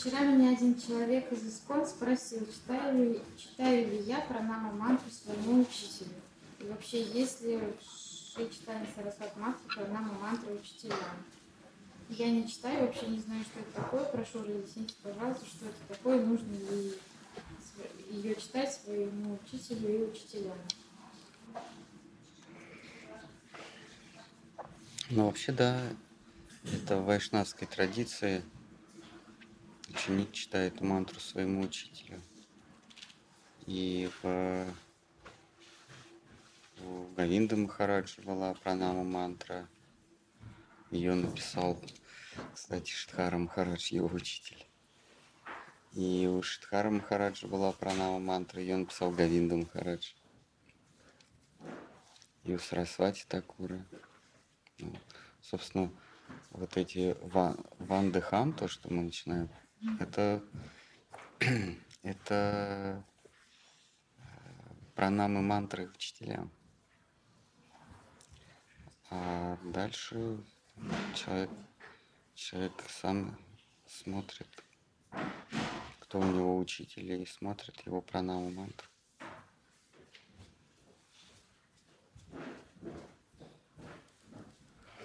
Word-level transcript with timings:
Вчера 0.00 0.20
меня 0.20 0.52
один 0.52 0.80
человек 0.80 1.30
из 1.30 1.46
Искон 1.46 1.84
спросил, 1.84 2.46
читаю 2.46 3.12
ли, 3.12 3.20
читаю 3.36 3.86
ли 3.86 3.98
я 4.04 4.22
пранама 4.22 4.72
мантру 4.72 5.10
своему 5.10 5.60
учителю. 5.60 6.14
И 6.58 6.64
вообще, 6.64 7.02
есть 7.02 7.42
ли 7.42 7.60
Шри 8.34 8.50
читание 8.50 8.88
Сарасват 8.96 9.36
Матхи 9.36 9.62
пранама 9.66 10.14
мантры 10.14 10.54
учителям? 10.54 10.96
Я 12.08 12.30
не 12.30 12.48
читаю, 12.48 12.86
вообще 12.86 13.08
не 13.08 13.18
знаю, 13.18 13.44
что 13.44 13.60
это 13.60 13.72
такое. 13.72 14.04
Прошу 14.06 14.38
разъясните, 14.38 14.94
пожалуйста, 15.02 15.44
что 15.44 15.66
это 15.66 15.76
такое, 15.88 16.24
нужно 16.24 16.50
ли 16.50 16.94
ее 18.08 18.34
читать 18.36 18.72
своему 18.72 19.38
учителю 19.44 19.98
и 19.98 20.10
учителям. 20.10 20.56
Ну, 25.10 25.26
вообще, 25.26 25.52
да, 25.52 25.78
это 26.64 26.96
в 26.96 27.04
вайшнавской 27.04 27.68
традиции 27.68 28.42
ученик 29.90 30.32
читает 30.32 30.80
мантру 30.80 31.18
своему 31.20 31.62
учителю. 31.62 32.20
И 33.66 34.10
в, 34.22 34.66
в 36.78 37.14
Гавинда 37.14 37.56
Махараджа 37.56 38.22
была 38.22 38.54
пранама 38.54 39.04
мантра. 39.04 39.68
Ее 40.90 41.14
написал, 41.14 41.78
кстати, 42.54 42.90
Шидхара 42.90 43.36
Махарадж, 43.36 43.92
его 43.92 44.08
учитель. 44.08 44.66
И 45.92 46.26
у 46.26 46.42
Шидхара 46.42 46.90
Махараджа 46.90 47.46
была 47.48 47.72
пранама 47.72 48.18
мантра, 48.20 48.60
ее 48.60 48.76
написал 48.76 49.10
Гавинда 49.10 49.56
Махарадж. 49.56 50.12
И 52.44 52.54
у 52.54 52.58
Сарасвати 52.58 53.24
Такура. 53.28 53.84
Ну, 54.78 54.94
собственно, 55.42 55.92
вот 56.50 56.76
эти 56.76 57.16
ван, 57.22 57.58
вандыхам, 57.78 58.52
то, 58.52 58.66
что 58.66 58.92
мы 58.92 59.02
начинаем, 59.02 59.50
это, 59.98 60.42
это 62.02 63.04
э, 64.16 64.22
пранамы 64.94 65.42
мантры 65.42 65.88
учителям. 65.88 66.50
А 69.10 69.58
дальше 69.64 70.44
человек, 71.14 71.50
человек 72.34 72.72
сам 72.88 73.38
смотрит, 73.86 74.48
кто 75.98 76.20
у 76.20 76.24
него 76.24 76.58
учитель, 76.58 77.12
и 77.12 77.26
смотрит 77.26 77.80
его 77.86 78.00
пранаму 78.00 78.50
мантру. 78.50 78.88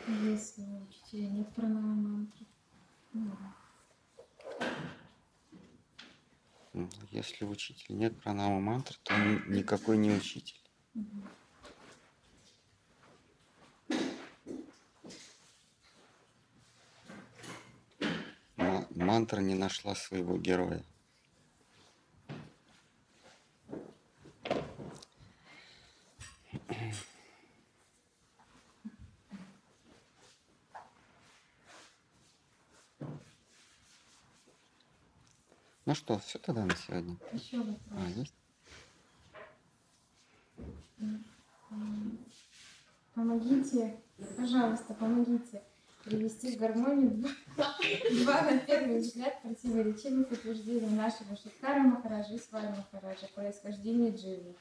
Если 0.08 0.61
у 0.61 0.83
учителя 0.83 1.30
нет 1.30 1.53
пранама 1.55 1.95
мантры. 1.95 2.45
Ну, 3.14 3.31
Если 7.11 7.45
у 7.45 7.50
учителя 7.50 7.95
нет 7.95 8.22
пранама 8.22 8.59
мантры, 8.59 8.98
то 9.03 9.14
он 9.14 9.50
никакой 9.50 9.98
не 9.98 10.11
учитель. 10.11 10.59
Ма- 18.58 18.88
Мантра 18.89 19.39
не 19.39 19.56
нашла 19.56 19.95
своего 19.95 20.38
героя. 20.38 20.83
Ну 35.86 35.94
что, 35.94 36.17
все 36.17 36.39
тогда 36.39 36.66
на 36.66 36.75
сегодня? 36.75 37.16
Еще 37.31 37.58
вопрос. 37.58 37.78
А, 37.91 38.09
есть? 38.09 38.33
Помогите, 43.14 43.95
пожалуйста, 44.36 44.95
помогите 44.95 45.61
привести 46.04 46.55
в 46.55 46.59
гармонию 46.59 47.11
два, 47.11 47.76
два, 48.23 48.42
на 48.42 48.58
первый 48.59 48.99
взгляд, 48.99 49.42
противоречивых 49.43 50.32
утверждений 50.32 50.89
нашего 50.89 51.36
Шиткара 51.36 51.82
Махараджа 51.82 52.33
и 52.33 52.39
Свай 52.39 52.67
Махараджа 52.70 53.27
о 53.27 53.39
происхождении 53.39 54.15
Дживы. 54.15 54.55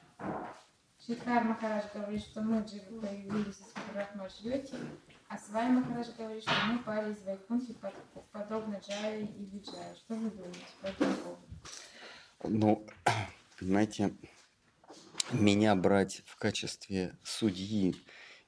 Шиткар 1.07 1.45
Махарадж 1.45 1.85
говорит, 1.95 2.23
что 2.23 2.43
мы 2.43 2.63
Дживы 2.63 3.01
появились 3.01 3.61
из 3.61 3.93
Брахмашьоти, 3.93 4.75
а 5.29 5.39
Свай 5.39 5.69
Махарадж 5.69 6.11
говорит, 6.17 6.43
что 6.43 6.53
мы 6.67 6.79
пали 6.81 7.13
из 7.13 7.23
Вайкунхи 7.23 7.75
под- 7.75 8.31
подобно 8.31 8.81
Джае 8.87 9.27
и 9.27 9.45
Виджае. 9.47 9.95
Что 9.97 10.15
вы 10.15 10.31
думаете 10.31 10.59
по 10.81 10.87
этому 10.87 11.15
поводу? 11.17 11.49
Ну, 12.45 12.87
понимаете, 13.59 14.15
меня 15.33 15.75
брать 15.75 16.23
в 16.27 16.37
качестве 16.37 17.17
судьи 17.23 17.97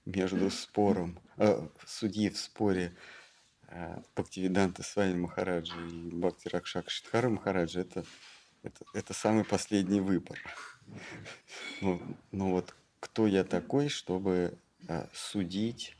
между 0.04 0.50
спором, 0.50 1.18
э, 1.38 1.66
судьи 1.86 2.28
в 2.28 2.38
споре 2.38 2.96
э, 3.68 4.00
Бхактивиданта 4.14 4.82
с 4.82 4.94
вами 4.96 5.14
Махараджа 5.14 5.74
и 5.80 6.10
Бхакти 6.10 6.48
Ракшак 6.48 6.90
Шидхара 6.90 7.28
Махараджа, 7.28 7.80
это, 7.80 8.04
это, 8.62 8.84
это 8.94 9.14
самый 9.14 9.44
последний 9.44 10.00
выбор. 10.00 10.38
Ну, 11.80 12.00
ну 12.30 12.52
вот 12.52 12.76
кто 13.00 13.26
я 13.26 13.42
такой, 13.42 13.88
чтобы 13.88 14.56
э, 14.88 15.08
судить 15.12 15.96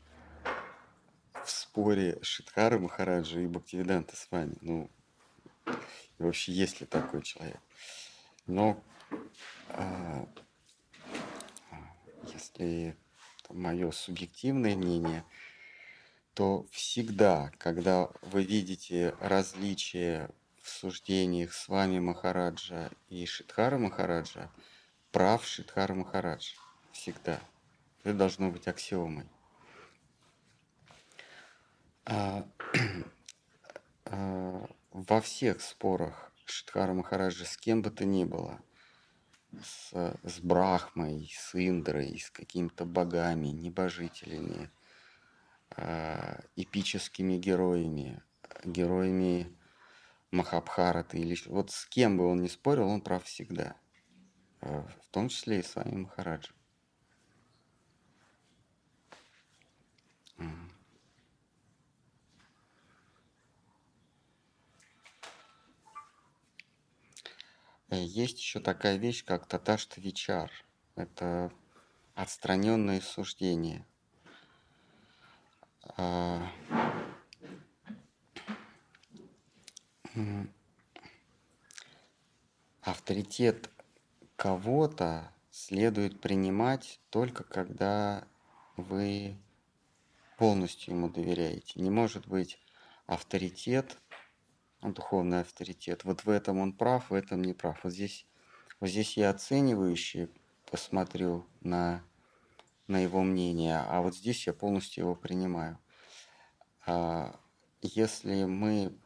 в 1.47 1.51
споре 1.51 2.19
Шидхара 2.21 2.77
Махараджа 2.77 3.39
и 3.39 3.47
Бхактивиданта 3.47 4.17
с 4.17 4.27
вами? 4.31 4.55
Ну, 4.59 4.91
и 5.65 6.23
вообще, 6.23 6.51
есть 6.51 6.81
ли 6.81 6.85
такой 6.85 7.21
человек? 7.23 7.61
Но 8.47 8.83
а, 9.69 10.27
если 12.33 12.97
мое 13.49 13.91
субъективное 13.91 14.75
мнение, 14.75 15.23
то 16.33 16.67
всегда, 16.69 17.49
когда 17.57 18.09
вы 18.21 18.43
видите 18.43 19.15
различия 19.21 20.29
в 20.61 20.69
суждениях 20.69 21.53
с 21.53 21.69
вами 21.69 21.99
Махараджа 21.99 22.91
и 23.07 23.25
Шидхара 23.25 23.77
Махараджа, 23.77 24.51
прав 25.13 25.45
Шидхара 25.45 25.93
Махарадж. 25.93 26.55
Всегда. 26.91 27.39
Это 28.03 28.15
должно 28.15 28.51
быть 28.51 28.67
аксиомой. 28.67 29.27
А, 32.09 32.47
а, 34.05 34.65
во 34.93 35.21
всех 35.21 35.61
спорах 35.61 36.31
Шидхара 36.45 36.93
Махараджа 36.93 37.43
с 37.43 37.57
кем 37.57 37.81
бы 37.81 37.91
то 37.91 38.05
ни 38.05 38.23
было, 38.23 38.61
с, 39.61 39.91
с 40.23 40.39
Брахмой, 40.39 41.29
с 41.37 41.53
Индрой, 41.53 42.17
с 42.17 42.31
какими-то 42.31 42.85
богами, 42.85 43.47
небожителями, 43.47 44.69
а, 45.71 46.39
эпическими 46.55 47.37
героями, 47.37 48.23
героями 48.63 49.53
Махабхараты 50.31 51.19
или 51.19 51.37
вот 51.47 51.71
с 51.71 51.85
кем 51.87 52.17
бы 52.17 52.25
он 52.25 52.41
ни 52.41 52.47
спорил, 52.47 52.87
он 52.87 53.01
прав 53.01 53.25
всегда, 53.25 53.75
в 54.61 55.07
том 55.11 55.27
числе 55.27 55.59
и 55.59 55.63
с 55.63 55.75
вами 55.75 55.97
Махараджа. 55.97 56.56
Есть 67.89 68.39
еще 68.39 68.59
такая 68.59 68.97
вещь, 68.97 69.23
как 69.23 69.47
таташта 69.47 70.01
вичар. 70.01 70.51
Это 70.95 71.51
отстраненное 72.15 72.99
суждение. 72.99 73.85
А, 75.95 76.51
Авторитет 82.81 83.69
кого-то 84.35 85.31
следует 85.51 86.19
принимать 86.19 86.99
только 87.09 87.43
когда 87.43 88.27
вы 88.77 89.37
полностью 90.37 90.93
ему 90.95 91.09
доверяете. 91.09 91.79
Не 91.79 91.89
может 91.89 92.27
быть 92.27 92.59
авторитет, 93.05 93.97
духовный 94.81 95.41
авторитет. 95.41 96.03
Вот 96.03 96.23
в 96.23 96.29
этом 96.29 96.59
он 96.59 96.73
прав, 96.73 97.09
в 97.09 97.13
этом 97.13 97.41
не 97.41 97.53
прав. 97.53 97.83
Вот 97.83 97.93
здесь, 97.93 98.27
вот 98.79 98.89
здесь 98.89 99.17
я 99.17 99.29
оценивающе 99.29 100.29
посмотрю 100.69 101.47
на, 101.61 102.03
на 102.87 102.99
его 102.99 103.23
мнение, 103.23 103.77
а 103.77 104.01
вот 104.01 104.15
здесь 104.15 104.47
я 104.47 104.53
полностью 104.53 105.05
его 105.05 105.15
принимаю. 105.15 105.79
А, 106.85 107.39
Если 107.81 108.43
мы 108.45 108.97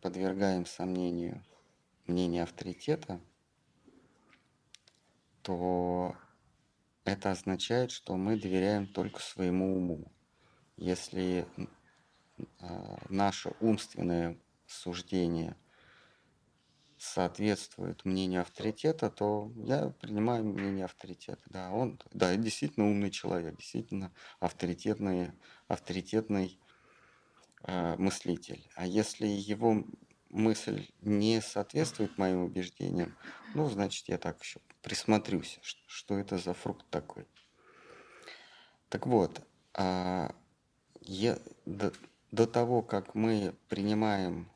подвергаем 0.00 0.66
сомнению 0.66 1.42
мнение 2.06 2.42
авторитета, 2.42 3.20
то 5.42 6.16
это 7.04 7.30
означает, 7.30 7.90
что 7.90 8.16
мы 8.16 8.38
доверяем 8.38 8.86
только 8.86 9.20
своему 9.20 9.76
уму. 9.76 10.12
Если 10.76 11.46
а, 12.58 12.98
наше 13.08 13.52
умственное 13.60 14.38
суждение 14.70 15.56
соответствует 16.98 18.04
мнению 18.04 18.42
авторитета, 18.42 19.10
то 19.10 19.50
я 19.56 19.88
принимаю 19.88 20.44
мнение 20.44 20.84
авторитета. 20.84 21.42
Да, 21.46 21.70
он, 21.70 21.98
да, 22.12 22.36
действительно 22.36 22.86
умный 22.90 23.10
человек, 23.10 23.56
действительно 23.56 24.12
авторитетный, 24.38 25.32
авторитетный 25.66 26.60
э, 27.62 27.96
мыслитель. 27.96 28.68
А 28.74 28.86
если 28.86 29.26
его 29.26 29.84
мысль 30.28 30.88
не 31.00 31.40
соответствует 31.40 32.18
моим 32.18 32.42
убеждениям, 32.42 33.16
ну, 33.54 33.68
значит, 33.70 34.08
я 34.08 34.18
так 34.18 34.42
еще 34.42 34.60
присмотрюсь, 34.82 35.58
что 35.62 36.18
это 36.18 36.36
за 36.36 36.52
фрукт 36.52 36.84
такой. 36.90 37.26
Так 38.90 39.06
вот, 39.06 39.40
а, 39.74 40.34
я, 41.00 41.38
до, 41.64 41.92
до 42.30 42.46
того, 42.46 42.82
как 42.82 43.14
мы 43.14 43.54
принимаем 43.68 44.50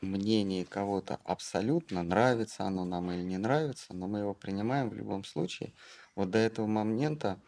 мнение 0.00 0.64
кого-то 0.64 1.20
абсолютно, 1.24 2.02
нравится 2.02 2.64
оно 2.64 2.84
нам 2.84 3.10
или 3.10 3.22
не 3.22 3.38
нравится, 3.38 3.94
но 3.94 4.06
мы 4.06 4.20
его 4.20 4.34
принимаем 4.34 4.88
в 4.88 4.94
любом 4.94 5.24
случае, 5.24 5.72
вот 6.14 6.30
до 6.30 6.38
этого 6.38 6.66
момента 6.66 7.40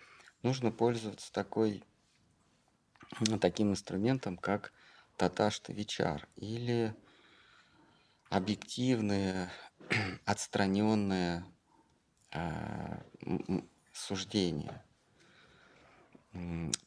нужно 0.43 0.71
пользоваться 0.71 1.33
такой, 1.33 1.83
ну, 3.21 3.39
таким 3.39 3.71
инструментом, 3.71 4.37
как 4.37 4.73
таташта 5.17 5.73
вичар 5.73 6.29
или 6.37 6.95
объективные, 8.29 9.51
отстраненные 10.25 11.45
э, 12.33 13.03
суждения 13.93 14.85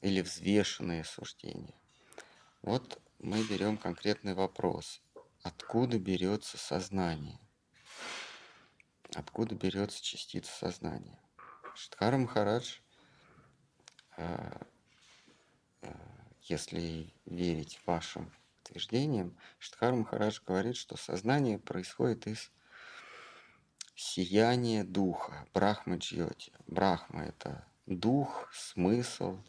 или 0.01 0.21
взвешенные 0.21 1.03
суждения. 1.03 1.75
Вот 2.63 2.99
мы 3.19 3.43
берем 3.43 3.77
конкретный 3.77 4.33
вопрос. 4.33 5.01
Откуда 5.45 5.99
берется 5.99 6.57
сознание? 6.57 7.39
Откуда 9.13 9.53
берется 9.53 10.03
частица 10.03 10.51
сознания? 10.51 11.19
Штхара 11.75 12.17
Махарадж, 12.17 12.79
э, 14.17 14.59
э, 15.83 15.93
если 16.41 17.13
верить 17.27 17.79
вашим 17.85 18.33
утверждениям, 18.63 19.37
Штхар 19.59 19.93
Махарадж 19.93 20.39
говорит, 20.43 20.77
что 20.77 20.97
сознание 20.97 21.59
происходит 21.59 22.25
из 22.25 22.51
сияния 23.93 24.83
духа, 24.83 25.47
Брахма 25.53 25.97
Джьоти. 25.97 26.53
Брахма– 26.65 27.23
это 27.25 27.67
дух, 27.85 28.49
смысл, 28.51 29.39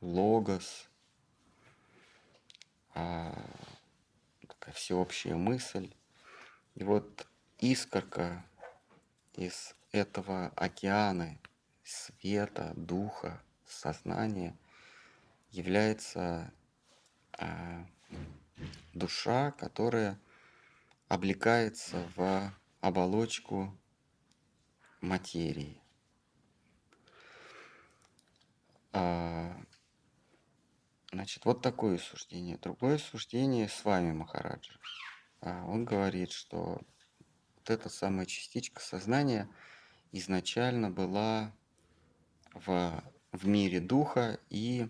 логос, 0.00 0.88
а, 2.94 3.36
такая 4.62 4.74
всеобщая 4.76 5.34
мысль. 5.34 5.92
И 6.76 6.84
вот 6.84 7.26
искорка 7.58 8.44
из 9.34 9.74
этого 9.90 10.52
океана 10.54 11.36
света, 11.82 12.72
духа, 12.76 13.42
сознания 13.66 14.56
является 15.50 16.52
а, 17.32 17.84
душа, 18.94 19.50
которая 19.50 20.16
облекается 21.08 22.08
в 22.14 22.54
оболочку 22.80 23.76
материи. 25.00 25.82
А, 28.92 29.60
значит, 31.12 31.44
вот 31.44 31.60
такое 31.60 31.98
суждение. 31.98 32.56
Другое 32.56 32.98
суждение 32.98 33.68
с 33.68 33.84
вами, 33.84 34.12
Махараджа. 34.12 34.72
А, 35.40 35.64
он 35.66 35.84
говорит, 35.84 36.32
что 36.32 36.80
вот 37.56 37.70
эта 37.70 37.88
самая 37.88 38.26
частичка 38.26 38.80
сознания 38.80 39.48
изначально 40.10 40.90
была 40.90 41.52
в, 42.54 43.04
в 43.30 43.46
мире 43.46 43.80
духа 43.80 44.40
и 44.48 44.88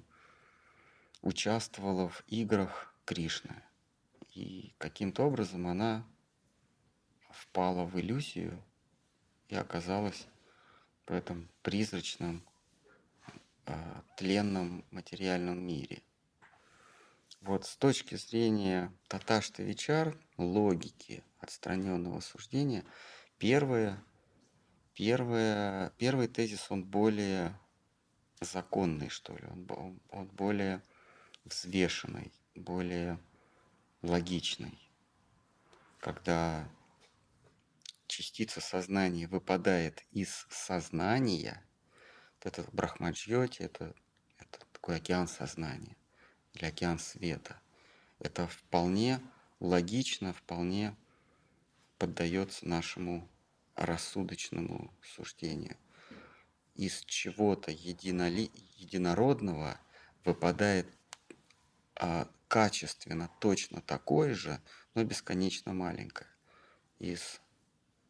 участвовала 1.22 2.08
в 2.08 2.22
играх 2.28 2.94
Кришны. 3.04 3.62
И 4.34 4.74
каким-то 4.78 5.24
образом 5.24 5.66
она 5.66 6.06
впала 7.30 7.84
в 7.84 7.98
иллюзию 8.00 8.62
и 9.48 9.56
оказалась 9.56 10.26
в 11.06 11.12
этом 11.12 11.50
призрачном, 11.62 12.42
э, 13.66 14.02
тленном 14.16 14.84
материальном 14.90 15.60
мире. 15.60 16.02
Вот 17.42 17.66
с 17.66 17.76
точки 17.76 18.14
зрения 18.14 18.96
Таташта 19.08 19.64
Вичар, 19.64 20.16
логики 20.36 21.24
отстраненного 21.40 22.20
суждения, 22.20 22.84
первое, 23.36 24.00
первое, 24.94 25.90
первый 25.98 26.28
тезис, 26.28 26.70
он 26.70 26.84
более 26.84 27.58
законный, 28.40 29.08
что 29.08 29.36
ли, 29.36 29.44
он, 29.48 30.00
он 30.10 30.28
более 30.28 30.84
взвешенный, 31.44 32.32
более 32.54 33.18
логичный. 34.02 34.78
Когда 35.98 36.68
частица 38.06 38.60
сознания 38.60 39.26
выпадает 39.26 40.04
из 40.12 40.46
сознания, 40.48 41.60
это 42.40 42.64
брахмаджьоти, 42.70 43.62
это, 43.62 43.96
это 44.38 44.60
такой 44.72 44.98
океан 44.98 45.26
сознания 45.26 45.96
или 46.54 46.64
океан 46.64 46.98
света. 46.98 47.60
Это 48.18 48.46
вполне 48.46 49.20
логично, 49.60 50.32
вполне 50.32 50.94
поддается 51.98 52.66
нашему 52.68 53.28
рассудочному 53.74 54.92
суждению. 55.02 55.76
Из 56.74 57.04
чего-то 57.04 57.70
единоли... 57.70 58.50
единородного 58.76 59.78
выпадает 60.24 60.86
а, 61.96 62.28
качественно 62.48 63.30
точно 63.40 63.80
такое 63.80 64.34
же, 64.34 64.60
но 64.94 65.04
бесконечно 65.04 65.72
маленькое. 65.72 66.28
Из 66.98 67.40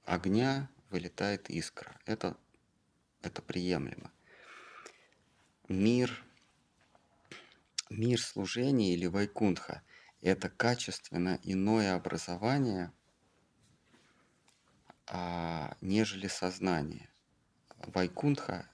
огня 0.05 0.69
вылетает 0.91 1.49
искра. 1.51 1.99
Это, 2.07 2.37
это 3.23 3.41
приемлемо. 3.43 4.13
Мир, 5.69 6.25
мир 7.93 8.21
служения 8.21 8.95
или 8.95 9.07
вайкунтха– 9.07 9.83
это 10.23 10.49
качественно 10.49 11.39
иное 11.43 11.95
образование, 11.95 12.93
а, 15.07 15.77
нежели 15.81 16.29
сознание. 16.29 17.09
Вайкунтха, 17.79 18.71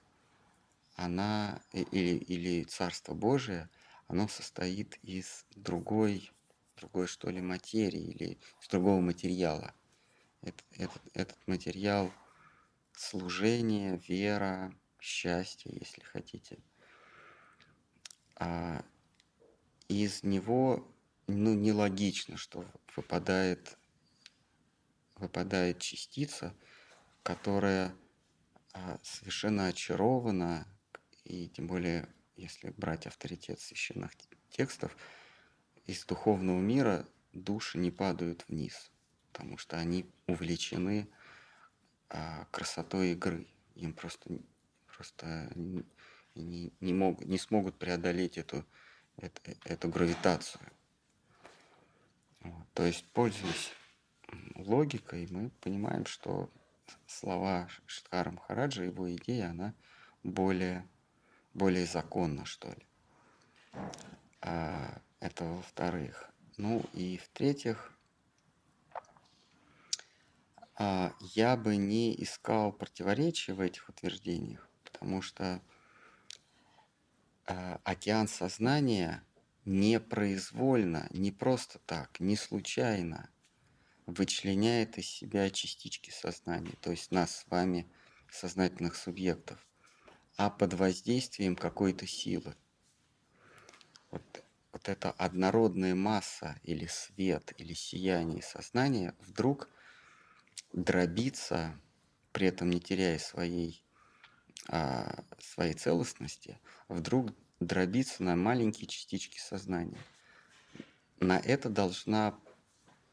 она 0.95 1.63
или, 1.73 2.17
или 2.17 2.65
Царство 2.65 3.15
Божие, 3.15 3.71
оно 4.07 4.29
состоит 4.29 4.99
из 5.03 5.47
другой, 5.55 6.31
другой 6.77 7.07
что 7.07 7.31
ли 7.31 7.41
материи 7.41 8.13
или 8.13 8.39
из 8.61 8.69
другого 8.69 9.01
материала 9.01 9.75
этот, 10.43 10.65
этот, 10.73 11.03
этот 11.15 11.49
материал 11.49 12.13
служение, 12.93 14.01
вера, 14.07 14.75
счастье, 15.01 15.73
если 15.75 16.03
хотите. 16.03 16.59
А 18.37 18.85
из 19.89 20.23
него 20.23 20.87
ну, 21.27 21.55
нелогично, 21.55 22.37
что 22.37 22.65
выпадает, 22.97 23.77
выпадает 25.17 25.81
частица, 25.81 26.55
которая 27.23 27.95
а, 28.73 28.99
совершенно 29.03 29.67
очарована, 29.67 30.67
и 31.25 31.49
тем 31.49 31.67
более, 31.67 32.09
если 32.37 32.71
брать 32.71 33.07
авторитет 33.07 33.61
священных 33.61 34.13
текстов, 34.51 34.97
из 35.87 36.05
духовного 36.05 36.61
мира 36.61 37.09
души 37.33 37.79
не 37.79 37.91
падают 37.91 38.45
вниз– 38.49 38.91
потому 39.39 39.57
что 39.57 39.79
они 39.79 40.05
увлечены 40.27 41.09
а, 42.09 42.47
красотой 42.51 43.13
игры. 43.13 43.47
Им 43.77 43.93
просто, 43.93 44.41
просто 44.87 45.53
не, 45.55 46.73
не, 46.81 46.93
могут, 46.93 47.27
не 47.27 47.39
смогут 47.39 47.79
преодолеть 47.79 48.37
эту, 48.37 48.65
эту, 49.19 49.41
эту 49.65 49.89
гравитацию. 49.89 50.63
Вот. 52.41 52.67
То 52.75 52.85
есть, 52.85 53.05
пользуясь 53.13 53.73
логикой, 54.55 55.27
мы 55.31 55.51
понимаем, 55.61 56.07
что 56.07 56.51
слова 57.07 57.69
Штхара 57.87 58.31
Махараджа, 58.31 58.85
его 58.85 59.15
идея, 59.15 59.51
она 59.51 59.75
более, 60.23 60.87
более 61.55 61.87
законна, 61.87 62.45
что 62.45 62.69
ли. 62.69 62.87
А, 64.41 65.01
это 65.21 65.45
во-вторых. 65.45 66.31
Ну 66.57 66.85
и 66.93 67.19
в-третьих, 67.19 67.93
а, 70.77 71.13
я 71.21 71.57
бы 71.57 71.77
не 71.77 72.15
искал 72.23 72.73
противоречия 72.73 73.55
в 73.55 73.61
этих 73.61 73.89
утверждениях, 73.89 74.69
потому 74.85 75.23
что 75.23 75.61
океан 77.85 78.29
сознания 78.29 79.25
непроизвольно, 79.65 81.09
не 81.11 81.33
просто 81.33 81.79
так, 81.81 82.21
не 82.21 82.37
случайно 82.37 83.31
вычленяет 84.07 84.97
из 84.97 85.07
себя 85.07 85.51
частички 85.51 86.11
сознания, 86.11 86.75
то 86.81 86.91
есть 86.91 87.11
нас 87.11 87.41
с 87.41 87.47
вами, 87.49 87.87
сознательных 88.31 88.97
субъектов, 88.97 89.67
а 90.37 90.51
под 90.51 90.75
воздействием 90.75 91.57
какой-то 91.57 92.07
силы. 92.07 92.57
Вот, 94.11 94.45
вот 94.73 94.89
эта 94.89 95.11
однородная 95.11 95.95
масса 95.95 96.59
или 96.63 96.87
свет, 96.87 97.53
или 97.59 97.75
сияние 97.75 98.43
сознания 98.43 99.15
вдруг 99.21 99.69
дробится, 100.73 101.79
при 102.33 102.49
этом 102.49 102.71
не 102.71 102.81
теряя 102.81 103.19
своей, 103.19 103.85
а, 104.69 105.25
своей 105.39 105.73
целостности, 105.73 106.59
вдруг 106.89 107.31
дробится 107.59 108.23
на 108.23 108.37
маленькие 108.37 108.87
частички 108.87 109.39
сознания. 109.39 109.99
На 111.21 111.39
это 111.39 111.71
должна, 111.71 112.39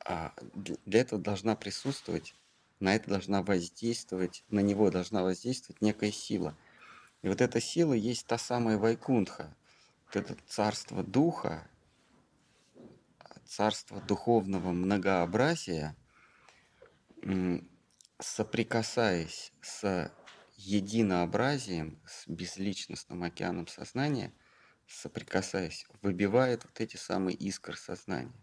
а, 0.03 0.33
для 0.53 0.99
этого 0.99 1.21
должна 1.21 1.55
присутствовать, 1.55 2.35
на 2.81 2.93
это 2.93 3.09
должна 3.09 3.41
воздействовать, 3.41 4.43
на 4.49 4.59
него 4.59 4.91
должна 4.91 5.23
воздействовать 5.23 5.81
некая 5.81 6.11
сила. 6.11 6.57
И 7.21 7.29
вот 7.29 7.39
эта 7.39 7.61
сила 7.61 7.93
есть 7.93 8.27
та 8.27 8.37
самая 8.37 8.77
Вайкунтха, 8.77 9.55
вот 10.07 10.15
это 10.17 10.35
царство 10.47 11.03
духа, 11.03 11.65
царство 13.45 14.01
духовного 14.01 14.73
многообразия, 14.73 15.95
соприкасаясь 18.19 19.53
с 19.61 20.11
единообразием, 20.55 21.99
с 22.07 22.27
безличностным 22.27 23.23
океаном 23.23 23.67
сознания, 23.67 24.33
соприкасаясь, 24.87 25.85
выбивает 26.01 26.63
вот 26.63 26.79
эти 26.79 26.97
самые 26.97 27.35
искры 27.35 27.75
сознания. 27.75 28.33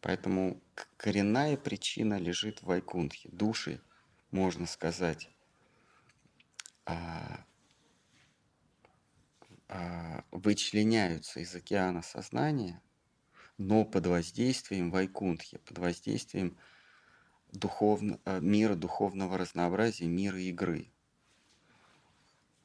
Поэтому 0.00 0.62
коренная 0.96 1.56
причина 1.56 2.18
лежит 2.18 2.60
в 2.60 2.66
Вайкунтхе. 2.66 3.28
Души, 3.32 3.80
можно 4.30 4.66
сказать, 4.66 5.28
а, 6.86 7.44
а, 9.68 10.24
вычленяются 10.30 11.40
из 11.40 11.54
океана 11.54 12.02
сознания, 12.02 12.80
но 13.58 13.84
под 13.84 14.06
воздействием 14.06 14.90
Вайкунтхи, 14.90 15.58
под 15.58 15.78
воздействием 15.78 16.56
духовно, 17.52 18.20
а, 18.24 18.38
мира 18.40 18.76
духовного 18.76 19.36
разнообразия, 19.36 20.06
мира 20.06 20.40
игры. 20.40 20.92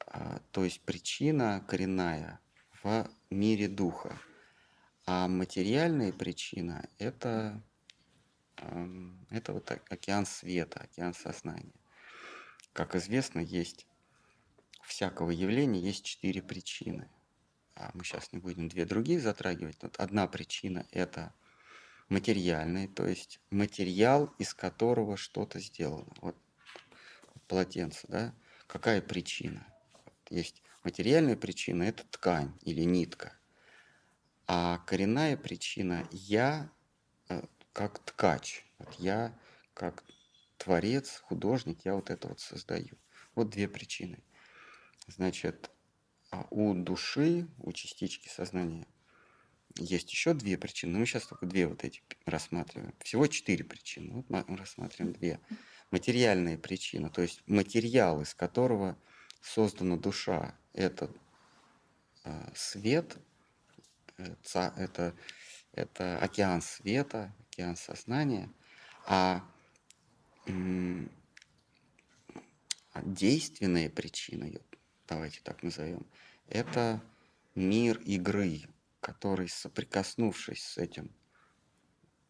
А, 0.06 0.40
то 0.52 0.64
есть 0.64 0.80
причина 0.82 1.64
коренная 1.68 2.40
в 2.82 3.08
мире 3.30 3.68
духа. 3.68 4.18
А 5.06 5.28
материальная 5.28 6.12
причина– 6.12 6.88
это, 6.98 7.62
это 9.30 9.52
вот 9.52 9.70
океан 9.70 10.24
света, 10.24 10.80
океан 10.80 11.12
сознания. 11.12 11.74
Как 12.72 12.96
известно, 12.96 13.40
есть 13.40 13.86
всякого 14.82 15.30
явления 15.30 15.80
есть 15.80 16.04
четыре 16.04 16.42
причины. 16.42 17.08
А 17.74 17.90
мы 17.94 18.04
сейчас 18.04 18.32
не 18.32 18.38
будем 18.38 18.68
две 18.68 18.84
другие 18.84 19.20
затрагивать. 19.20 19.76
Вот 19.82 19.96
одна 19.96 20.26
причина– 20.26 20.86
это 20.90 21.34
материальный, 22.08 22.86
то 22.86 23.06
есть 23.06 23.40
материал, 23.50 24.32
из 24.38 24.54
которого 24.54 25.16
что-то 25.16 25.58
сделано. 25.60 26.12
Вот 26.20 26.36
полотенце, 27.48 28.06
да? 28.08 28.34
Какая 28.66 29.02
причина? 29.02 29.66
Есть 30.30 30.62
материальная 30.82 31.36
причина– 31.36 31.82
это 31.84 32.04
ткань 32.10 32.52
или 32.62 32.82
нитка. 32.82 33.36
А 34.46 34.78
коренная 34.86 35.36
причина– 35.36 36.06
я 36.10 36.70
э, 37.28 37.42
как 37.72 37.98
ткач. 38.00 38.64
Вот 38.78 38.94
я 38.94 39.38
как 39.74 40.04
творец, 40.58 41.22
художник, 41.24 41.84
я 41.84 41.94
вот 41.94 42.10
это 42.10 42.28
вот 42.28 42.40
создаю. 42.40 42.96
Вот 43.34 43.50
две 43.50 43.68
причины– 43.68 44.22
Значит, 45.06 45.70
а 46.30 46.46
у 46.50 46.74
души, 46.74 47.46
у 47.58 47.72
частички 47.72 48.28
сознания 48.28 48.86
есть 49.76 50.10
еще 50.10 50.34
две 50.34 50.56
причины. 50.56 50.92
Но 50.92 50.98
мы 51.00 51.06
сейчас 51.06 51.26
только 51.26 51.46
две 51.46 51.66
вот 51.66 51.84
эти 51.84 52.02
рассматриваем. 52.26 52.94
Всего 53.00 53.26
четыре 53.26 53.64
причины. 53.64 54.14
Вот 54.14 54.30
мы 54.30 54.56
рассматриваем 54.56 55.12
две. 55.12 55.40
Материальная 55.90 56.56
причина, 56.56 57.10
то 57.10 57.22
есть 57.22 57.42
материал, 57.46 58.20
из 58.22 58.34
которого 58.34 58.96
создана 59.44 59.96
душа, 59.96 60.54
это 60.72 61.10
э, 62.24 62.52
свет, 62.54 63.16
это, 64.16 65.14
это 65.72 66.18
океан 66.18 66.62
света, 66.62 67.32
океан 67.50 67.76
сознания, 67.76 68.50
а 69.06 69.44
действенная 73.02 73.90
причина, 73.90 74.50
давайте 75.06 75.40
так 75.42 75.62
назовем, 75.62 76.06
это 76.48 77.02
мир 77.54 77.98
игры, 77.98 78.62
который, 79.00 79.48
соприкоснувшись 79.48 80.64
с 80.64 80.78
этим, 80.78 81.14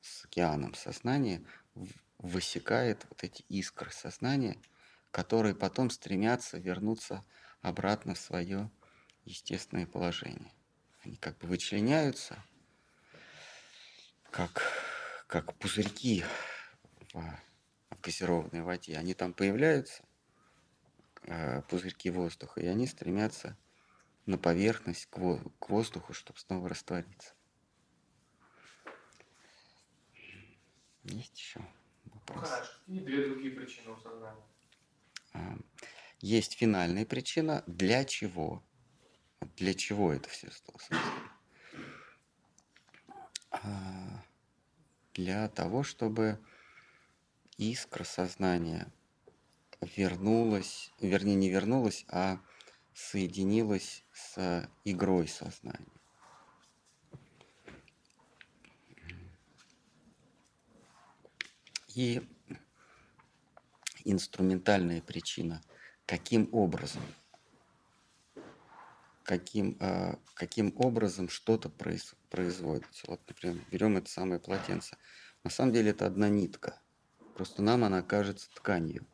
с 0.00 0.24
океаном 0.24 0.74
сознания, 0.74 1.44
высекает 2.18 3.06
вот 3.08 3.22
эти 3.22 3.42
искры 3.48 3.92
сознания, 3.92 4.58
которые 5.14 5.54
потом 5.54 5.90
стремятся 5.90 6.58
вернуться 6.58 7.24
обратно 7.62 8.14
в 8.14 8.18
свое 8.18 8.68
естественное 9.24 9.86
положение. 9.86 10.52
Они 11.04 11.14
как 11.16 11.38
бы 11.38 11.46
вычленяются, 11.46 12.36
как, 14.32 14.60
как 15.28 15.54
пузырьки 15.54 16.24
в, 17.12 17.20
в 17.90 18.00
газированной 18.02 18.62
воде. 18.62 18.98
Они 18.98 19.14
там 19.14 19.32
появляются, 19.32 20.02
Э, 21.26 21.62
пузырьки 21.62 22.10
воздуха, 22.10 22.60
и 22.60 22.66
они 22.66 22.86
стремятся 22.86 23.56
на 24.26 24.36
поверхность, 24.36 25.06
к, 25.06 25.18
к 25.58 25.68
воздуху, 25.70 26.12
чтобы 26.12 26.38
снова 26.38 26.68
раствориться. 26.68 27.34
Есть 31.04 31.38
еще 31.38 31.64
вопрос? 32.04 32.50
Хорошо. 32.50 32.72
И 32.88 32.98
две 33.00 33.26
другие 33.26 33.54
причины 33.54 33.92
у 33.92 33.96
сознания. 33.96 34.44
Есть 36.20 36.54
финальная 36.54 37.04
причина, 37.04 37.62
для 37.66 38.04
чего. 38.04 38.64
Для 39.56 39.74
чего 39.74 40.12
это 40.12 40.28
все 40.30 40.50
стало 40.50 40.78
а, 43.50 44.24
Для 45.12 45.48
того, 45.48 45.82
чтобы 45.82 46.38
искра 47.58 48.04
сознания 48.04 48.90
вернулась, 49.96 50.92
вернее 51.00 51.34
не 51.34 51.50
вернулась, 51.50 52.04
а 52.08 52.40
соединилась 52.94 54.02
с 54.12 54.68
игрой 54.84 55.28
сознания. 55.28 55.92
И 61.94 62.26
инструментальная 64.04 65.00
причина, 65.00 65.62
каким 66.06 66.48
образом, 66.52 67.02
каким, 69.22 69.76
э, 69.80 70.16
каким 70.34 70.72
образом 70.76 71.28
что-то 71.28 71.68
произ, 71.68 72.14
производится. 72.30 73.06
Вот, 73.08 73.20
например, 73.26 73.58
берем 73.70 73.96
это 73.96 74.10
самое 74.10 74.40
полотенце. 74.40 74.96
На 75.42 75.50
самом 75.50 75.72
деле 75.72 75.90
это 75.90 76.06
одна 76.06 76.28
нитка. 76.28 76.80
Просто 77.34 77.62
нам 77.62 77.84
она 77.84 78.02
кажется 78.02 78.48
тканью 78.54 79.06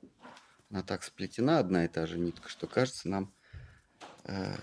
она 0.70 0.82
так 0.82 1.02
сплетена, 1.02 1.58
одна 1.58 1.84
и 1.84 1.88
та 1.88 2.06
же 2.06 2.18
нитка, 2.18 2.48
что 2.48 2.66
кажется 2.66 3.08
нам 3.08 3.32
э, 4.24 4.54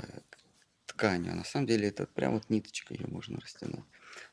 тканью. 0.86 1.34
А 1.34 1.36
на 1.36 1.43
самом 1.43 1.67
деле 1.67 1.89
это 1.89 2.07
прям 2.07 2.34
вот 2.34 2.50
ниточка, 2.50 2.93
ее 2.93 3.07
можно 3.07 3.39
растянуть. 3.39 3.84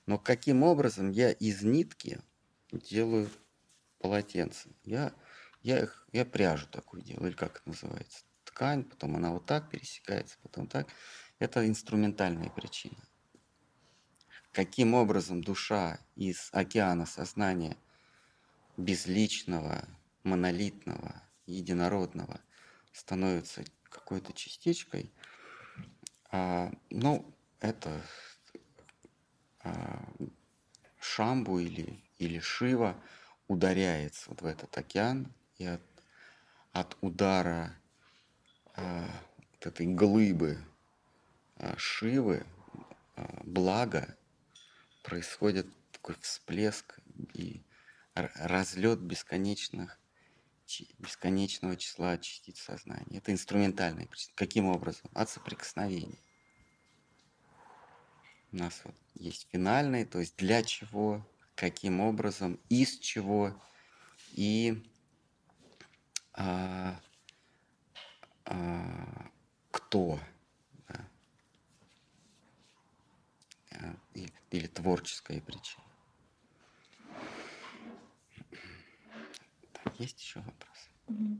Но 0.07 0.19
каким 0.19 0.63
образом 0.63 1.11
я 1.11 1.33
из 1.33 1.63
нитки 1.63 2.21
делаю 2.71 3.29
полотенце? 3.99 4.69
Я, 4.85 5.13
я, 5.65 5.81
их, 5.81 6.07
я 6.13 6.27
пряжу 6.27 6.67
такую 6.69 7.03
делаю, 7.03 7.29
или 7.29 7.37
как 7.37 7.57
это 7.57 7.69
называется? 7.71 8.23
Ткань, 8.45 8.85
потом 8.85 9.17
она 9.17 9.33
вот 9.33 9.47
так 9.47 9.71
пересекается, 9.71 10.37
потом 10.43 10.69
так. 10.69 10.87
Это 11.39 11.67
инструментальная 11.67 12.51
причина. 12.51 13.03
Каким 14.53 14.95
образом 14.95 15.43
душа 15.43 15.99
из 16.15 16.51
океана 16.53 17.07
сознания 17.07 17.79
безличного, 18.77 19.89
монолитного, 20.23 21.23
единородного 21.47 22.41
становится 22.93 23.65
какой-то 23.85 24.35
частичкой, 24.35 25.13
а, 26.31 26.71
ну, 26.91 27.35
это 27.61 28.03
а, 29.61 30.05
Шамбу 31.01 31.59
или, 31.59 32.05
или 32.19 32.39
Шива 32.39 33.03
ударяется 33.49 34.29
вот 34.29 34.43
в 34.43 34.47
этот 34.47 34.77
океан, 34.77 35.33
и 35.59 35.67
от, 35.67 35.83
от 36.73 36.97
удара 37.01 37.75
а, 38.75 39.09
вот 39.53 39.67
этой 39.67 39.87
глыбы 39.87 40.59
а, 41.57 41.77
Шивы, 41.77 42.47
а, 43.17 43.41
блага, 43.45 44.17
происходит 45.03 45.67
такой 45.93 46.17
всплеск 46.21 46.99
и 47.35 47.63
разлет 48.15 49.01
бесконечных, 49.01 49.99
бесконечного 50.99 51.77
числа 51.77 52.19
частиц 52.19 52.61
сознания. 52.61 53.19
Это 53.19 53.33
инструментальный. 53.33 54.09
Каким 54.35 54.67
образом? 54.67 55.11
От 55.15 55.29
соприкосновения. 55.29 56.19
У 58.53 58.57
нас 58.57 58.81
вот 58.85 58.95
есть 59.15 59.49
финальный, 59.51 60.05
то 60.05 60.21
есть 60.21 60.37
для 60.37 60.63
чего, 60.63 61.27
каким 61.57 62.01
образом, 62.01 62.61
из 62.69 62.99
чего 62.99 63.53
и 64.33 64.83
а, 66.35 67.01
а, 68.45 69.31
кто. 69.71 70.19
Да? 70.89 71.09
А, 73.73 73.97
или, 74.15 74.33
или 74.51 74.67
творческая 74.67 75.41
причина. 75.41 75.85
Так, 79.73 80.01
есть 80.01 80.21
еще 80.21 80.41
вопрос? 80.41 80.89
Угу. 81.07 81.39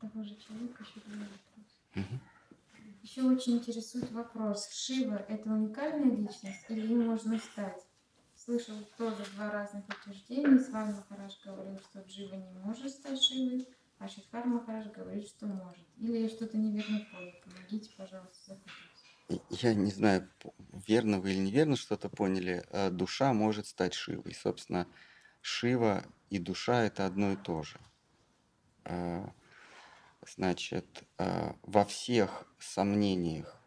Того 0.00 0.22
же 0.24 0.36
человека 0.36 0.84
еще 0.84 1.00
два 1.06 1.26
вопроса. 1.26 1.78
Угу. 1.94 2.20
Еще 3.02 3.22
очень 3.22 3.58
интересует 3.58 4.10
вопрос. 4.10 4.68
Шива– 4.70 5.16
это 5.28 5.48
уникальная 5.50 6.14
личность 6.14 6.64
или 6.68 6.86
им 6.86 7.06
можно 7.06 7.38
стать? 7.38 7.87
Слышал 8.48 8.76
тоже 8.96 9.26
два 9.34 9.50
разных 9.50 9.84
утверждения. 9.90 10.58
С 10.58 10.70
вами 10.70 10.94
Махараш 10.94 11.38
говорил, 11.44 11.78
что 11.80 12.00
Джива 12.00 12.34
не 12.34 12.50
может 12.60 12.90
стать 12.90 13.22
Шивой, 13.22 13.68
а 13.98 14.08
Шидхар 14.08 14.46
Махараш 14.46 14.86
говорит, 14.86 15.28
что 15.28 15.44
может. 15.44 15.84
Или 15.98 16.20
я 16.20 16.28
что-то 16.30 16.56
неверно 16.56 17.06
понял. 17.12 17.34
Помогите, 17.44 17.90
пожалуйста, 17.94 18.58
Я 19.50 19.74
не 19.74 19.90
знаю, 19.90 20.30
верно 20.72 21.20
вы 21.20 21.32
или 21.32 21.40
неверно 21.40 21.76
что-то 21.76 22.08
поняли. 22.08 22.64
А 22.70 22.88
душа 22.88 23.34
может 23.34 23.66
стать 23.66 23.92
Шивой. 23.92 24.32
Собственно, 24.32 24.88
Шива 25.42 26.02
и 26.30 26.38
душа– 26.38 26.84
это 26.84 27.04
одно 27.04 27.32
и 27.32 27.36
то 27.36 27.62
же. 27.62 27.78
А, 28.84 29.30
значит, 30.26 31.04
а, 31.18 31.54
во 31.64 31.84
всех 31.84 32.46
сомнениях 32.58 33.60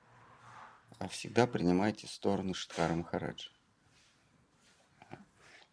всегда 1.11 1.45
принимайте 1.45 2.07
сторону 2.07 2.55
Шидхара 2.55 2.95
Махараджа. 2.95 3.51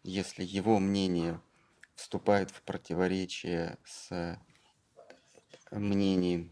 Если 0.03 0.43
его 0.43 0.79
мнение 0.79 1.41
вступает 1.95 2.51
в 2.51 2.61
противоречие 2.61 3.77
с 3.83 4.39
мнением 5.71 6.49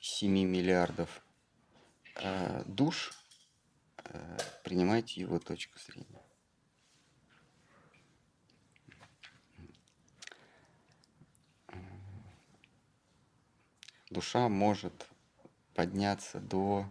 7 0.00 0.32
миллиардов 0.32 1.22
э, 2.16 2.64
душ, 2.66 3.12
э, 4.04 4.38
принимайте 4.64 5.20
его 5.20 5.38
точку 5.38 5.78
зрения. 5.78 6.22
Душа 14.10 14.48
может 14.48 15.06
подняться 15.74 16.40
до, 16.40 16.90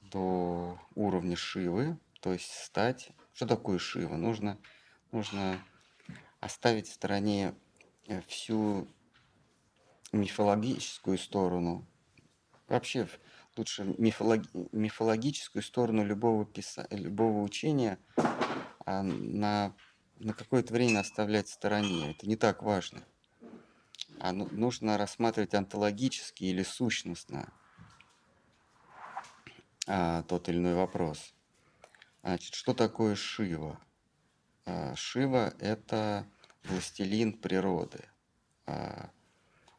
до 0.00 0.80
уровня 0.96 1.36
Шивы, 1.36 1.96
то 2.20 2.32
есть 2.32 2.50
стать... 2.50 3.12
Что 3.36 3.44
такое 3.44 3.78
Шива? 3.78 4.16
Нужно, 4.16 4.58
нужно 5.12 5.62
оставить 6.40 6.88
в 6.88 6.94
стороне 6.94 7.54
э, 8.06 8.22
всю 8.22 8.88
мифологическую 10.10 11.18
сторону, 11.18 11.86
вообще 12.66 13.06
лучше 13.54 13.94
мифологи, 13.98 14.48
мифологическую 14.72 15.62
сторону 15.62 16.02
любого, 16.02 16.46
писа, 16.46 16.86
любого 16.90 17.42
учения 17.42 17.98
а 18.86 19.02
на, 19.02 19.74
на 20.18 20.32
какое-то 20.32 20.72
время 20.72 21.00
оставлять 21.00 21.48
в 21.48 21.52
стороне. 21.52 22.12
Это 22.12 22.26
не 22.26 22.36
так 22.36 22.62
важно. 22.62 23.04
А 24.18 24.32
ну, 24.32 24.48
нужно 24.50 24.96
рассматривать 24.96 25.52
онтологически 25.52 26.44
или 26.44 26.62
сущностно 26.62 27.52
а, 29.86 30.22
тот 30.22 30.48
или 30.48 30.56
иной 30.56 30.74
вопрос. 30.74 31.35
Значит, 32.26 32.54
что 32.54 32.74
такое 32.74 33.14
Шива? 33.14 33.78
А, 34.64 34.96
Шива– 34.96 35.54
это 35.60 36.26
властелин 36.64 37.32
природы. 37.32 38.04
А, 38.66 39.10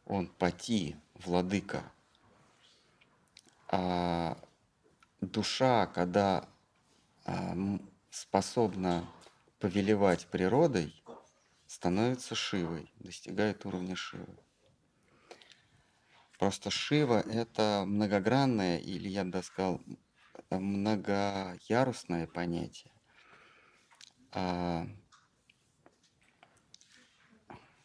он 0.05 0.29
пати, 0.29 0.95
владыка. 1.15 1.91
А 3.67 4.37
душа, 5.19 5.87
когда 5.87 6.47
а, 7.25 7.53
способна 8.11 9.05
повелевать 9.59 10.27
природой, 10.27 11.03
становится 11.65 12.33
Шивой, 12.33 12.89
достигает 12.99 13.65
уровня 13.65 13.97
Шивы. 13.97 14.37
Просто 16.39 16.71
Шива– 16.71 17.19
это 17.29 17.83
многогранное, 17.85 18.77
или 18.77 19.09
я 19.09 19.25
бы 19.25 19.43
сказал, 19.43 19.81
многоярусное 20.49 22.27
понятие. 22.27 22.91
А 24.31 24.87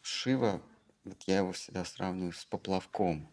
Шива 0.01 0.61
вот 1.03 1.21
я 1.23 1.39
его 1.39 1.51
всегда 1.51 1.83
сравниваю 1.83 2.31
с 2.31 2.45
поплавком. 2.45 3.29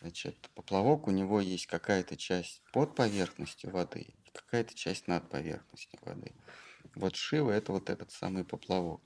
Значит, 0.00 0.48
поплавок, 0.54 1.08
у 1.08 1.10
него 1.10 1.40
есть 1.40 1.66
какая-то 1.66 2.16
часть 2.16 2.62
под 2.72 2.94
поверхностью 2.94 3.70
воды, 3.70 4.14
какая-то 4.32 4.74
часть 4.74 5.06
над 5.06 5.28
поверхностью 5.28 5.98
воды. 6.02 6.32
Вот 6.94 7.16
Шива– 7.16 7.50
это 7.52 7.72
вот 7.72 7.90
этот 7.90 8.10
самый 8.10 8.44
поплавок. 8.44 9.02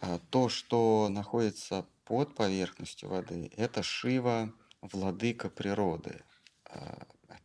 А 0.00 0.18
то, 0.30 0.50
что 0.50 1.08
находится 1.08 1.86
под 2.04 2.34
поверхностью 2.34 3.08
воды, 3.08 3.50
это 3.56 3.82
Шива– 3.82 4.52
владыка 4.82 5.48
природы. 5.48 6.22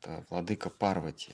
Это 0.04 0.26
владыка 0.30 0.70
Парвати. 0.70 1.34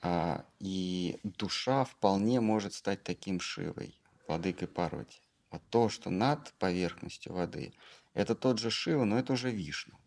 А, 0.00 0.46
и 0.58 1.20
душа 1.22 1.84
вполне 1.84 2.40
может 2.40 2.72
стать 2.72 3.02
таким 3.02 3.40
Шивой, 3.40 3.94
владыкой 4.26 4.66
Парвати. 4.66 5.20
А 5.50 5.58
то, 5.58 5.90
что 5.90 6.08
над 6.08 6.52
поверхностью 6.54 7.34
воды, 7.34 7.74
это 8.14 8.34
тот 8.34 8.58
же 8.58 8.70
Шива, 8.70 9.04
но 9.04 9.18
это 9.18 9.34
уже 9.34 9.50
Вишну. 9.50 9.98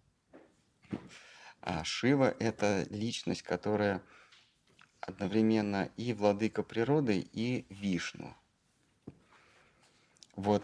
А 1.61 1.83
Шива– 1.83 2.35
это 2.39 2.87
личность, 2.89 3.43
которая 3.43 4.01
одновременно 5.01 5.91
и 5.97 6.13
владыка 6.13 6.63
природы, 6.63 7.19
и 7.31 7.67
Вишну. 7.69 8.35
Вот 10.35 10.63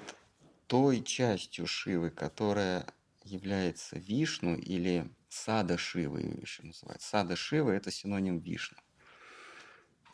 той 0.65 1.03
частью 1.03 1.67
Шивы, 1.67 2.09
которая 2.09 2.87
является 3.23 3.99
Вишну 3.99 4.55
или 4.55 5.07
Сада 5.29 5.77
Шивы 5.77 6.21
еще 6.41 6.63
называют. 6.63 7.01
Сада 7.01 7.35
Шивы– 7.35 7.71
это 7.73 7.91
синоним 7.91 8.39
Вишну. 8.39 8.77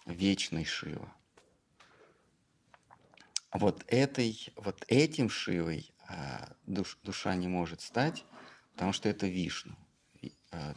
Вечный 0.05 0.65
Шива 0.65 1.13
вот 3.53 3.83
этой, 3.87 4.53
вот 4.55 4.83
этим 4.87 5.29
Шивой 5.29 5.93
а, 6.07 6.53
душ, 6.65 6.97
душа 7.03 7.35
не 7.35 7.47
может 7.47 7.81
стать, 7.81 8.25
потому 8.73 8.93
что 8.93 9.09
это 9.09 9.27
Вишну. 9.27 9.75
А, 10.51 10.73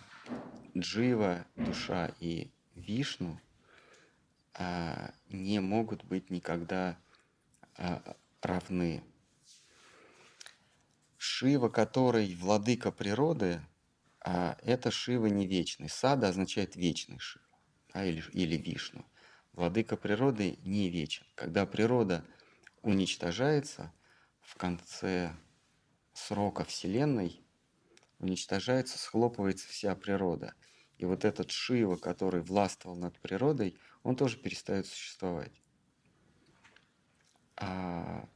Джива, 0.76 1.46
душа 1.56 2.10
и 2.20 2.50
Вишну 2.74 3.40
а, 4.54 5.12
не 5.28 5.60
могут 5.60 6.04
быть 6.04 6.30
никогда 6.30 6.96
равны. 8.40 9.02
Шива, 11.16 11.68
который 11.68 12.36
владыка 12.36 12.92
природы, 12.92 13.60
а, 14.24 14.56
это 14.62 14.90
Шива 14.90 15.26
не 15.26 15.46
вечный. 15.46 15.88
Сада 15.88 16.28
означает 16.28 16.74
вечный 16.74 17.18
Шива 17.18 17.44
а, 17.92 18.04
или, 18.04 18.22
или 18.32 18.56
Вишну. 18.56 19.04
Владыка 19.52 19.96
природы 19.96 20.58
не 20.64 20.90
вечен. 20.90 21.24
Когда 21.36 21.64
природа– 21.66 22.24
уничтожается 22.84 23.92
в 24.40 24.56
конце 24.56 25.34
срока 26.12 26.64
Вселенной, 26.64 27.40
уничтожается, 28.20 28.98
схлопывается 28.98 29.66
вся 29.68 29.96
природа. 29.96 30.54
И 30.98 31.06
вот 31.06 31.24
этот 31.24 31.50
Шива, 31.50 31.96
который 31.96 32.42
властвовал 32.42 32.96
над 32.96 33.18
природой, 33.18 33.76
он 34.02 34.16
тоже 34.16 34.36
перестает 34.36 34.86
существовать. 34.86 35.62
А 37.56 38.28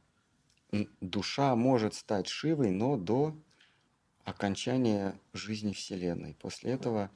душа 0.99 1.55
может 1.55 1.93
стать 1.93 2.27
Шивой, 2.27 2.71
но 2.71 2.97
до 2.97 3.39
окончания 4.29 5.19
жизни 5.33 5.73
Вселенной. 5.73 6.35
После 6.35 6.71
этого 6.71 7.11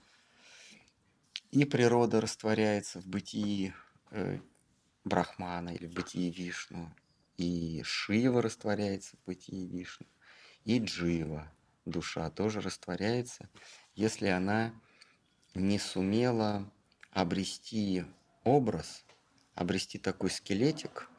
и 1.52 1.65
природа 1.65 2.21
растворяется 2.21 2.99
в 2.99 3.08
бытии 3.08 3.73
э, 4.12 4.39
Брахмана 5.04 5.69
или 5.69 5.88
в 5.88 5.93
бытии 5.93 6.32
Вишну, 6.32 6.93
и 7.38 7.82
Шива 7.84 8.41
растворяется 8.41 9.17
в 9.17 9.26
бытии 9.26 9.67
Вишну, 9.67 10.08
и 10.65 10.80
Джива, 10.80 11.52
душа, 11.86 12.30
тоже 12.30 12.62
растворяется, 12.62 13.49
если 13.95 14.28
она 14.28 14.73
не 15.54 15.78
сумела 15.78 16.71
обрести 17.12 18.06
образ 18.43 19.06
обрести 19.56 19.99
такой 19.99 20.30
скелетик, 20.30 21.10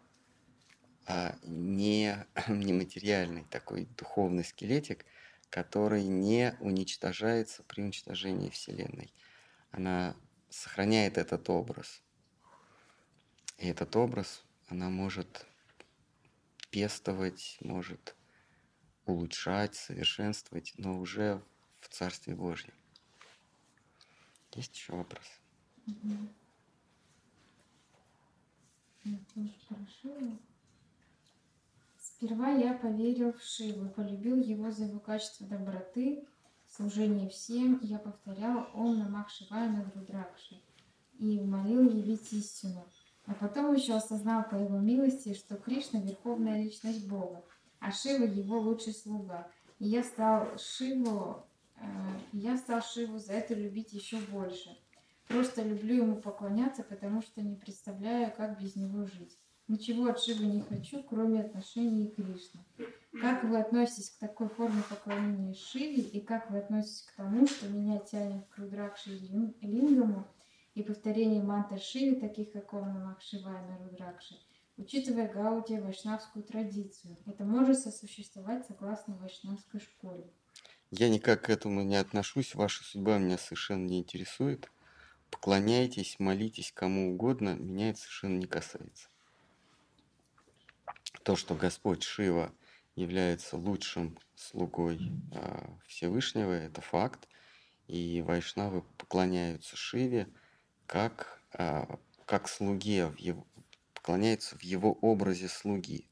а 1.07 1.37
не 1.43 2.17
нематериальный 2.49 3.45
такой 3.45 3.87
духовный 3.97 4.45
скелетик, 4.45 5.05
который 5.55 6.03
не 6.03 6.57
уничтожается 6.59 7.63
при 7.63 7.83
уничтожении 7.83 8.51
Вселенной. 8.51 9.15
Она 9.71 10.17
сохраняет 10.51 11.17
этот 11.17 11.49
образ. 11.49 12.03
И 13.59 13.69
этот 13.69 13.95
образ 13.95 14.43
она 14.67 14.91
может 14.91 15.47
пестовать, 16.71 17.57
может 17.61 18.17
улучшать, 19.05 19.77
совершенствовать, 19.77 20.73
но 20.77 20.99
уже 20.99 21.41
в 21.79 21.89
Царстве 21.89 22.35
Божьем. 22.35 22.75
Есть 24.57 24.75
еще 24.75 24.97
вопрос? 24.97 25.41
Мгм. 25.87 26.35
Это 29.05 29.25
тоже 29.33 29.53
хорошо. 29.69 30.37
Сперва 32.17 32.51
я 32.51 32.75
поверил 32.75 33.33
в 33.33 33.43
Шиву, 33.43 33.89
полюбил 33.91 34.41
его 34.41 34.71
за 34.71 34.85
его 34.85 35.01
качество 35.01 35.49
доброты, 35.49 36.25
служение 36.69 37.29
всем. 37.29 37.81
Я 37.83 37.99
повторял 37.99 38.69
Ом 38.73 39.01
Намах 39.01 39.31
Шивая 39.31 39.69
над 39.69 39.95
Рудракшей 39.97 40.63
и 41.19 41.41
молил 41.41 41.83
явить 41.91 42.33
истину. 42.33 42.87
А 43.27 43.35
потом 43.35 43.75
еще 43.75 43.95
осознал 43.95 44.49
по 44.49 44.55
его 44.55 44.79
милости, 44.79 45.35
что 45.35 45.57
Кришна– 45.57 46.01
верховная 46.03 46.63
личность 46.63 47.09
Бога, 47.09 47.43
а 47.81 47.91
Шива– 47.91 48.25
его 48.25 48.61
лучший 48.61 48.95
слуга. 48.95 49.49
И 49.81 49.89
я 49.89 50.05
стал 50.05 50.57
Шиву, 50.57 51.45
э, 51.81 51.85
я 52.33 52.57
стал 52.57 52.81
Шиву 52.81 53.19
за 53.19 53.33
это 53.33 53.55
любить 53.55 53.93
еще 53.93 54.19
больше. 54.19 54.79
Просто 55.27 55.65
люблю 55.65 55.97
ему 55.97 56.17
поклоняться, 56.21 56.85
потому 56.85 57.23
что 57.23 57.43
не 57.43 57.57
представляю, 57.57 58.33
как 58.37 58.61
без 58.61 58.77
него 58.77 59.05
жить. 59.05 59.37
Ничего 59.67 60.09
от 60.09 60.21
Шивы 60.21 60.45
не 60.45 60.61
хочу, 60.61 61.03
кроме 61.03 61.41
отношений 61.41 62.09
к 62.09 62.17
Кришне. 62.17 62.63
Как 63.19 63.45
вы 63.45 63.59
относитесь 63.59 64.11
к 64.11 64.19
такой 64.19 64.49
форме 64.49 64.83
поклонения 64.91 65.55
Шиве 65.55 66.03
и 66.03 66.21
как 66.21 66.51
вы 66.51 66.59
относитесь 66.59 67.03
к 67.03 67.17
тому, 67.17 67.47
что 67.47 67.67
меня 67.69 67.99
тянет 68.01 68.47
к 68.49 68.59
Рудракши 68.59 69.17
и 69.17 69.19
Лин- 69.21 69.55
Лингаму 69.63 70.27
и 70.75 70.83
повторению 70.83 71.45
мантр 71.45 71.79
Шивы, 71.79 72.21
таких 72.21 72.53
как 72.53 72.75
Ом 72.75 72.93
Намах 72.93 73.23
Шивая 73.23 73.67
на 73.67 73.79
Рудракше, 73.79 74.39
учитывая 74.77 75.33
Гаудия 75.33 75.81
вайшнавскую 75.81 76.45
традицию? 76.45 77.17
Это 77.25 77.45
может 77.45 77.79
сосуществовать 77.79 78.67
согласно 78.67 79.17
вайшнавской 79.17 79.81
школе. 79.81 80.25
Я 80.91 81.09
никак 81.09 81.43
к 81.43 81.51
этому 81.51 81.83
не 81.83 81.97
отношусь, 81.97 82.55
ваша 82.55 82.85
судьба 82.85 83.17
меня 83.17 83.39
совершенно 83.39 83.87
не 83.87 84.01
интересует. 84.01 84.71
Поклоняйтесь, 85.31 86.17
молитесь 86.19 86.71
кому 86.71 87.15
угодно, 87.15 87.55
меня 87.55 87.91
это 87.91 88.01
совершенно 88.01 88.37
не 88.39 88.47
касается. 88.47 89.09
То, 91.23 91.37
что 91.37 91.55
Господь 91.55 92.03
Шива 92.03 92.53
является 92.97 93.57
лучшим 93.57 94.19
слугой 94.35 95.13
а, 95.33 95.79
Всевышнего, 95.87 96.53
это 96.53 96.81
факт. 96.81 97.29
И 97.87 98.23
вайшнавы 98.23 98.83
поклоняются 98.99 99.77
Шиве 99.77 100.29
как, 100.87 101.41
а, 101.53 101.99
как 102.27 102.49
слуге, 102.49 103.07
в 103.07 103.17
его, 103.19 103.47
поклоняются 103.95 104.57
в 104.57 104.63
его 104.63 104.93
образе 104.93 105.49
слуги. 105.49 106.09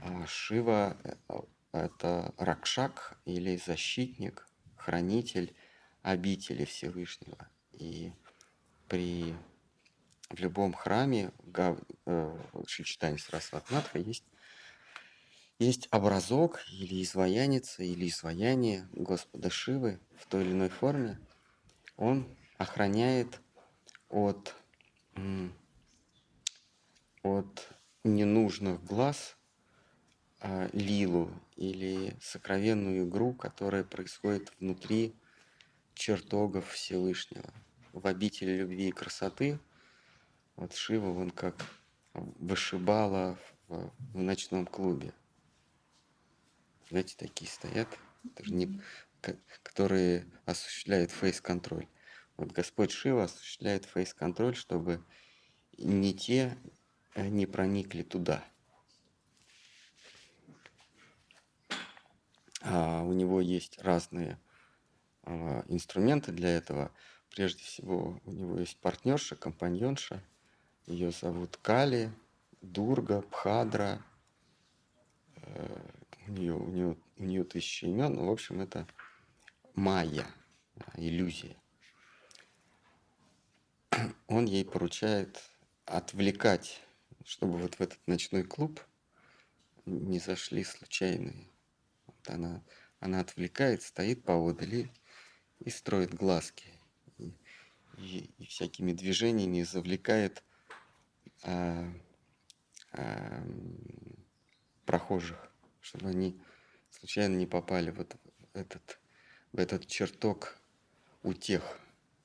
А 0.00 0.26
Шива 0.26 0.96
э, 1.04 1.40
это 1.72 2.34
Ракшак 2.36 3.18
или 3.24 3.56
защитник, 3.56 4.48
хранитель 4.76 5.54
обители 6.02 6.64
Всевышнего. 6.64 7.48
И 7.72 8.12
при 8.88 9.34
в 10.34 10.40
любом 10.40 10.72
храме 10.72 11.30
Гав... 11.44 11.78
э, 12.06 12.38
в 12.52 12.68
Шри-Читане 12.68 13.18
Сарасватматха 13.18 13.98
есть 13.98 14.24
есть 15.60 15.88
образок 15.92 16.60
или 16.72 17.02
изваяница, 17.02 17.84
или 17.84 18.08
изваяние 18.08 18.88
Господа 18.92 19.50
Шивы 19.50 20.00
в 20.16 20.26
той 20.26 20.42
или 20.42 20.50
иной 20.50 20.68
форме. 20.68 21.20
Он 21.96 22.26
охраняет 22.58 23.40
от, 24.08 24.54
от 27.22 27.68
ненужных 28.02 28.82
глаз 28.82 29.36
а, 30.40 30.68
лилу 30.72 31.30
или 31.56 32.16
сокровенную 32.20 33.08
игру, 33.08 33.32
которая 33.32 33.84
происходит 33.84 34.52
внутри 34.58 35.14
чертогов 35.94 36.68
Всевышнего. 36.70 37.54
В 37.92 38.08
обители 38.08 38.58
любви 38.58 38.88
и 38.88 38.92
красоты 38.92 39.60
вот 40.56 40.74
Шива, 40.74 41.08
он 41.10 41.30
как 41.30 41.54
вышибала 42.14 43.38
в, 43.68 43.92
в 44.12 44.18
ночном 44.22 44.66
клубе. 44.66 45.12
Знаете, 46.90 47.16
такие 47.16 47.50
стоят, 47.50 47.88
не, 48.46 48.80
ко- 49.20 49.38
которые 49.62 50.26
осуществляют 50.44 51.10
фейс-контроль. 51.10 51.88
Вот 52.36 52.52
Господь 52.52 52.90
Шива 52.90 53.24
осуществляет 53.24 53.84
фейс-контроль, 53.84 54.54
чтобы 54.54 55.04
не 55.78 56.14
те 56.14 56.56
э, 57.14 57.28
не 57.28 57.46
проникли 57.46 58.02
туда. 58.02 58.44
А 62.62 63.02
у 63.02 63.12
него 63.12 63.40
есть 63.40 63.78
разные 63.82 64.40
а, 65.22 65.64
инструменты 65.68 66.32
для 66.32 66.56
этого. 66.56 66.90
Прежде 67.30 67.62
всего, 67.62 68.20
у 68.24 68.30
него 68.30 68.58
есть 68.58 68.78
партнерша, 68.80 69.36
компаньонша. 69.36 70.22
Ее 70.86 71.10
зовут 71.12 71.56
Кали, 71.56 72.12
Дурга, 72.60 73.22
Пхадра. 73.22 74.04
Э, 75.36 75.90
У 76.26 76.32
нее, 76.32 76.54
у 76.54 76.68
нее, 76.68 76.96
у 77.16 77.22
нее 77.24 77.44
тысяча 77.44 77.86
имен. 77.86 78.14
Ну, 78.14 78.26
в 78.26 78.30
общем, 78.32 78.60
это 78.60 78.86
майя, 79.74 80.26
иллюзия. 80.96 81.56
Он 84.26 84.44
ей 84.44 84.64
поручает 84.64 85.42
отвлекать, 85.86 86.80
чтобы 87.24 87.58
вот 87.58 87.76
в 87.76 87.80
этот 87.80 88.06
ночной 88.06 88.42
клуб 88.42 88.80
не 89.86 90.18
зашли 90.18 90.64
случайные. 90.64 91.48
Вот 92.06 92.28
она, 92.28 92.62
она 93.00 93.20
отвлекает, 93.20 93.82
стоит 93.82 94.22
поодаль 94.24 94.74
и, 94.74 94.90
и 95.60 95.70
строит 95.70 96.14
глазки. 96.14 96.66
И, 97.18 97.32
и- 97.96 98.30
и 98.38 98.44
всякими 98.46 98.92
движениями 98.92 99.62
завлекает 99.62 100.42
а, 101.44 101.92
а, 102.92 103.44
прохожих, 104.86 105.52
чтобы 105.80 106.08
они 106.08 106.40
случайно 106.90 107.36
не 107.36 107.46
попали 107.46 107.90
вот 107.90 108.16
в 108.52 108.56
этот, 108.56 108.98
в 109.52 109.58
этот 109.58 109.86
чертог 109.86 110.58
утех 111.22 111.78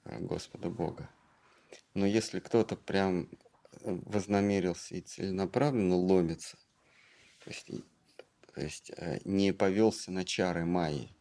а, 0.06 0.20
Господа 0.20 0.70
Бога. 0.70 1.10
Но 1.94 2.06
если 2.06 2.40
кто-то 2.40 2.76
прям 2.76 3.30
э, 3.82 3.92
вознамерился 4.06 4.96
и 4.96 5.02
целенаправленно 5.02 5.96
ломится, 5.96 6.58
то 7.44 7.50
есть, 7.50 7.68
то 8.54 8.62
есть 8.62 8.92
э, 8.96 9.20
не 9.26 9.52
повелся 9.52 10.12
на 10.12 10.24
чары 10.24 10.66
Майи, 10.66 11.16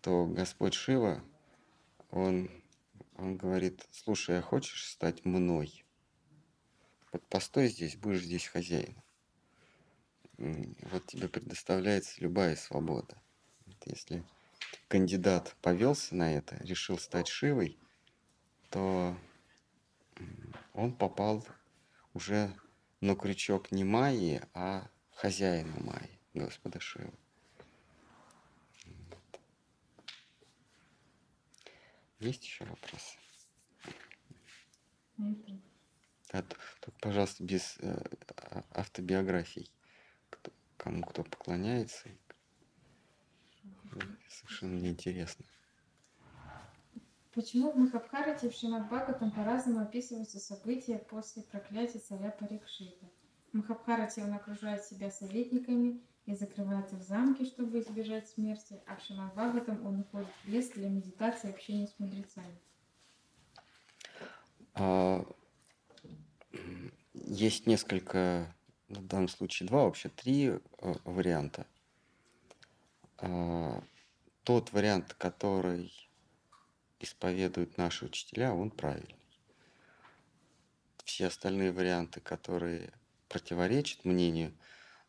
то 0.00 0.26
Господь 0.26 0.74
Шива, 0.74 1.22
он, 2.10 2.50
он 3.16 3.36
говорит, 3.36 3.86
слушай, 3.90 4.38
а 4.38 4.42
хочешь 4.42 4.90
стать 4.90 5.24
мной? 5.24 5.84
Вот 7.12 7.26
постой 7.28 7.68
здесь, 7.68 7.96
будешь 7.96 8.22
здесь 8.22 8.46
хозяином. 8.46 9.02
Вот 10.38 11.06
тебе 11.06 11.28
предоставляется 11.28 12.20
любая 12.20 12.56
свобода. 12.56 13.20
Вот 13.66 13.76
если 13.86 14.24
кандидат 14.88 15.56
повелся 15.60 16.14
на 16.14 16.32
это, 16.32 16.56
решил 16.64 16.98
стать 16.98 17.28
Шивой, 17.28 17.78
то 18.70 19.16
он 20.72 20.94
попал 20.94 21.46
уже 22.14 22.54
на 23.00 23.14
крючок 23.16 23.70
не 23.72 23.84
Майи, 23.84 24.42
а 24.54 24.88
хозяина 25.14 25.76
Майи, 25.80 26.18
Господа 26.34 26.80
Шивы. 26.80 27.12
Есть 32.20 32.44
еще 32.44 32.64
вопросы? 32.64 33.16
Это 35.16 35.16
Да, 35.16 35.34
т- 35.34 35.69
только, 36.30 36.98
пожалуйста, 37.00 37.42
без 37.42 37.76
э, 37.80 38.02
а- 38.36 38.64
автобиографий. 38.72 39.70
Кому 40.76 41.02
кто 41.02 41.24
поклоняется. 41.24 42.08
и 42.08 42.16
Совершенно 44.28 44.78
неинтересно. 44.80 45.44
Почему 47.34 47.72
в 47.72 47.76
Махабхарате 47.76 48.46
и 48.46 48.50
в 48.50 48.54
Шримад 48.54 48.86
Бхагаватам 48.86 49.30
по-разному 49.30 49.80
описываются 49.80 50.38
события 50.38 50.98
после 50.98 51.42
проклятия 51.42 51.98
царя 51.98 52.30
Парикшита? 52.30 53.06
В 53.52 53.56
Махабхарате 53.56 54.22
он 54.22 54.32
окружает 54.32 54.84
себя 54.84 55.10
советниками 55.10 56.00
и 56.26 56.34
закрывается 56.34 56.96
в 56.96 57.02
замке, 57.02 57.44
чтобы 57.44 57.80
избежать 57.80 58.28
смерти, 58.28 58.80
а 58.86 58.96
в 58.96 59.02
Шримад 59.02 59.32
Бхагаватам 59.32 59.84
он 59.86 60.00
уходит 60.00 60.28
в 60.44 60.48
лес 60.48 60.70
для 60.70 60.88
медитации 60.88 61.48
и 61.48 61.52
общения 61.52 61.86
с 61.86 61.98
мудрецами. 61.98 62.58
А, 64.74 65.24
есть 67.12 67.66
несколько, 67.66 68.54
ну, 68.88 69.00
в 69.00 69.06
данном 69.06 69.28
случае 69.28 69.68
два, 69.68 69.84
вообще 69.84 70.08
три 70.08 70.48
э, 70.48 70.58
варианта. 71.04 71.66
А, 73.18 73.82
тот 74.44 74.72
вариант, 74.72 75.14
который 75.14 75.92
исповедуют 76.98 77.76
наши 77.78 78.06
учителя, 78.06 78.52
он 78.52 78.70
правильный. 78.70 79.16
Все 81.04 81.26
остальные 81.26 81.72
варианты, 81.72 82.20
которые 82.20 82.92
противоречат 83.28 84.04
мнению 84.04 84.52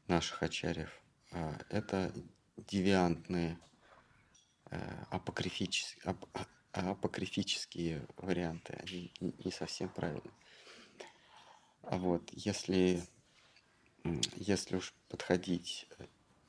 наших 0.07 0.43
ачарьев, 0.43 1.01
а, 1.31 1.57
это 1.69 2.13
девиантные 2.57 3.57
э, 4.69 5.03
апокрифические, 5.09 6.15
апокрифические 6.71 8.05
варианты, 8.17 8.73
они 8.81 9.11
не 9.19 9.51
совсем 9.51 9.89
правильные. 9.89 10.33
А 11.83 11.97
вот 11.97 12.29
если, 12.31 13.03
если 14.35 14.75
уж 14.77 14.93
подходить 15.09 15.87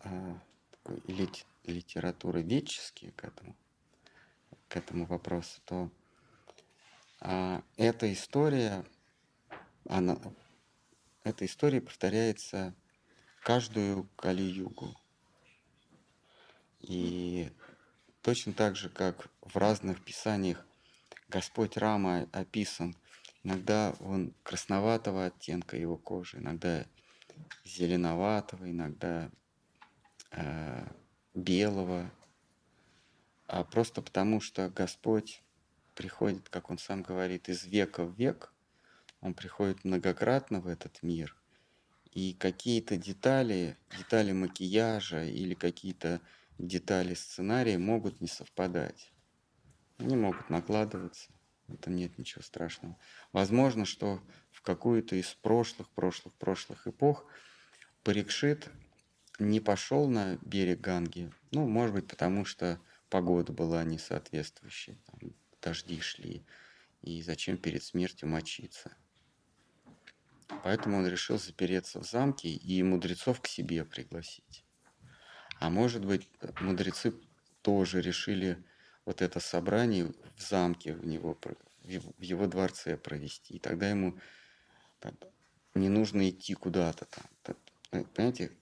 а, 0.01 0.40
лит, 1.07 1.47
литературы 1.64 2.42
ведчески 2.42 3.11
к 3.11 3.25
этому, 3.25 3.57
к 4.68 4.77
этому 4.77 5.07
вопросу, 5.07 5.61
то 5.64 5.90
а, 7.21 7.62
эта 7.77 8.12
история, 8.12 8.85
она, 9.88 10.18
эта 11.25 11.47
история 11.47 11.81
повторяется 11.81 12.75
каждую 13.42 14.09
Кали-югу. 14.16 14.95
И 16.81 17.51
точно 18.23 18.53
так 18.53 18.77
же, 18.77 18.88
как 18.88 19.29
в 19.40 19.57
разных 19.57 20.05
писаниях 20.05 20.66
Господь 21.29 21.77
Рама 21.77 22.29
описан 22.33 22.97
Иногда 23.44 23.94
он 24.00 24.35
красноватого 24.42 25.26
оттенка 25.26 25.76
его 25.76 25.96
кожи, 25.96 26.38
иногда 26.38 26.87
зеленоватого, 27.64 28.70
иногда 28.70 29.31
э, 30.31 30.87
белого. 31.35 32.11
А 33.46 33.64
просто 33.64 34.00
потому, 34.00 34.40
что 34.40 34.70
Господь 34.70 35.42
приходит, 35.94 36.48
как 36.48 36.70
он 36.70 36.78
сам 36.78 37.02
говорит, 37.02 37.48
из 37.48 37.64
века 37.64 38.05
в 38.05 38.14
век, 38.14 38.52
он 39.20 39.35
приходит 39.35 39.85
многократно 39.85 40.61
в 40.61 40.66
этот 40.66 41.02
мир, 41.02 41.37
и 42.12 42.35
какие-то 42.35 42.96
детали, 42.96 43.76
детали 43.96 44.33
макияжа 44.33 45.24
или 45.24 45.55
какие-то 45.55 46.20
детали 46.59 47.14
сценария 47.14 47.78
могут 47.78 48.20
не 48.20 48.28
совпадать. 48.28 49.12
Они 49.98 50.16
могут 50.16 50.50
накладываться. 50.50 51.31
В 51.72 51.74
этом 51.76 51.96
нет 51.96 52.18
ничего 52.18 52.42
страшного. 52.42 52.98
Возможно, 53.32 53.87
что 53.87 54.22
в 54.50 54.61
какую-то 54.61 55.16
из 55.16 55.32
прошлых, 55.32 55.88
прошлых, 55.90 56.35
прошлых 56.35 56.87
эпох 56.87 57.24
Парикшит 58.04 58.68
не 59.38 59.58
пошел 59.58 60.06
на 60.06 60.37
берег 60.42 60.80
Ганги. 60.80 61.32
Ну, 61.50 61.66
может 61.66 61.94
быть, 61.94 62.06
потому 62.06 62.44
что 62.44 62.78
погода 63.08 63.52
была 63.52 63.85
несоответствующей. 63.85 64.98
Там, 65.06 65.32
дожди 65.62 65.98
шли. 66.00 66.44
И 67.00 67.22
зачем 67.22 67.56
перед 67.56 67.82
смертью 67.82 68.28
мочиться? 68.28 68.94
Поэтому 70.62 70.98
он 70.98 71.06
решил 71.06 71.38
запереться 71.38 72.00
в 72.00 72.04
замке 72.04 72.50
и 72.50 72.82
мудрецов 72.82 73.40
к 73.40 73.46
себе 73.46 73.87
пригласить. 73.87 74.64
А 75.58 75.70
может 75.70 76.04
быть, 76.04 76.28
мудрецы 76.61 77.14
тоже 77.62 78.02
решили 78.02 78.62
вот 79.05 79.23
это 79.23 79.41
собрание 79.41 80.12
в 80.37 80.43
замке 80.43 80.95
в 80.95 81.05
него, 81.07 81.38
в 81.83 82.23
его 82.23 82.47
дворце 82.47 82.97
провести. 82.97 83.55
И 83.55 83.59
тогда 83.59 83.88
ему 83.91 84.19
не 85.75 85.88
нужно 85.88 86.29
идти 86.29 86.55
куда-то 86.55 87.07
там. 87.07 87.57
Понимаете, 88.15 88.53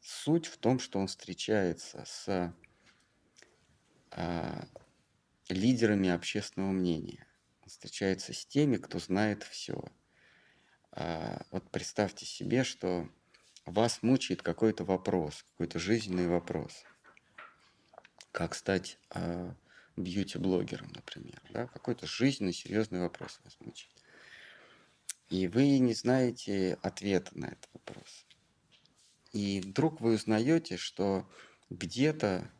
суть 0.00 0.46
в 0.46 0.56
том, 0.56 0.78
что 0.78 0.98
он 0.98 1.06
встречается 1.06 2.04
с 2.06 2.54
а, 4.10 4.66
лидерами 5.48 6.08
общественного 6.08 6.72
мнения. 6.72 7.26
Он 7.62 7.68
встречается 7.68 8.32
с 8.32 8.46
теми, 8.46 8.76
кто 8.76 8.98
знает 8.98 9.42
все. 9.42 9.82
А, 10.92 11.44
вот 11.50 11.70
представьте 11.70 12.24
себе, 12.26 12.64
что 12.64 13.08
вас 13.66 14.02
мучает 14.02 14.42
какой-то 14.42 14.84
вопрос, 14.84 15.44
какой-то 15.52 15.78
жизненный 15.78 16.28
вопрос. 16.28 16.84
Как 18.32 18.54
стать 18.54 18.98
а, 19.10 19.54
бьюти-блогером, 19.96 20.90
например. 20.94 21.40
Да? 21.50 21.66
Какой-то 21.68 22.06
жизненный, 22.06 22.52
серьезный 22.52 23.00
вопрос 23.00 23.40
вас 23.44 23.56
мучает. 23.60 23.92
И 25.28 25.48
вы 25.48 25.78
не 25.78 25.94
знаете 25.94 26.78
ответа 26.82 27.36
на 27.38 27.46
этот 27.46 27.68
вопрос. 27.72 28.26
И 29.32 29.60
вдруг 29.60 30.00
вы 30.00 30.14
узнаете, 30.14 30.76
что 30.76 31.28
где-то 31.70 32.50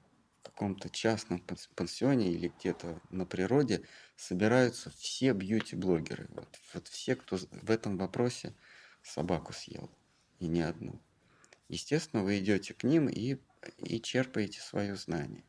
в 0.40 0.42
каком-то 0.42 0.90
частном 0.90 1.40
пансионе 1.74 2.32
или 2.32 2.52
где-то 2.58 3.00
на 3.10 3.26
природе 3.26 3.86
собираются 4.16 4.90
все 4.90 5.32
бьюти-блогеры. 5.32 6.26
Вот, 6.30 6.58
вот 6.72 6.88
все, 6.88 7.16
кто 7.16 7.36
в 7.36 7.70
этом 7.70 7.96
вопросе 7.96 8.54
собаку 9.02 9.52
съел, 9.52 9.90
и 10.40 10.46
не 10.46 10.62
одну. 10.62 11.00
Естественно, 11.68 12.22
вы 12.22 12.38
идете 12.38 12.74
к 12.74 12.84
ним 12.84 13.08
и, 13.08 13.36
и 13.78 14.00
черпаете 14.00 14.60
свое 14.60 14.96
знание. 14.96 15.44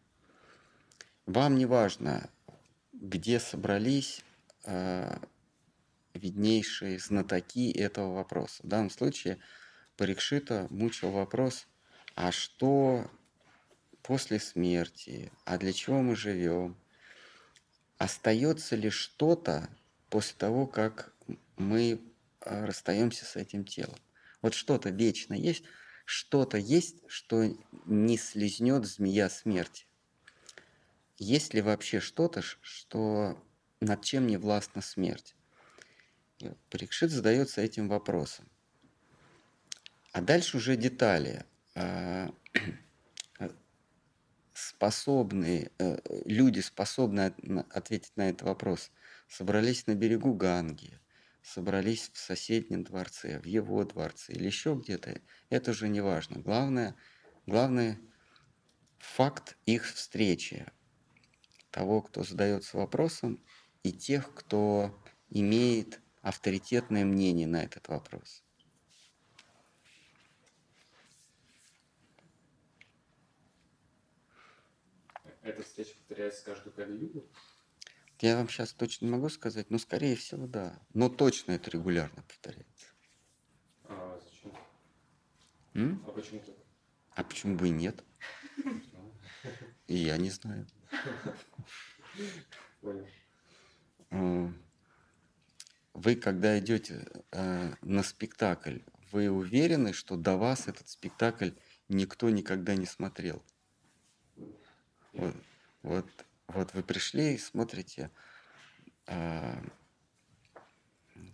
Вам 1.26 1.58
не 1.58 1.66
важно, 1.66 2.30
где 2.94 3.40
собрались 3.40 4.24
э, 4.64 5.18
виднейшие 6.14 7.00
знатоки 7.00 7.72
этого 7.72 8.14
вопроса. 8.14 8.62
В 8.62 8.68
данном 8.68 8.92
случае 8.92 9.40
Парикшита 9.98 10.68
мучил 10.70 11.10
вопрос, 11.10 11.68
а 12.14 12.32
что 12.32 13.10
после 14.04 14.40
смерти, 14.40 15.32
а 15.46 15.58
для 15.58 15.74
чего 15.74 16.02
мы 16.02 16.16
живем? 16.16 16.78
Остается 17.98 18.76
ли 18.76 18.92
что-то 18.92 19.70
после 20.12 20.36
того, 20.38 20.68
как 20.68 21.12
мы 21.58 22.02
э, 22.42 22.66
расстаемся 22.66 23.26
с 23.26 23.36
этим 23.36 23.66
телом? 23.66 23.98
Вот 24.44 24.54
что-то 24.54 24.90
вечно 24.90 25.34
есть, 25.34 25.64
что-то 26.06 26.60
есть, 26.60 26.98
что 27.08 27.52
не 27.86 28.18
слезнет 28.18 28.86
змея 28.86 29.28
смерти. 29.28 29.88
Есть 31.18 31.54
ли 31.54 31.62
вообще 31.62 32.00
что-то, 32.00 32.42
что 32.42 33.42
над 33.80 34.04
чем 34.04 34.28
не 34.28 34.38
властна 34.38 34.82
смерть? 34.82 35.36
Парикшит 36.70 37.12
задается 37.12 37.62
этим 37.62 37.88
вопросом. 37.88 38.50
А 40.12 40.22
дальше 40.22 40.58
уже 40.58 40.76
детали. 40.76 41.46
А, 41.76 42.34
способные, 44.54 45.72
э, 45.78 46.00
люди 46.26 46.60
способны 46.60 47.34
ответить 47.70 48.16
на 48.16 48.30
этот 48.30 48.44
вопрос, 48.44 48.92
собрались 49.28 49.88
на 49.88 49.96
берегу 49.96 50.34
Ганги, 50.34 51.00
собрались 51.42 52.10
в 52.14 52.18
соседнем 52.18 52.84
дворце, 52.84 53.40
в 53.40 53.46
его 53.46 53.84
дворце 53.84 54.34
или 54.34 54.46
еще 54.46 54.76
где-то, 54.76 55.20
это 55.50 55.72
уже 55.72 55.90
не 55.90 56.02
важно. 56.02 56.40
Главное, 56.40 56.96
главное 57.46 58.00
факт 59.00 59.58
их 59.66 59.86
встречи, 59.86 60.66
того, 61.76 62.02
кто 62.02 62.24
задается 62.24 62.78
вопросом, 62.78 63.44
и 63.84 63.92
тех, 63.92 64.34
кто 64.34 64.98
имеет 65.30 66.00
авторитетное 66.22 67.04
мнение 67.04 67.48
на 67.48 67.64
этот 67.64 67.90
вопрос. 67.90 68.46
Эта 75.42 75.64
встреча 75.64 75.94
повторяется 75.98 76.46
каждую 76.46 76.74
кали 76.74 77.12
Я 78.22 78.38
вам 78.38 78.48
сейчас 78.48 78.72
точно 78.72 79.08
не 79.08 79.12
могу 79.12 79.28
сказать, 79.28 79.70
но 79.70 79.78
скорее 79.78 80.16
всего 80.16 80.48
да. 80.48 80.80
Но 80.94 81.10
точно 81.10 81.52
это 81.52 81.70
регулярно 81.72 82.24
повторяется. 82.24 82.88
А 83.84 84.18
зачем? 84.24 84.54
М? 85.74 86.02
А 86.08 86.12
почему 86.12 86.40
так? 86.40 86.56
А 87.16 87.24
почему 87.26 87.58
бы 87.58 87.68
и 87.68 87.72
нет? 87.72 88.02
И 89.88 89.98
я 89.98 90.16
не 90.16 90.30
знаю. 90.30 90.66
Вы, 95.94 96.16
когда 96.16 96.60
идете 96.60 97.08
э, 97.32 97.74
на 97.82 98.04
спектакль, 98.04 98.80
вы 99.12 99.30
уверены, 99.30 99.94
что 99.94 100.18
до 100.18 100.36
вас 100.36 100.68
этот 100.68 100.90
спектакль 100.90 101.52
никто 101.88 102.30
никогда 102.30 102.76
не 102.76 102.86
смотрел? 102.86 103.42
Вот, 105.14 105.36
вот, 105.82 106.06
вот 106.48 106.74
вы 106.74 106.84
пришли 106.84 107.36
и 107.36 107.38
смотрите, 107.38 108.12
э, 109.08 109.64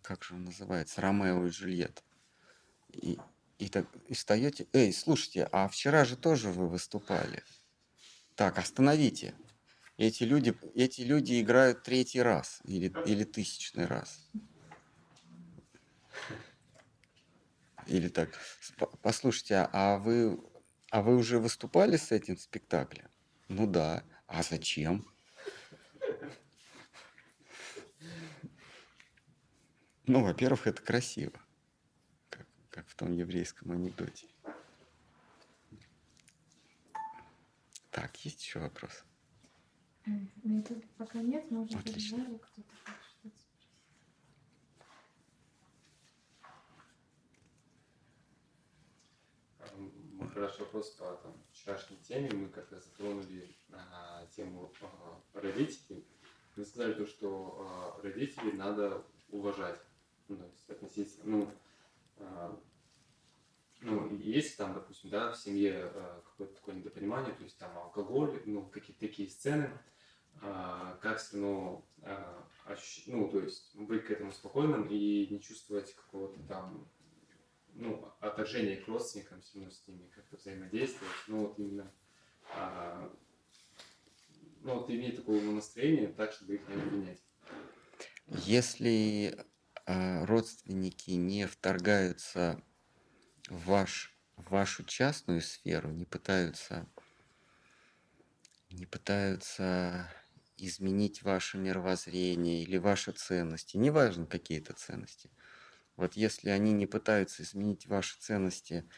как 0.03 0.23
же 0.23 0.35
он 0.35 0.45
называется, 0.45 1.01
Ромео 1.01 1.45
и 1.47 1.49
Джульетта. 1.49 2.03
И, 2.89 3.17
и, 3.57 3.67
так, 3.67 3.87
и 4.07 4.13
встаете, 4.13 4.67
эй, 4.73 4.93
слушайте, 4.93 5.49
а 5.51 5.67
вчера 5.67 6.05
же 6.05 6.15
тоже 6.15 6.49
вы 6.49 6.67
выступали. 6.67 7.43
Так, 8.35 8.57
остановите. 8.57 9.33
Эти 10.01 10.23
люди, 10.23 10.51
эти 10.73 11.01
люди 11.01 11.39
играют 11.39 11.83
третий 11.83 12.23
раз 12.23 12.59
или, 12.63 12.91
или 13.05 13.23
тысячный 13.23 13.85
раз. 13.85 14.31
Или 17.85 18.07
так. 18.07 18.29
«Сп- 18.63 18.97
Послушайте, 19.03 19.69
а 19.71 19.99
вы, 19.99 20.39
а 20.89 21.03
вы 21.03 21.15
уже 21.17 21.37
выступали 21.37 21.97
с 21.97 22.11
этим 22.11 22.35
в 22.35 22.41
спектакле? 22.41 23.11
Ну 23.47 23.67
да. 23.67 24.03
А 24.25 24.41
зачем? 24.41 25.05
Ну, 30.07 30.23
во-первых, 30.23 30.65
это 30.65 30.81
красиво. 30.81 31.39
Как, 32.31 32.47
как 32.71 32.87
в 32.87 32.95
том 32.95 33.11
еврейском 33.11 33.71
анекдоте. 33.71 34.25
Так, 37.91 38.15
есть 38.25 38.41
еще 38.43 38.57
вопрос? 38.57 39.03
Ну, 40.05 40.63
тут 40.63 40.83
пока 40.97 41.21
нет, 41.21 41.49
может 41.51 41.75
быть, 41.77 41.89
Отлично. 41.89 42.17
Варя 42.17 42.37
кто-то 42.39 42.75
хочет 42.83 43.03
что-то 43.05 43.35
спросить. 43.35 43.67
М, 49.77 50.29
Хороший 50.33 50.61
вопрос 50.61 50.89
по 50.91 51.13
там, 51.17 51.33
вчерашней 51.51 51.97
теме. 51.97 52.31
Мы 52.31 52.49
как-то 52.49 52.79
затронули 52.79 53.55
а, 53.71 54.25
тему 54.35 54.71
а, 54.81 55.21
родителей. 55.33 56.05
Мы 56.55 56.65
сказали 56.65 56.93
то, 56.93 57.05
что 57.05 57.57
а, 57.59 58.01
родителей 58.01 58.53
надо 58.53 59.03
уважать. 59.29 59.79
Ну, 60.27 60.37
то 60.37 60.45
есть 60.45 60.69
относиться, 60.69 61.19
ну, 61.23 61.49
а, 62.17 62.59
ну, 63.81 64.15
есть 64.17 64.57
там, 64.57 64.73
допустим, 64.73 65.09
да, 65.09 65.31
в 65.31 65.37
семье 65.37 65.91
а, 65.93 66.21
какое-то 66.23 66.55
такое 66.55 66.75
недопонимание, 66.75 67.33
то 67.33 67.43
есть 67.43 67.57
там 67.57 67.75
алкоголь, 67.77 68.41
ну, 68.45 68.65
какие-то 68.67 68.99
такие 68.99 69.29
сцены, 69.29 69.69
а, 70.41 70.97
как 71.01 71.19
все 71.19 71.37
равно, 71.37 71.85
а, 72.03 72.47
ощущ- 72.67 73.03
ну, 73.07 73.27
то 73.29 73.39
есть 73.39 73.75
быть 73.75 74.05
к 74.05 74.11
этому 74.11 74.31
спокойным 74.31 74.87
и 74.87 75.27
не 75.27 75.41
чувствовать 75.41 75.93
какого-то 75.95 76.39
там 76.47 76.87
ну, 77.73 78.13
отторжение 78.19 78.77
к 78.77 78.87
родственникам, 78.87 79.41
все 79.41 79.59
равно 79.59 79.71
с 79.71 79.87
ними 79.87 80.07
как-то 80.13 80.37
взаимодействовать, 80.37 81.15
ну, 81.27 81.47
вот 81.47 81.59
именно, 81.59 81.91
а, 82.55 83.11
ну, 84.61 84.79
вот 84.79 84.89
иметь 84.89 85.15
такое 85.17 85.41
настроение 85.41 86.09
так, 86.09 86.31
чтобы 86.33 86.55
их 86.55 86.67
не 86.67 86.75
обвинять. 86.75 87.23
Если 88.27 89.35
э, 89.85 90.25
родственники 90.25 91.11
не 91.11 91.47
вторгаются 91.47 92.61
ваш, 93.51 94.15
вашу 94.37 94.83
частную 94.85 95.41
сферу, 95.41 95.91
не 95.91 96.05
пытаются, 96.05 96.87
не 98.69 98.85
пытаются 98.85 100.09
изменить 100.57 101.21
ваше 101.23 101.57
мировоззрение 101.57 102.63
или 102.63 102.77
ваши 102.77 103.11
ценности, 103.11 103.77
неважно 103.77 104.25
какие 104.25 104.59
это 104.59 104.73
ценности. 104.73 105.29
Вот 105.97 106.13
если 106.15 106.49
они 106.49 106.71
не 106.71 106.87
пытаются 106.87 107.43
изменить 107.43 107.87
ваши 107.87 108.17
ценности 108.19 108.89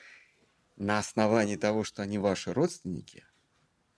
на 0.75 0.99
основании 0.99 1.55
того, 1.55 1.83
что 1.83 2.03
они 2.03 2.19
ваши 2.19 2.53
родственники, 2.53 3.25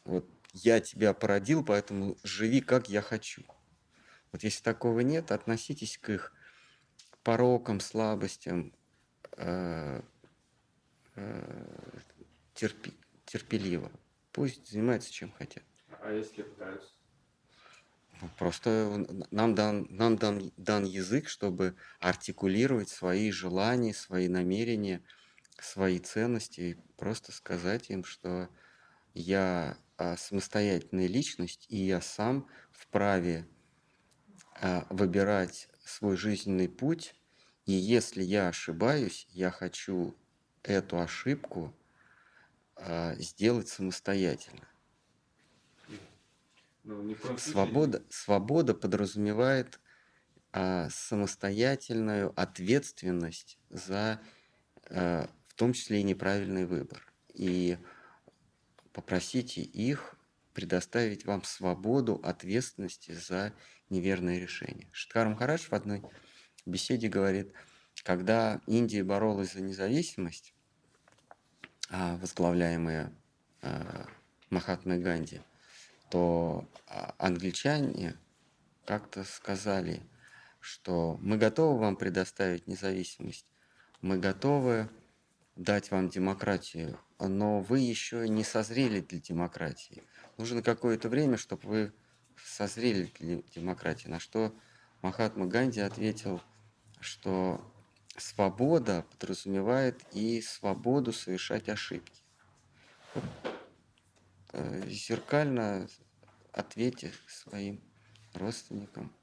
вот 0.06 0.30
я 0.54 0.80
тебя 0.80 1.14
породил, 1.14 1.66
поэтому 1.66 2.18
живи 2.24 2.62
как 2.62 2.88
я 2.88 3.02
хочу. 3.02 3.44
Вот 4.32 4.44
если 4.44 4.64
такого 4.64 5.02
нет, 5.02 5.32
относитесь 5.32 5.98
к 5.98 6.10
их 6.10 6.34
порокам, 7.24 7.80
слабостям 7.82 8.74
э, 9.38 10.02
терпи- 11.16 12.94
терпеливо. 13.26 13.92
Пусть 14.32 14.70
занимаются 14.70 15.12
чем 15.12 15.32
хотят. 15.32 15.64
А 16.02 16.12
если 16.12 16.44
пытаются? 16.44 16.92
Ну, 18.22 18.30
Просто 18.38 19.06
нам 19.32 19.56
дан, 19.56 19.88
нам 19.90 20.18
дан, 20.18 20.52
дан 20.58 20.86
язык, 20.86 21.28
чтобы 21.28 21.76
артикулировать 22.00 22.90
свои 22.90 23.32
желания, 23.32 23.94
свои 23.94 24.28
намерения, 24.28 25.04
свои 25.60 26.00
ценности. 26.00 26.62
И 26.62 26.74
просто 26.98 27.32
сказать 27.32 27.90
им, 27.90 28.04
что 28.04 28.50
я 29.14 29.78
а, 29.98 30.18
самостоятельная 30.18 31.08
личность, 31.08 31.66
и 31.70 31.78
я 31.78 32.02
сам 32.02 32.48
вправе 32.72 33.48
а, 34.62 34.88
выбирать 34.90 35.70
свой 35.84 36.18
жизненный 36.18 36.70
путь. 36.70 37.16
И 37.66 37.74
если 37.74 38.24
я 38.24 38.50
ошибаюсь, 38.50 39.28
я 39.30 39.52
хочу 39.52 40.16
эту 40.70 41.00
ошибку 41.00 41.74
а, 42.76 43.16
сделать 43.16 43.68
самостоятельно. 43.68 44.68
Ну, 46.84 47.16
Свобода, 47.38 48.04
свобода 48.10 48.76
подразумевает 48.76 49.80
а, 50.52 50.90
самостоятельную 50.90 52.32
ответственность 52.40 53.58
за, 53.70 54.22
а, 54.90 55.28
в 55.48 55.54
том 55.56 55.74
числе 55.74 56.02
и 56.02 56.04
неправильный 56.04 56.66
выбор. 56.66 57.12
И 57.34 57.78
попросите 58.94 59.62
их 59.62 60.16
предоставить 60.54 61.26
вам 61.26 61.44
свободу 61.44 62.22
ответственности 62.24 63.12
за 63.12 63.54
неверное 63.90 64.40
решение. 64.40 64.88
Шиткар 64.94 65.28
Махарадж 65.28 65.68
в 65.68 65.74
одной 65.74 66.02
беседе 66.66 67.10
говорит, 67.10 67.52
когда 68.04 68.62
Индия 68.66 69.04
боролась 69.04 69.54
за 69.54 69.62
независимость, 69.62 70.55
а, 71.90 72.18
возглавляемая 72.18 73.12
а, 73.62 74.08
Махатмой 74.50 75.00
Ганди, 75.00 75.42
то 76.10 76.68
а, 76.88 77.14
англичане 77.18 78.18
как-то 78.86 79.24
сказали, 79.24 80.02
что 80.60 81.18
мы 81.22 81.38
готовы 81.38 81.80
вам 81.80 81.96
предоставить 81.96 82.68
независимость, 82.68 83.46
мы 84.02 84.18
готовы 84.18 84.90
дать 85.56 85.92
вам 85.92 86.10
демократию, 86.10 87.00
но 87.20 87.62
вы 87.62 87.80
еще 87.80 88.28
не 88.28 88.44
созрели 88.44 89.00
для 89.00 89.20
демократии. 89.20 90.04
Нужно 90.38 90.62
какое-то 90.62 91.10
время, 91.10 91.38
чтобы 91.38 91.68
вы 91.68 91.94
созрели 92.44 93.12
для 93.20 93.42
демократии. 93.54 94.08
На 94.08 94.20
что 94.20 94.54
Махатма 95.02 95.46
Ганди 95.46 95.80
ответил, 95.80 96.42
что 97.00 97.62
свобода 98.18 99.06
подразумевает 99.12 100.02
и 100.14 100.42
свободу 100.42 101.14
совершать 101.14 101.70
ошибки. 101.70 102.22
Э, 104.54 104.88
Зеркально 104.88 105.88
ответьте 106.52 107.12
своим 107.28 107.82
родственникам, 108.34 109.14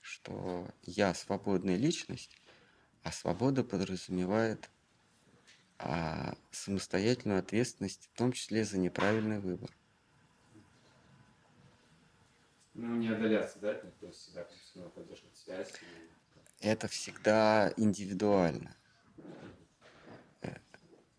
что 0.00 0.68
я 0.82 1.14
свободная 1.14 1.76
личность, 1.76 2.36
а 3.02 3.12
свобода 3.12 3.64
подразумевает 3.64 4.70
а, 5.78 6.34
самостоятельную 6.50 7.38
ответственность, 7.38 8.08
в 8.12 8.18
том 8.18 8.32
числе 8.32 8.64
за 8.64 8.78
неправильный 8.78 9.38
выбор. 9.38 9.70
Ну, 12.74 12.96
не 12.96 13.08
отдаляться, 13.08 13.58
да, 13.58 13.70
от 13.70 13.84
них, 13.84 14.14
всегда 14.14 14.44
поддерживать 14.90 15.36
связь. 15.36 15.72
Это 16.60 16.88
всегда 16.88 17.72
индивидуально. 17.76 18.76
Э, 20.42 20.56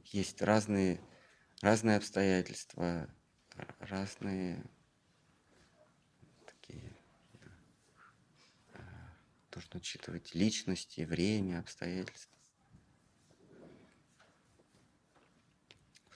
Есть 0.03 0.41
разные, 0.41 0.99
разные 1.61 1.97
обстоятельства, 1.97 3.09
разные 3.79 4.61
такие. 6.45 6.93
э, 8.73 8.79
Нужно 9.55 9.77
учитывать 9.79 10.35
личности, 10.35 11.01
время, 11.01 11.59
обстоятельства. 11.59 12.37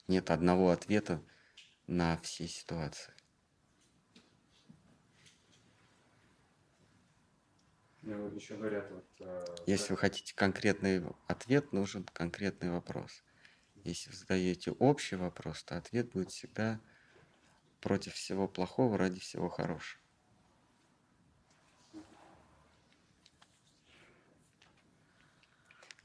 Нет 0.09 0.31
одного 0.31 0.71
ответа 0.71 1.23
на 1.87 2.17
все 2.21 2.47
ситуации. 2.47 3.13
Ну, 8.05 8.29
еще 8.35 8.57
говорят, 8.57 8.91
вот... 8.91 9.05
э, 9.19 9.45
Если 9.65 9.93
вы 9.93 9.97
хотите 9.97 10.35
конкретный 10.35 11.01
ответ, 11.27 11.71
нужен 11.71 12.03
конкретный 12.03 12.69
вопрос. 12.69 13.23
Если 13.85 14.09
вы 14.09 14.15
задаете 14.17 14.71
общий 14.71 15.15
вопрос, 15.15 15.63
то 15.63 15.77
ответ 15.77 16.11
будет 16.11 16.29
всегда 16.31 16.81
против 17.79 18.13
всего 18.13 18.49
плохого 18.49 18.97
ради 18.97 19.21
всего 19.21 19.47
хорошего. 19.49 20.01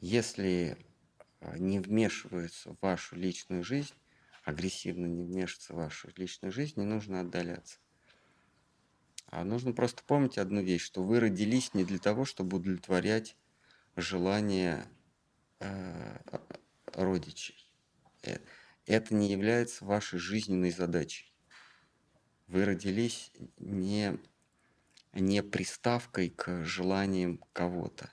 Если 0.01 0.78
э, 1.40 1.59
не 1.59 1.80
вмешиваются 1.80 2.74
в 2.74 2.80
вашу 2.80 3.16
личную 3.16 3.64
жизнь, 3.64 3.94
агрессивно 4.44 5.07
не 5.07 5.24
вмешиваться 5.24 5.72
в 5.72 5.76
вашу 5.76 6.11
личную 6.14 6.53
жизнь, 6.53 6.78
не 6.78 6.86
нужно 6.86 7.20
отдаляться. 7.20 7.80
А 9.31 9.45
нужно 9.45 9.72
просто 9.72 10.03
помнить 10.05 10.39
одну 10.39 10.62
вещь, 10.62 10.83
что 10.83 11.03
вы 11.03 11.20
родились 11.20 11.74
не 11.74 11.85
для 11.85 11.99
того, 11.99 12.24
чтобы 12.24 12.57
удовлетворять 12.57 13.37
желания 13.95 14.87
э, 15.61 16.18
родичей. 16.95 17.70
Э, 18.22 18.39
Это 18.87 19.14
не 19.14 19.31
является 19.31 19.85
вашей 19.85 20.18
жизненной 20.18 20.70
задачей. 20.70 21.35
Вы 22.47 22.64
родились 22.64 23.31
не, 23.59 24.18
не 25.12 25.43
приставкой 25.43 26.31
к 26.31 26.64
желаниям 26.64 27.45
кого-то. 27.53 28.11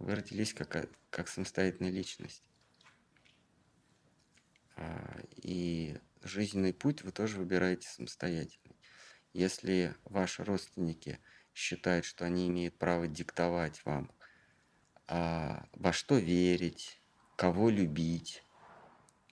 Вы 0.00 0.16
родились 0.16 0.54
как, 0.54 0.88
как 1.10 1.28
самостоятельная 1.28 1.92
личность. 1.92 2.42
А, 4.74 5.20
и 5.36 5.96
жизненный 6.22 6.74
путь 6.74 7.02
вы 7.02 7.12
тоже 7.12 7.38
выбираете 7.38 7.88
самостоятельно. 7.88 8.67
Если 9.38 9.94
ваши 10.02 10.42
родственники 10.42 11.20
считают, 11.54 12.04
что 12.04 12.24
они 12.24 12.48
имеют 12.48 12.76
право 12.76 13.06
диктовать 13.06 13.80
вам, 13.84 14.10
а, 15.06 15.64
во 15.74 15.92
что 15.92 16.18
верить, 16.18 17.00
кого 17.36 17.70
любить, 17.70 18.42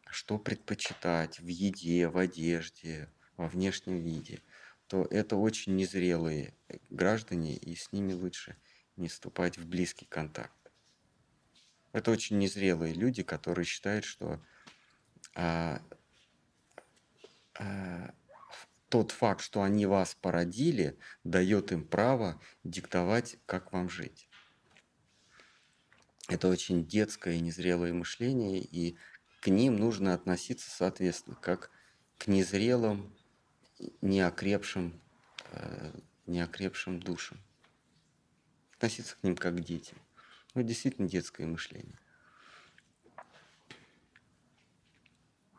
что 0.09 0.39
предпочитать 0.39 1.41
в 1.41 1.49
еде, 1.49 2.07
в 2.07 2.19
одежде, 2.19 3.11
во 3.37 3.49
внешнем 3.49 4.01
виде, 4.01 4.43
то 4.87 5.09
это 5.11 5.35
очень 5.35 5.75
незрелые 5.75 6.55
граждане, 6.89 7.57
и 7.57 7.75
с 7.75 7.91
ними 7.91 8.13
лучше 8.13 8.57
не 8.95 9.09
вступать 9.09 9.59
в 9.59 9.67
близкий 9.67 10.07
контакт. 10.07 10.71
Это 11.91 12.13
очень 12.13 12.39
незрелые 12.39 12.95
люди, 12.95 13.25
которые 13.25 13.65
считают, 13.65 14.05
что 14.05 14.41
а, 15.35 15.83
а, 17.59 18.15
тот 18.97 19.11
факт, 19.11 19.43
что 19.43 19.63
они 19.63 19.85
вас 19.85 20.15
породили, 20.15 20.99
дает 21.23 21.71
им 21.71 21.85
право 21.85 22.41
диктовать, 22.65 23.37
как 23.45 23.75
вам 23.75 23.91
жить. 23.91 24.27
Это 26.29 26.49
очень 26.49 26.87
детское 26.87 27.35
и 27.35 27.41
незрелое 27.41 27.93
мышление, 27.93 28.59
и 28.59 28.97
к 29.43 29.49
ним 29.49 29.77
нужно 29.77 30.15
относиться, 30.15 30.71
соответственно, 30.71 31.37
как 31.37 31.71
к 32.17 32.27
незрелым, 32.27 33.15
неокрепшим, 34.01 34.99
э, 35.53 35.93
неокрепшим 36.25 36.99
душам. 36.99 37.37
Относиться 38.77 39.15
к 39.17 39.23
ним 39.23 39.37
как 39.37 39.57
к 39.57 39.61
детям. 39.61 39.99
Ну, 40.55 40.63
действительно 40.63 41.07
детское 41.07 41.47
мышление. 41.47 41.99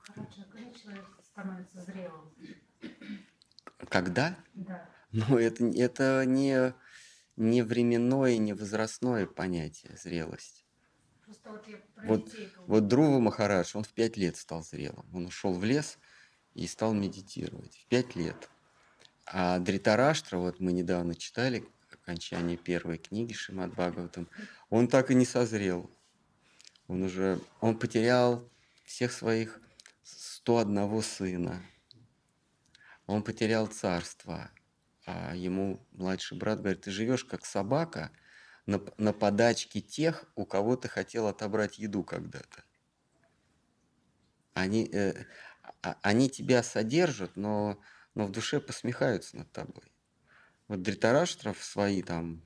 Короче, 0.07 0.41
а 0.41 0.51
когда 0.51 0.73
человек 0.73 1.05
становится 1.21 1.81
зрелым? 1.83 2.31
Когда? 3.89 4.37
Да. 4.53 4.89
Ну, 5.11 5.37
это, 5.37 5.65
это 5.65 6.23
не, 6.25 6.73
не 7.35 7.61
временное, 7.61 8.37
не 8.37 8.53
возрастное 8.53 9.25
понятие 9.25 9.95
зрелость. 9.97 10.65
Просто 11.23 11.51
вот 11.51 11.67
я 11.67 11.77
про 11.95 12.07
Вот- 12.07 12.25
детей 12.25 12.51
думаю. 12.55 12.69
Вот 12.69 12.87
Друва 12.87 13.19
Махарадж, 13.19 13.71
он 13.75 13.83
в 13.83 13.89
пять 13.93 14.17
лет 14.17 14.35
стал 14.37 14.63
зрелым. 14.63 15.05
Он 15.13 15.25
ушел 15.27 15.53
в 15.53 15.63
лес 15.63 15.97
и 16.53 16.67
стал 16.67 16.93
медитировать. 16.93 17.77
В 17.77 17.85
пять 17.87 18.15
лет. 18.15 18.49
А 19.25 19.59
Дритараштра, 19.59 20.37
вот 20.37 20.59
мы 20.59 20.71
недавно 20.71 21.15
читали 21.15 21.65
окончание 21.91 22.55
первой 22.57 22.97
книги 22.97 23.33
Шимат 23.33 23.71
Бхагаватам, 23.71 24.29
он 24.69 24.87
так 24.87 25.11
и 25.11 25.15
не 25.15 25.25
созрел. 25.25 25.91
Он 26.87 27.03
уже, 27.03 27.41
он 27.59 27.77
потерял 27.77 28.49
всех 28.85 29.11
своих 29.11 29.59
101 30.03 31.01
сына. 31.01 31.61
Он 33.07 33.23
потерял 33.23 33.67
царство. 33.67 34.51
А 35.05 35.33
ему 35.35 35.85
младший 35.91 36.37
брат 36.37 36.59
говорит, 36.59 36.81
ты 36.81 36.91
живешь 36.91 37.23
как 37.23 37.45
собака 37.45 38.11
на, 38.65 38.81
на 38.97 39.13
подачке 39.13 39.79
тех, 39.79 40.25
у 40.35 40.45
кого 40.45 40.75
ты 40.75 40.89
хотел 40.89 41.27
отобрать 41.27 41.79
еду 41.79 42.03
когда-то. 42.03 42.63
Они, 44.53 44.89
э, 44.91 45.25
а- 45.81 45.97
они 46.01 46.29
тебя 46.29 46.61
содержат, 46.63 47.37
но, 47.37 47.79
но 48.15 48.25
в 48.25 48.31
душе 48.31 48.59
посмехаются 48.59 49.37
над 49.37 49.51
тобой. 49.51 49.93
Вот 50.67 50.81
Дритараштра 50.81 51.53
в 51.53 51.63
свои 51.63 52.01
там 52.01 52.45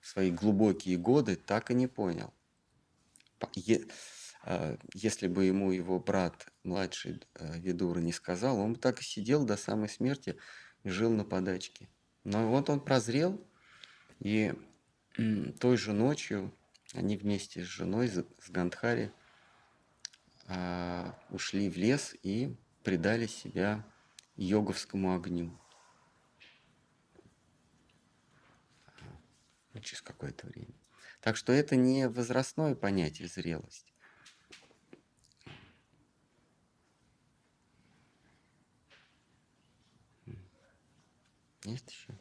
в 0.00 0.06
свои 0.06 0.30
глубокие 0.30 0.96
годы 0.96 1.36
так 1.36 1.70
и 1.70 1.74
не 1.74 1.86
понял. 1.86 2.32
Э, 4.44 4.76
Если 4.94 5.28
бы 5.28 5.44
ему 5.44 5.70
его 5.70 6.00
брат, 6.00 6.46
младший 6.68 7.20
э, 7.34 7.58
Видура, 7.58 7.98
не 7.98 8.12
сказал, 8.12 8.58
он 8.58 8.76
так 8.76 9.00
и 9.00 9.04
сидел 9.04 9.44
до 9.44 9.56
самой 9.56 9.88
смерти 9.88 10.36
жил 10.84 11.10
на 11.10 11.24
подачке. 11.24 11.88
Но 12.24 12.48
вот 12.48 12.70
он 12.70 12.80
прозрел, 12.80 13.44
и 14.20 14.54
той 15.60 15.76
же 15.76 15.92
ночью 15.92 16.54
они 16.94 17.16
вместе 17.16 17.62
с 17.62 17.66
женой, 17.66 18.08
с 18.08 18.24
Гандхари, 18.48 19.12
а, 20.46 21.18
ушли 21.30 21.68
в 21.68 21.76
лес 21.76 22.14
и 22.22 22.56
предали 22.82 23.26
себя 23.26 23.84
йоговскому 24.36 25.14
огню. 25.14 25.58
Через 29.82 30.02
какое-то 30.02 30.46
время. 30.46 30.74
Так 31.20 31.36
что 31.36 31.52
это 31.52 31.76
не 31.76 32.08
возрастное 32.08 32.74
понятие 32.74 33.28
зрелость. 33.28 33.92
Есть 41.68 41.90
еще? 41.90 42.14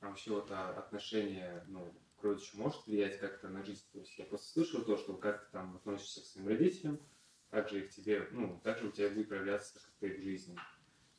А 0.00 0.08
вообще 0.08 0.30
вот 0.32 0.50
а, 0.50 0.70
отношение, 0.78 1.64
ну, 1.68 1.90
к 2.20 2.22
родичу 2.22 2.58
может 2.58 2.86
влиять 2.86 3.18
как-то 3.18 3.48
на 3.48 3.64
жизнь? 3.64 3.84
То 3.92 3.98
есть 3.98 4.18
я 4.18 4.26
просто 4.26 4.52
слышал 4.52 4.82
то, 4.84 4.98
что 4.98 5.14
как 5.14 5.46
ты 5.46 5.52
там 5.52 5.76
относишься 5.76 6.20
к 6.20 6.24
своим 6.26 6.48
родителям, 6.48 7.00
так 7.48 7.70
же 7.70 7.80
и 7.82 7.88
к 7.88 7.90
тебе, 7.90 8.28
ну, 8.32 8.60
так 8.62 8.78
же 8.78 8.88
у 8.88 8.92
тебя 8.92 9.08
будет 9.08 9.28
проявляться 9.28 9.74
как-то 9.80 10.06
и 10.06 10.18
в 10.20 10.22
жизни. 10.22 10.58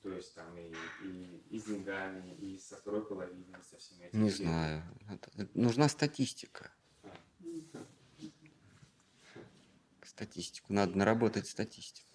То 0.04 0.12
есть 0.12 0.36
там 0.36 0.56
и, 0.58 0.72
и, 1.04 1.44
и 1.50 1.60
с 1.60 1.64
деньгами, 1.66 2.36
и 2.36 2.58
со 2.60 2.76
второй 2.76 3.08
половиной, 3.08 3.64
со 3.64 3.78
всеми 3.78 4.06
этими. 4.06 4.22
Не 4.22 4.30
Или- 4.30 4.36
знаю. 4.36 4.84
Это- 5.10 5.32
это- 5.42 5.60
нужна 5.60 5.90
статистика. 5.90 6.72
Статистику. 10.04 10.74
Надо 10.74 10.98
наработать 10.98 11.48
статистику. 11.48 12.08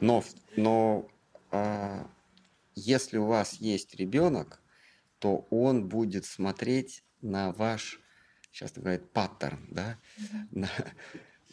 Но, 0.00 0.24
но 0.56 1.08
а, 1.50 2.08
если 2.74 3.18
у 3.18 3.26
вас 3.26 3.54
есть 3.54 3.94
ребенок, 3.94 4.60
то 5.18 5.46
он 5.50 5.88
будет 5.88 6.24
смотреть 6.24 7.04
на 7.22 7.52
ваш, 7.52 8.00
сейчас 8.52 8.72
говорят, 8.72 9.10
паттерн, 9.10 9.66
да, 9.70 9.98
на, 10.50 10.68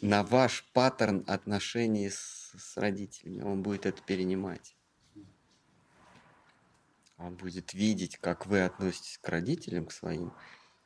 на 0.00 0.24
ваш 0.24 0.68
паттерн 0.72 1.24
отношений 1.26 2.10
с, 2.10 2.52
с 2.58 2.76
родителями. 2.76 3.42
Он 3.42 3.62
будет 3.62 3.86
это 3.86 4.02
перенимать. 4.02 4.76
Он 7.16 7.36
будет 7.36 7.72
видеть, 7.72 8.18
как 8.18 8.46
вы 8.46 8.62
относитесь 8.62 9.18
к 9.18 9.28
родителям, 9.28 9.86
к 9.86 9.92
своим, 9.92 10.32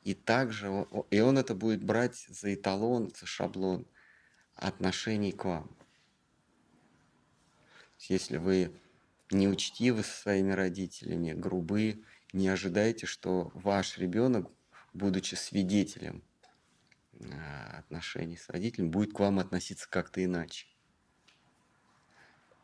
и 0.02 0.14
также 0.14 0.86
и 1.10 1.20
он 1.20 1.38
это 1.38 1.54
будет 1.54 1.82
брать 1.82 2.26
за 2.28 2.54
эталон, 2.54 3.10
за 3.18 3.26
шаблон 3.26 3.86
отношений 4.54 5.32
к 5.32 5.44
вам. 5.44 5.76
Если 7.98 8.36
вы 8.36 8.74
неучтивы 9.30 10.02
со 10.02 10.12
своими 10.12 10.52
родителями, 10.52 11.32
грубы, 11.32 12.04
не 12.32 12.48
ожидайте, 12.48 13.06
что 13.06 13.50
ваш 13.54 13.98
ребенок, 13.98 14.50
будучи 14.92 15.34
свидетелем 15.34 16.22
а, 17.20 17.78
отношений 17.78 18.36
с 18.36 18.48
родителем, 18.48 18.90
будет 18.90 19.12
к 19.12 19.20
вам 19.20 19.38
относиться 19.38 19.88
как-то 19.88 20.22
иначе. 20.24 20.66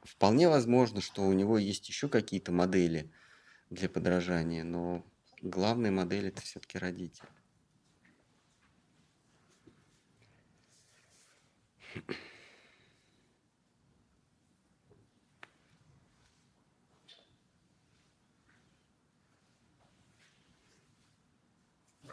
Вполне 0.03 0.49
возможно, 0.49 1.01
что 1.01 1.23
у 1.23 1.33
него 1.33 1.59
есть 1.59 1.89
еще 1.89 2.09
какие-то 2.09 2.53
модели 2.53 3.11
для 3.71 3.89
подражания, 3.89 4.65
но 4.65 5.07
главная 5.41 5.91
модель 5.91 6.29
это 6.29 6.43
все-таки 6.43 6.79
родитель. 6.79 7.25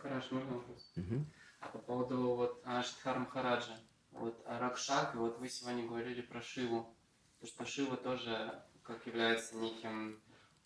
Хорошо, 0.09 0.35
можно 0.35 0.53
вопрос? 0.55 0.91
Мгм. 0.95 1.31
А 1.59 1.67
по 1.67 1.77
поводу 1.77 2.35
вот 2.35 2.61
а, 2.65 2.81
Шидхара 2.81 3.19
Махараджа, 3.19 3.77
вот 4.11 4.41
а 4.47 4.57
Ракшак, 4.59 5.13
вот 5.13 5.37
вы 5.37 5.49
сегодня 5.49 5.85
говорили 5.85 6.21
про 6.21 6.41
Шиву, 6.41 6.95
то 7.39 7.45
что 7.45 7.63
Шива 7.63 7.95
тоже 7.95 8.63
как 8.81 9.05
является 9.05 9.55
неким 9.55 10.19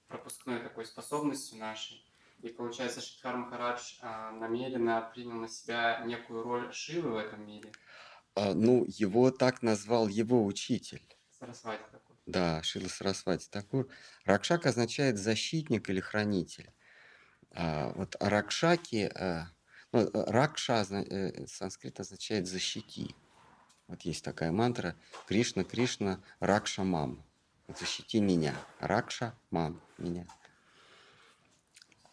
пропускной 0.07 0.61
такой 0.61 0.85
способностью 0.85 1.59
нашей. 1.59 2.05
И 2.41 2.47
получается, 2.47 3.01
Шидхар 3.01 3.35
Махарадж 3.35 3.95
а, 4.01 4.31
намеренно 4.31 5.11
принял 5.13 5.35
на 5.35 5.49
себя 5.49 6.01
некую 6.05 6.43
роль 6.43 6.73
Шивы 6.73 7.11
в 7.11 7.17
этом 7.17 7.45
мире. 7.45 7.69
А, 8.35 8.53
ну, 8.53 8.85
его 8.87 9.29
так 9.29 9.61
назвал 9.61 10.07
его 10.07 10.45
учитель. 10.45 11.03
Сарасвати 11.37 11.83
такой. 11.91 12.15
Да, 12.25 12.63
Шила 12.63 12.87
Сарасвати 12.87 13.49
Такур. 13.49 13.89
Ракшак 14.23 14.65
означает 14.65 15.17
защитник 15.17 15.89
или 15.89 15.99
хранитель. 15.99 16.71
А, 17.53 17.91
вот 17.95 18.15
Ракшаки, 18.19 19.11
а, 19.15 19.47
ну, 19.91 20.01
э, 20.01 20.31
Ракша 20.31 20.85
э, 20.89 21.45
санскрит 21.47 21.99
означает 21.99 22.47
защити. 22.47 23.15
Вот 23.87 24.01
есть 24.01 24.23
такая 24.23 24.51
мантра 24.51 24.95
Кришна, 25.27 25.63
Кришна, 25.63 26.19
Ракша 26.39 26.83
мам. 26.83 27.23
Защити 27.67 28.19
меня. 28.19 28.55
Ракша 28.79 29.35
мам 29.51 29.79
меня. 29.97 30.25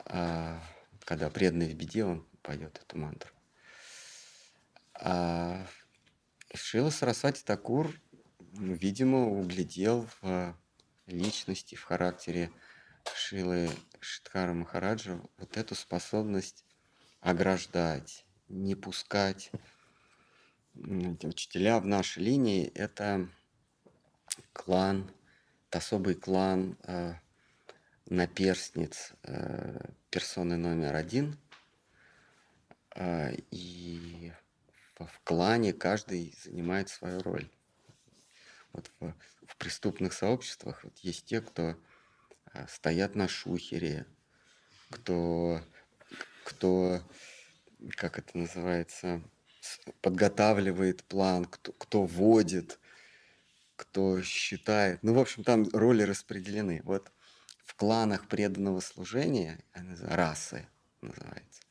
А, 0.04 0.60
когда 1.04 1.30
преданный 1.30 1.68
в 1.68 1.74
беде, 1.74 2.04
он 2.04 2.26
поет 2.42 2.78
эту 2.82 2.98
мантру. 2.98 3.30
А 4.94 5.66
Шила 6.54 6.90
Сарасвати 6.90 7.42
Такур, 7.42 7.94
видимо, 8.52 9.26
углядел 9.28 10.06
в 10.20 10.54
личности, 11.06 11.76
в 11.76 11.84
характере 11.84 12.52
Шилы 13.14 13.70
Шидхара 14.00 14.52
Махараджа 14.52 15.20
вот 15.38 15.56
эту 15.56 15.74
способность 15.74 16.64
ограждать, 17.20 18.24
не 18.48 18.74
пускать. 18.74 19.50
Учителя 20.74 21.80
в 21.80 21.86
нашей 21.86 22.22
линии– 22.22 22.66
это 22.74 23.28
клан, 24.52 25.10
это 25.68 25.78
особый 25.78 26.14
клан 26.14 26.76
э, 26.84 27.14
наперстниц 28.06 29.12
э, 29.22 29.90
персоны 30.10 30.56
номер 30.56 30.94
один. 30.94 31.36
А, 32.92 33.30
И 33.50 34.32
в 34.94 35.06
в 35.06 35.20
клане 35.24 35.72
каждый 35.72 36.34
занимает 36.44 36.88
свою 36.88 37.22
роль. 37.22 37.48
Вот 38.72 38.90
в, 39.00 39.14
в 39.46 39.56
преступных 39.56 40.12
сообществах 40.12 40.84
вот 40.84 40.96
есть 40.98 41.24
те, 41.24 41.40
кто 41.40 41.76
стоят 42.68 43.14
на 43.14 43.28
шухере, 43.28 44.06
кто, 44.90 45.60
кто, 46.44 47.02
как 47.96 48.18
это 48.18 48.36
называется, 48.36 49.22
подготавливает 50.00 51.04
план, 51.04 51.44
кто, 51.44 51.72
кто 51.72 52.04
водит, 52.04 52.78
кто 53.76 54.22
считает. 54.22 55.02
Ну, 55.02 55.14
в 55.14 55.18
общем, 55.18 55.44
там 55.44 55.68
роли 55.72 56.02
распределены. 56.02 56.82
Вот 56.84 57.10
в 57.64 57.74
кланах 57.74 58.28
преданного 58.28 58.80
служения, 58.80 59.64
расы 60.02 60.68
называется, 61.00 61.62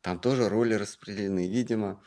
там 0.00 0.18
тоже 0.18 0.48
роли 0.48 0.74
распределены. 0.74 1.48
Видимо, 1.48 2.02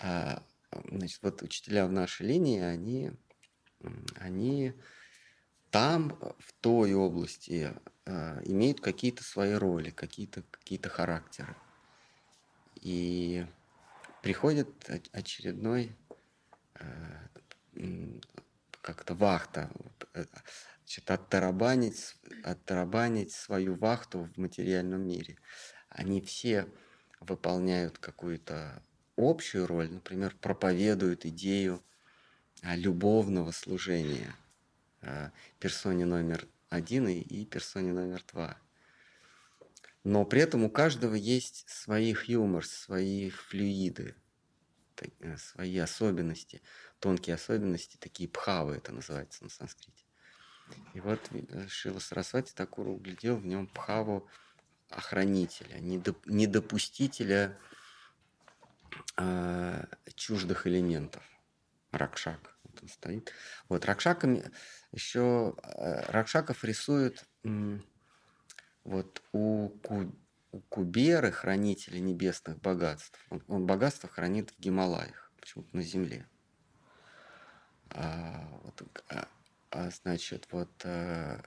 а, 0.00 0.42
значит, 0.88 1.20
вот 1.22 1.42
учителя 1.42 1.86
в 1.86 1.92
нашей 1.92 2.26
линии, 2.26 2.60
они, 2.60 3.12
они 4.16 4.72
там, 5.70 6.16
э, 6.20 6.30
в 6.38 6.52
той 6.60 6.94
области, 6.94 7.74
а, 8.06 8.40
имеют 8.44 8.80
какие-то 8.80 9.22
свои 9.22 9.52
роли, 9.52 9.90
какие-то 9.90 10.42
какие 10.50 10.80
характеры. 10.80 11.54
И 12.76 13.46
приходит 14.22 14.68
очередной 15.12 15.94
э, 16.74 17.28
как-то 18.80 19.14
вахта, 19.14 19.70
э, 20.14 20.24
значит, 20.80 21.10
оттарабанить, 21.10 22.16
оттарабанить 22.44 23.32
свою 23.32 23.74
вахту 23.74 24.30
в 24.34 24.38
материальном 24.38 25.06
мире. 25.06 25.36
Они 25.90 26.22
все 26.22 26.66
выполняют 27.20 27.98
какую-то 27.98 28.82
общую 29.16 29.66
роль, 29.66 29.90
например, 29.90 30.34
проповедуют 30.40 31.26
идею 31.26 31.82
любовного 32.62 33.50
служения 33.50 34.34
персоне 35.58 36.04
номер 36.04 36.48
один 36.68 37.08
и, 37.08 37.44
персоне 37.44 37.92
номер 37.92 38.22
два. 38.32 38.58
Но 40.04 40.24
при 40.24 40.40
этом 40.40 40.64
у 40.64 40.70
каждого 40.70 41.14
есть 41.14 41.68
свои 41.68 42.14
юмор, 42.26 42.64
свои 42.64 43.30
флюиды, 43.30 44.14
э, 45.20 45.36
свои 45.36 45.76
особенности, 45.78 46.62
тонкие 46.98 47.34
особенности, 47.34 47.96
такие 47.98 48.28
пхавы 48.28 48.76
это 48.76 48.92
называется 48.92 49.44
на 49.44 49.50
санскрите. 49.50 50.04
И 50.94 51.00
вот 51.00 51.20
э, 51.30 51.66
Шила 51.68 51.98
Сарасвати 51.98 52.54
Такур 52.54 52.88
углядел 52.88 53.36
в 53.36 53.46
нем 53.46 53.66
пхаву 53.66 54.28
охранителя, 54.90 55.78
недоп- 55.78 56.22
недопустителя 56.24 57.58
а, 59.16 59.86
чуждых 60.14 60.66
элементов. 60.66 61.22
Ракшак. 61.90 62.56
Вот 62.64 62.82
он 62.82 62.88
стоит. 62.88 63.32
Вот 63.68 63.84
Ракшаками 63.84 64.50
еще 64.92 65.54
Ракшаков 66.08 66.64
рисуют 66.64 67.24
м, 67.44 67.82
вот 68.84 69.22
у, 69.32 69.68
Ку- 69.68 70.14
у 70.52 70.60
Куберы, 70.62 71.30
хранителя 71.30 72.00
небесных 72.00 72.58
богатств. 72.60 73.18
Он, 73.30 73.42
он 73.48 73.66
богатство 73.66 74.08
хранит 74.08 74.50
в 74.50 74.58
Гималаях, 74.60 75.32
почему-то 75.40 75.76
на 75.76 75.82
земле. 75.82 76.26
А, 77.90 78.48
вот, 78.62 78.82
а, 79.10 79.28
а, 79.70 79.90
значит, 79.90 80.48
вот 80.50 80.70
а, 80.84 81.42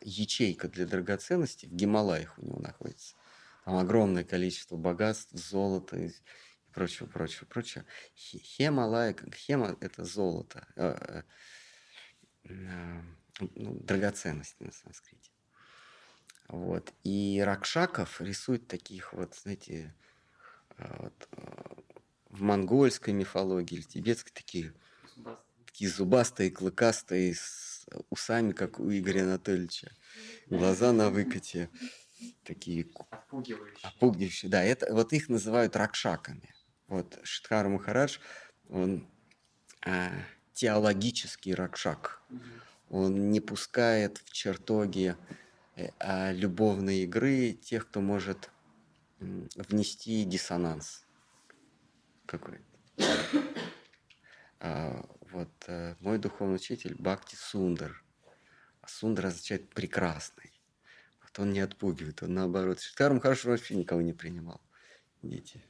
ячейка 0.00 0.68
для 0.68 0.86
драгоценностей 0.86 1.68
в 1.68 1.72
Гималаях 1.72 2.38
у 2.38 2.42
него 2.42 2.60
находится. 2.60 3.16
Там 3.64 3.76
огромное 3.76 4.24
количество 4.24 4.76
богатств, 4.76 5.32
золота 5.32 5.96
и 5.96 6.10
прочего, 6.72 7.06
прочего, 7.06 7.46
прочего. 7.46 7.84
Хе- 8.14 8.38
Хемалая, 8.38 9.14
хема– 9.34 9.76
это 9.80 10.04
золото, 10.04 10.66
э, 10.76 10.84
э, 10.84 11.18
э, 11.18 11.22
ну, 12.48 13.74
драгоценность 13.80 14.56
на 14.60 14.72
санскрите. 14.72 15.30
Вот. 16.48 16.92
И 17.02 17.42
Ракшаков 17.44 18.20
рисует 18.20 18.68
таких 18.68 19.12
вот, 19.12 19.34
знаете, 19.34 19.94
э, 20.78 20.96
вот, 20.98 21.28
э, 21.32 21.74
в 22.30 22.42
монгольской 22.42 23.10
мифологии 23.10 23.76
или 23.76 23.82
тибетской 23.82 24.32
такие, 24.32 24.72
такие 25.64 25.90
зубастые, 25.90 26.50
клыкастые, 26.50 27.34
с 27.34 27.86
усами, 28.10 28.52
как 28.52 28.78
у 28.78 28.90
Игоря 28.90 29.22
Анатольевича. 29.22 29.92
Глаза 30.46 30.92
на 30.92 31.10
выкате, 31.10 31.70
такие 32.44 32.86
Отпугивающий. 33.10 33.88
Опугивающие, 33.88 34.50
да, 34.50 34.62
это, 34.62 34.92
вот 34.92 35.12
их 35.12 35.28
называют 35.28 35.76
ракшаками. 35.76 36.54
Вот 36.86 37.18
Шидхар 37.24 37.68
Махарадж, 37.68 38.18
он 38.68 39.08
а, 39.84 40.10
теологический 40.56 41.54
ракшак. 41.54 42.22
Он 42.88 43.30
не 43.30 43.40
пускает 43.40 44.18
в 44.24 44.32
чертоги 44.32 45.14
э, 45.76 45.90
а, 45.98 46.32
любовной 46.32 47.00
игры 47.00 47.52
тех, 47.52 47.86
кто 47.86 48.00
может 48.00 48.50
внести 49.18 50.24
диссонанс 50.24 51.04
какой-то. 52.24 52.64
А, 54.58 55.04
вот 55.30 55.50
э, 55.66 55.94
мой 56.00 56.18
духовный 56.18 56.56
учитель 56.56 56.94
Бхакти 56.94 57.34
Сундар. 57.34 58.02
А 58.80 58.88
Сундар 58.88 59.26
означает 59.26 59.68
прекрасный. 59.68 60.50
Вот 61.22 61.38
он 61.38 61.52
не 61.52 61.60
отпугивает, 61.60 62.22
он 62.22 62.32
наоборот. 62.32 62.80
Шидхар 62.80 63.12
Махарадж 63.12 63.46
вообще 63.46 63.74
никого 63.74 64.00
не 64.00 64.14
принимал. 64.14 64.62
Дети. 65.20 65.62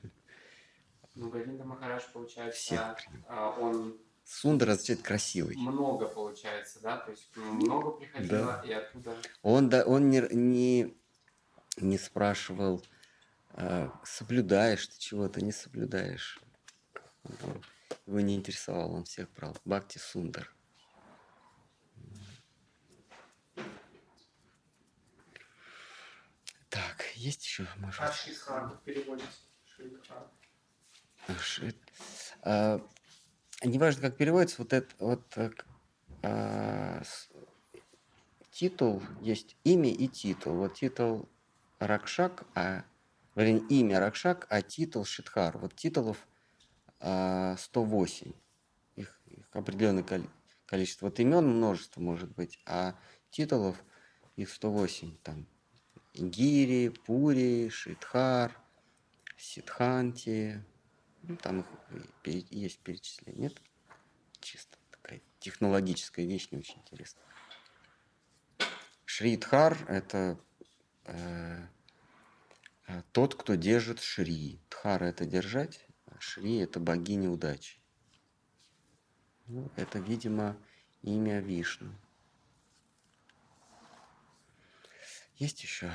Ну, 1.16 1.30
Говинда 1.30 1.64
Махарадж, 1.64 2.04
получается, 2.12 2.60
Всех 2.60 2.96
принимал. 2.96 3.60
он 3.60 4.05
Сундар 4.26 4.70
означает 4.70 5.02
красивый. 5.02 5.56
много, 5.56 6.08
получается, 6.08 6.80
да? 6.80 6.96
То 6.96 7.12
есть 7.12 7.34
много 7.36 7.92
приходило, 7.92 8.60
и 8.66 8.72
оттуда... 8.72 9.16
Он, 9.42 9.68
да, 9.68 9.84
он 9.84 10.10
не, 10.10 10.20
не, 10.32 10.96
не 11.76 11.96
спрашивал, 11.96 12.84
а, 13.50 13.92
соблюдаешь 14.04 14.88
ты 14.88 14.98
чего-то, 14.98 15.44
не 15.44 15.52
соблюдаешь. 15.52 16.40
Его 18.06 18.20
не 18.20 18.34
интересовал, 18.34 18.94
он 18.94 19.04
всех 19.04 19.30
брал. 19.32 19.56
Бхакти 19.64 19.98
Сундар. 19.98 20.52
Так, 26.68 27.04
есть 27.14 27.44
еще, 27.44 27.66
может 27.76 28.00
А 28.00 28.08
как 28.08 28.82
переводится? 28.82 29.38
Шридхар. 29.64 30.26
Шит. 31.40 31.76
А, 32.42 32.80
неважно, 33.64 34.02
как 34.02 34.16
переводится, 34.16 34.56
вот 34.62 34.72
это 34.72 34.94
вот 34.98 35.28
так, 35.28 35.66
а, 36.22 37.02
титул 38.50 39.02
есть 39.20 39.56
имя 39.64 39.90
и 39.90 40.08
титул. 40.08 40.56
Вот 40.56 40.74
титул 40.74 41.28
Ракшак, 41.78 42.44
а 42.54 42.84
вернее, 43.34 43.62
имя 43.68 44.00
Ракшак, 44.00 44.46
а 44.50 44.62
титул 44.62 45.04
Шитхар. 45.04 45.58
Вот 45.58 45.74
титулов 45.74 46.26
а, 47.00 47.56
108. 47.58 48.32
Их, 48.96 49.20
их 49.26 49.46
определенное 49.52 50.02
коли- 50.02 50.30
количество. 50.66 51.06
Вот 51.06 51.20
имен 51.20 51.46
множество 51.46 52.00
может 52.00 52.34
быть, 52.34 52.58
а 52.66 52.94
титулов 53.30 53.76
их 54.36 54.50
108. 54.50 55.16
Там 55.22 55.46
Гири, 56.14 56.88
Пури, 56.88 57.68
Шитхар, 57.68 58.52
Сидханти, 59.36 60.64
ну, 61.28 61.36
там 61.36 61.60
их 61.60 61.66
есть 62.52 62.78
перечисление. 62.80 63.48
Нет? 63.48 63.62
Чисто 64.40 64.78
такая 64.90 65.20
технологическая 65.38 66.24
вещь, 66.24 66.48
не 66.50 66.58
очень 66.58 66.78
интересная. 66.78 67.24
Шридхар– 69.04 69.78
это 69.88 70.38
э, 71.04 71.66
э, 72.86 73.02
тот, 73.12 73.34
кто 73.34 73.54
держит 73.54 74.00
Шри. 74.00 74.60
Дхар– 74.70 75.02
это 75.04 75.24
держать, 75.24 75.86
а 76.06 76.20
Шри– 76.20 76.56
это 76.58 76.80
богиня 76.80 77.30
удачи. 77.30 77.78
Ну, 79.46 79.70
это, 79.76 80.00
видимо, 80.00 80.56
имя 81.02 81.40
Вишну. 81.40 81.94
Есть 85.36 85.62
еще? 85.62 85.92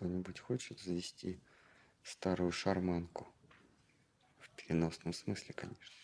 Кто-нибудь 0.00 0.40
хочет 0.40 0.80
завести 0.80 1.38
старую 2.02 2.52
шарманку? 2.52 3.28
В 4.38 4.48
переносном 4.56 5.12
смысле, 5.12 5.52
конечно. 5.52 5.94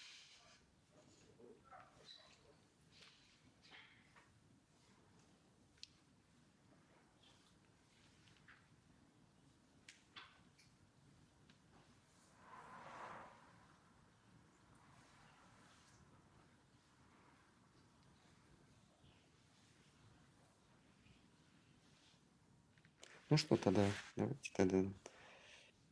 Ну 23.37 23.39
что 23.39 23.57
тогда, 23.59 23.84
давайте 24.16 24.51
тогда 24.55 24.82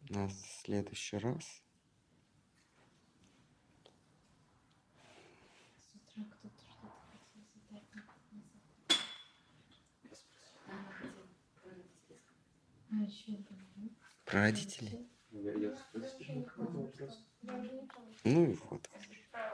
на 0.08 0.30
следующий 0.30 1.18
раз. 1.18 1.44
А 12.88 13.06
Про 14.24 14.40
родителей. 14.40 15.06
Ну 18.24 18.44
и 18.46 18.54
вот. 18.54 18.88
Там, 18.88 19.50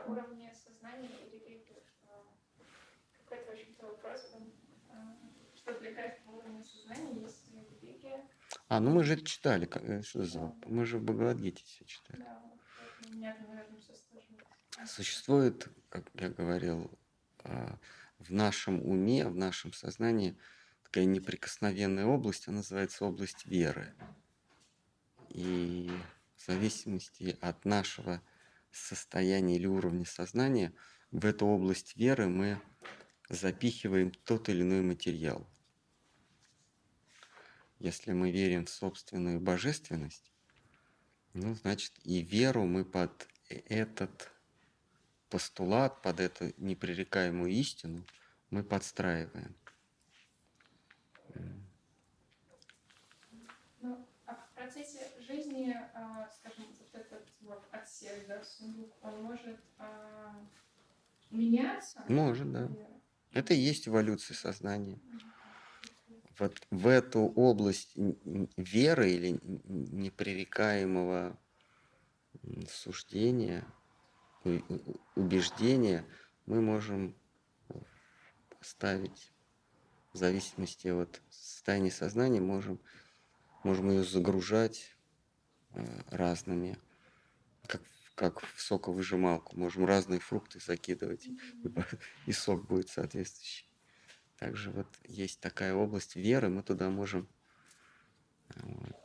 а, 4.88 5.16
что 5.56 5.76
для 5.80 5.92
каждого 5.92 6.36
уровня 6.36 6.62
сознания 6.62 7.22
есть. 7.22 7.49
А, 8.68 8.80
ну 8.80 8.90
мы 8.90 9.04
же 9.04 9.14
это 9.14 9.24
читали. 9.24 9.68
э, 9.72 10.02
Что 10.02 10.24
за... 10.24 10.54
Мы 10.66 10.84
же 10.86 10.98
в 10.98 11.02
Бхагавадгите 11.02 11.64
все 11.64 11.84
читали. 11.84 12.24
Сложилось. 13.00 14.90
Существует, 14.90 15.68
как 15.88 16.04
я 16.14 16.28
говорил, 16.30 16.90
а, 17.44 17.78
в 18.18 18.32
нашем 18.32 18.80
уме, 18.86 19.26
в 19.26 19.34
нашем 19.36 19.72
сознании 19.72 20.36
такая 20.84 21.04
неприкосновенная 21.04 22.06
область, 22.06 22.48
она 22.48 22.58
называется 22.58 23.04
область 23.04 23.46
веры. 23.46 23.94
И 25.28 25.90
в 26.36 26.46
зависимости 26.46 27.36
от 27.40 27.64
нашего 27.64 28.20
состояния 28.72 29.56
или 29.56 29.66
уровня 29.66 30.04
сознания, 30.06 30.72
в 31.10 31.24
эту 31.26 31.46
область 31.46 31.96
веры 31.96 32.28
мы 32.28 32.60
запихиваем 33.28 34.10
тот 34.10 34.48
или 34.48 34.62
иной 34.62 34.82
материал. 34.82 35.46
Если 37.80 38.12
мы 38.12 38.30
верим 38.30 38.66
в 38.66 38.70
собственную 38.70 39.40
божественность, 39.40 40.30
ну, 41.32 41.54
значит, 41.54 41.92
и 42.04 42.20
веру 42.20 42.66
мы 42.66 42.84
под 42.84 43.26
э- 43.48 43.62
этот 43.68 44.30
постулат, 45.30 46.02
под 46.02 46.20
эту 46.20 46.52
непререкаемую 46.58 47.50
истину 47.50 48.04
мы 48.50 48.62
подстраиваем. 48.62 49.56
Ну, 53.80 54.06
а 54.26 54.34
в 54.34 54.54
процессе 54.54 55.10
жизни, 55.26 55.74
а, 55.94 56.28
скажем, 56.28 56.66
вот 56.78 56.94
этот 56.94 57.26
вот 57.40 57.66
отсек, 57.72 58.26
да, 58.28 58.44
сундук, 58.44 58.92
он 59.02 59.22
может 59.22 59.58
а, 59.78 60.34
меняться? 61.30 61.98
Может, 62.08 62.52
да. 62.52 62.68
Это 63.32 63.54
и 63.54 63.58
есть 63.58 63.88
эволюция 63.88 64.34
сознания. 64.34 64.98
Вот 66.40 66.66
в 66.70 66.86
эту 66.86 67.20
область 67.20 67.92
веры 68.56 69.10
или 69.10 69.38
непререкаемого 69.42 71.38
суждения, 72.66 73.66
убеждения 75.16 76.06
мы 76.46 76.62
можем 76.62 77.14
ставить 78.62 79.34
в 80.14 80.16
зависимости 80.16 80.88
от 80.88 81.20
состояния 81.28 81.90
сознания, 81.90 82.40
можем, 82.40 82.80
можем 83.62 83.90
ее 83.90 84.02
загружать 84.02 84.96
э, 85.74 85.84
разными, 86.10 86.78
как, 87.66 87.82
в- 87.82 88.14
как 88.14 88.40
в 88.40 88.62
соковыжималку, 88.62 89.58
можем 89.58 89.84
разные 89.84 90.20
фрукты 90.20 90.58
закидывать, 90.58 91.28
и 92.26 92.32
сок 92.32 92.66
будет 92.66 92.88
соответствующий. 92.88 93.69
Также 94.40 94.70
вот 94.70 94.86
есть 95.04 95.38
такая 95.40 95.74
область 95.74 96.16
веры, 96.16 96.48
мы 96.48 96.62
туда 96.62 96.88
можем 96.88 97.28
э, 98.54 98.60
вот, 98.64 98.96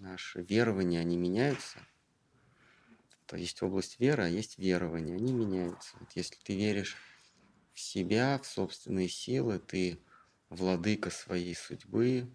Наши 0.00 0.42
верования, 0.42 1.00
они 1.00 1.16
меняются. 1.16 1.78
То 3.26 3.36
есть 3.36 3.62
область 3.62 4.00
веры, 4.00 4.24
а 4.24 4.28
есть 4.28 4.58
верования, 4.58 5.14
они 5.14 5.32
меняются. 5.32 5.96
Вот 6.00 6.10
если 6.14 6.36
ты 6.42 6.56
веришь 6.56 6.96
в 7.72 7.80
себя, 7.80 8.38
в 8.38 8.46
собственные 8.46 9.08
силы, 9.08 9.60
ты 9.60 9.98
владыка 10.50 11.10
своей 11.10 11.54
судьбы, 11.54 12.28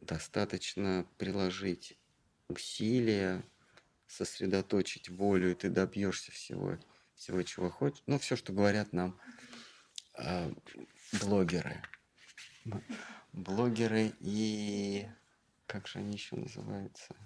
достаточно 0.00 1.06
приложить 1.16 1.96
усилия, 2.48 3.42
сосредоточить 4.08 5.08
волю, 5.08 5.52
и 5.52 5.54
ты 5.54 5.70
добьешься 5.70 6.30
всего, 6.32 6.76
всего, 7.14 7.42
чего 7.42 7.70
хочешь. 7.70 8.02
Ну, 8.06 8.18
все, 8.18 8.36
что 8.36 8.52
говорят 8.52 8.92
нам 8.92 9.18
а, 10.14 10.52
блогеры. 11.20 11.82
Блогеры 13.32 14.12
и 14.20 15.06
как 15.66 15.88
же 15.88 15.98
они 15.98 16.12
еще 16.14 16.36
называются? 16.36 17.16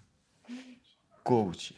Коучи. 1.22 1.76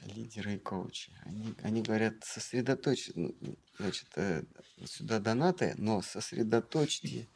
Лидеры 0.00 0.54
и 0.54 0.58
коучи. 0.58 1.12
Они, 1.24 1.54
они 1.62 1.82
говорят, 1.82 2.24
сосредоточь, 2.24 3.10
ну, 3.14 3.34
значит, 3.78 4.08
э, 4.16 4.44
сюда 4.84 5.20
донаты, 5.20 5.74
но 5.76 6.02
сосредоточьте, 6.02 7.28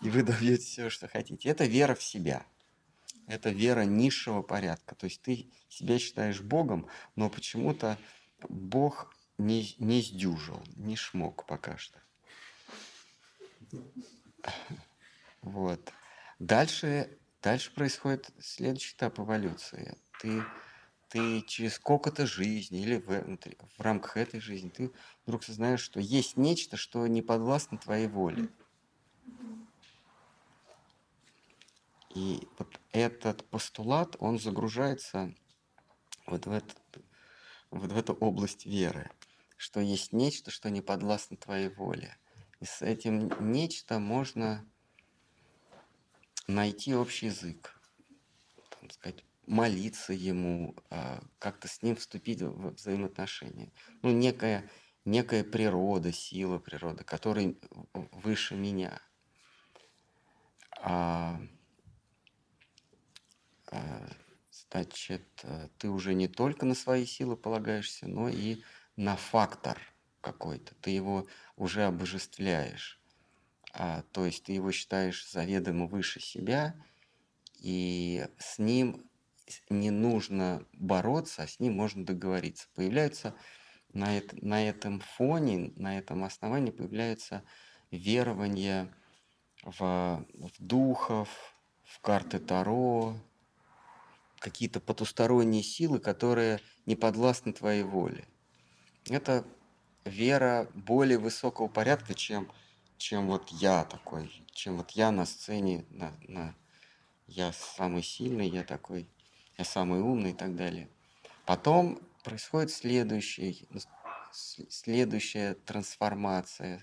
и 0.00 0.10
вы 0.10 0.22
добьетесь 0.22 0.68
все, 0.68 0.90
что 0.90 1.08
хотите. 1.08 1.48
Это 1.48 1.64
вера 1.64 1.94
в 1.94 2.02
себя. 2.02 2.46
Это 3.26 3.50
вера 3.50 3.82
низшего 3.82 4.42
порядка. 4.42 4.94
То 4.94 5.04
есть 5.04 5.22
ты 5.22 5.50
себя 5.68 5.98
считаешь 5.98 6.40
Богом, 6.40 6.88
но 7.16 7.30
почему-то 7.30 7.98
Бог 8.48 9.14
не, 9.38 9.74
не 9.78 10.00
сдюжил, 10.02 10.62
не 10.76 10.96
шмок 10.96 11.46
пока 11.46 11.76
что. 11.76 12.00
Вот. 15.40 15.92
Дальше, 16.38 17.18
дальше 17.42 17.72
происходит 17.72 18.30
следующий 18.40 18.94
этап 18.94 19.18
эволюции. 19.18 19.96
Ты, 20.20 20.42
ты 21.08 21.42
через 21.42 21.74
сколько-то 21.74 22.26
жизни 22.26 22.82
или 22.82 22.96
в, 22.98 23.38
в 23.76 23.80
рамках 23.80 24.16
этой 24.16 24.40
жизни 24.40 24.68
ты 24.68 24.92
вдруг 25.24 25.44
сознаешь, 25.44 25.80
что 25.80 26.00
есть 26.00 26.36
нечто, 26.36 26.76
что 26.76 27.06
не 27.06 27.22
подвластно 27.22 27.78
твоей 27.78 28.06
воле. 28.06 28.48
И 32.14 32.46
вот 32.58 32.78
этот 32.92 33.48
постулат, 33.48 34.16
он 34.18 34.38
загружается 34.38 35.34
вот 36.26 36.46
в, 36.46 36.52
этот, 36.52 36.76
вот 37.72 37.90
в 37.90 37.96
эту 37.96 38.12
область 38.12 38.66
веры, 38.66 39.10
что 39.56 39.80
есть 39.80 40.12
нечто, 40.12 40.50
что 40.50 40.70
не 40.70 40.82
подвластно 40.82 41.36
твоей 41.36 41.68
воле. 41.68 42.16
И 42.60 42.64
с 42.64 42.82
этим 42.82 43.32
нечто 43.50 43.98
можно 43.98 44.64
найти 46.46 46.94
общий 46.94 47.26
язык, 47.26 47.74
там 48.78 48.90
сказать, 48.90 49.24
молиться 49.46 50.12
ему, 50.12 50.76
а, 50.90 51.22
как-то 51.38 51.66
с 51.66 51.82
ним 51.82 51.96
вступить 51.96 52.42
в 52.42 52.74
взаимоотношения. 52.74 53.72
Ну, 54.02 54.10
некая, 54.10 54.70
некая 55.04 55.42
природа, 55.42 56.12
сила 56.12 56.58
природы, 56.58 57.04
которая 57.04 57.54
выше 57.94 58.54
меня. 58.54 59.00
А, 60.78 61.40
а, 63.70 64.08
значит, 64.72 65.22
э, 65.42 65.68
ты 65.78 65.88
уже 65.88 66.14
не 66.14 66.28
только 66.28 66.66
на 66.66 66.74
свои 66.74 67.06
силы 67.06 67.36
полагаешься, 67.36 68.08
но 68.08 68.28
и 68.28 68.62
на 68.96 69.16
фактор 69.16 69.78
какой-то. 70.20 70.74
Ты 70.76 70.90
его 70.90 71.26
уже 71.56 71.84
обожествляешь. 71.84 73.00
А, 73.74 74.02
то 74.12 74.26
есть 74.26 74.44
ты 74.44 74.52
его 74.52 74.72
считаешь 74.72 75.30
заведомо 75.30 75.86
выше 75.86 76.20
себя, 76.20 76.74
и 77.58 78.26
с 78.38 78.58
ним 78.58 79.08
не 79.70 79.90
нужно 79.90 80.66
бороться, 80.72 81.42
а 81.42 81.46
с 81.46 81.60
ним 81.60 81.74
можно 81.74 82.04
договориться. 82.04 82.68
Появляются 82.74 83.34
на, 83.92 84.18
эт- 84.18 84.38
на 84.42 84.66
этом 84.68 85.00
фоне, 85.00 85.72
на 85.76 85.98
этом 85.98 86.24
основании 86.24 86.70
появляются 86.70 87.44
верования 87.90 88.94
в, 89.62 89.78
в 90.34 90.52
духов, 90.58 91.28
в 91.82 92.00
карты 92.00 92.38
Таро, 92.38 93.16
какие-то 94.42 94.80
потусторонние 94.80 95.62
силы, 95.62 96.00
которые 96.00 96.60
не 96.84 96.96
подвластны 96.96 97.52
твоей 97.52 97.84
воле. 97.84 98.26
Это 99.08 99.44
вера 100.04 100.68
более 100.74 101.18
высокого 101.18 101.68
порядка, 101.68 102.14
чем, 102.14 102.50
чем 102.98 103.28
вот 103.28 103.48
я 103.50 103.84
такой, 103.84 104.30
чем 104.52 104.76
вот 104.78 104.90
я 104.90 105.12
на 105.12 105.24
сцене, 105.26 105.86
на, 105.90 106.12
на, 106.26 106.54
я 107.26 107.52
самый 107.52 108.02
сильный, 108.02 108.48
я 108.48 108.64
такой, 108.64 109.08
я 109.56 109.64
самый 109.64 110.00
умный 110.00 110.30
и 110.30 110.34
так 110.34 110.56
далее. 110.56 110.88
Потом 111.46 112.00
происходит 112.24 112.70
следующий, 112.72 113.68
с- 114.32 114.60
следующая 114.68 115.54
трансформация. 115.54 116.82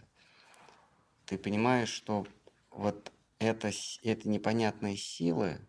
Ты 1.25 1.37
понимаешь, 1.37 1.89
что 1.89 2.25
вот 2.71 3.11
это, 3.39 3.71
это 4.03 4.29
непонятные 4.29 4.97
силы, 4.97 5.59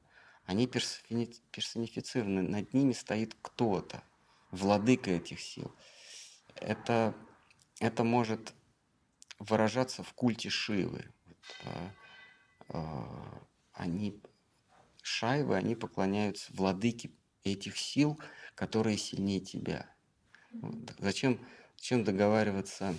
они 0.50 0.66
персони- 0.66 1.40
персонифицированы, 1.52 2.42
над 2.42 2.74
ними 2.74 2.90
стоит 2.92 3.36
кто-то, 3.40 4.02
владыка 4.50 5.12
этих 5.12 5.40
сил. 5.40 5.72
Это, 6.56 7.14
это 7.78 8.02
может 8.02 8.52
выражаться 9.38 10.02
в 10.02 10.12
культе 10.12 10.50
Шивы. 10.50 11.04
А, 12.68 13.46
они, 13.74 14.20
шайвы, 15.02 15.54
они 15.54 15.76
поклоняются 15.76 16.52
владыке 16.52 17.12
этих 17.44 17.78
сил, 17.78 18.18
которые 18.56 18.98
сильнее 18.98 19.38
тебя. 19.38 19.94
Зачем, 20.98 21.46
зачем 21.76 22.02
договариваться 22.02 22.96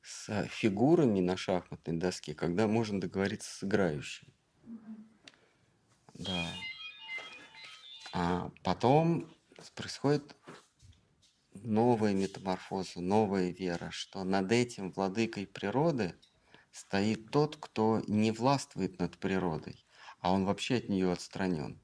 с 0.00 0.46
фигурами 0.46 1.20
на 1.20 1.36
шахматной 1.36 1.98
доске, 1.98 2.34
когда 2.34 2.66
можно 2.66 3.02
договориться 3.02 3.50
с 3.54 3.64
играющим? 3.64 4.32
Да. 6.14 6.46
А 8.12 8.50
потом 8.62 9.28
происходит 9.74 10.36
новая 11.54 12.12
метаморфоза, 12.12 13.00
новая 13.00 13.50
вера, 13.50 13.90
что 13.90 14.24
над 14.24 14.52
этим 14.52 14.92
владыкой 14.92 15.46
природы 15.46 16.14
стоит 16.70 17.30
тот, 17.30 17.56
кто 17.56 18.02
не 18.06 18.30
властвует 18.30 18.98
над 18.98 19.18
природой, 19.18 19.86
а 20.20 20.32
он 20.32 20.44
вообще 20.44 20.76
от 20.76 20.88
нее 20.88 21.12
отстранен. 21.12 21.80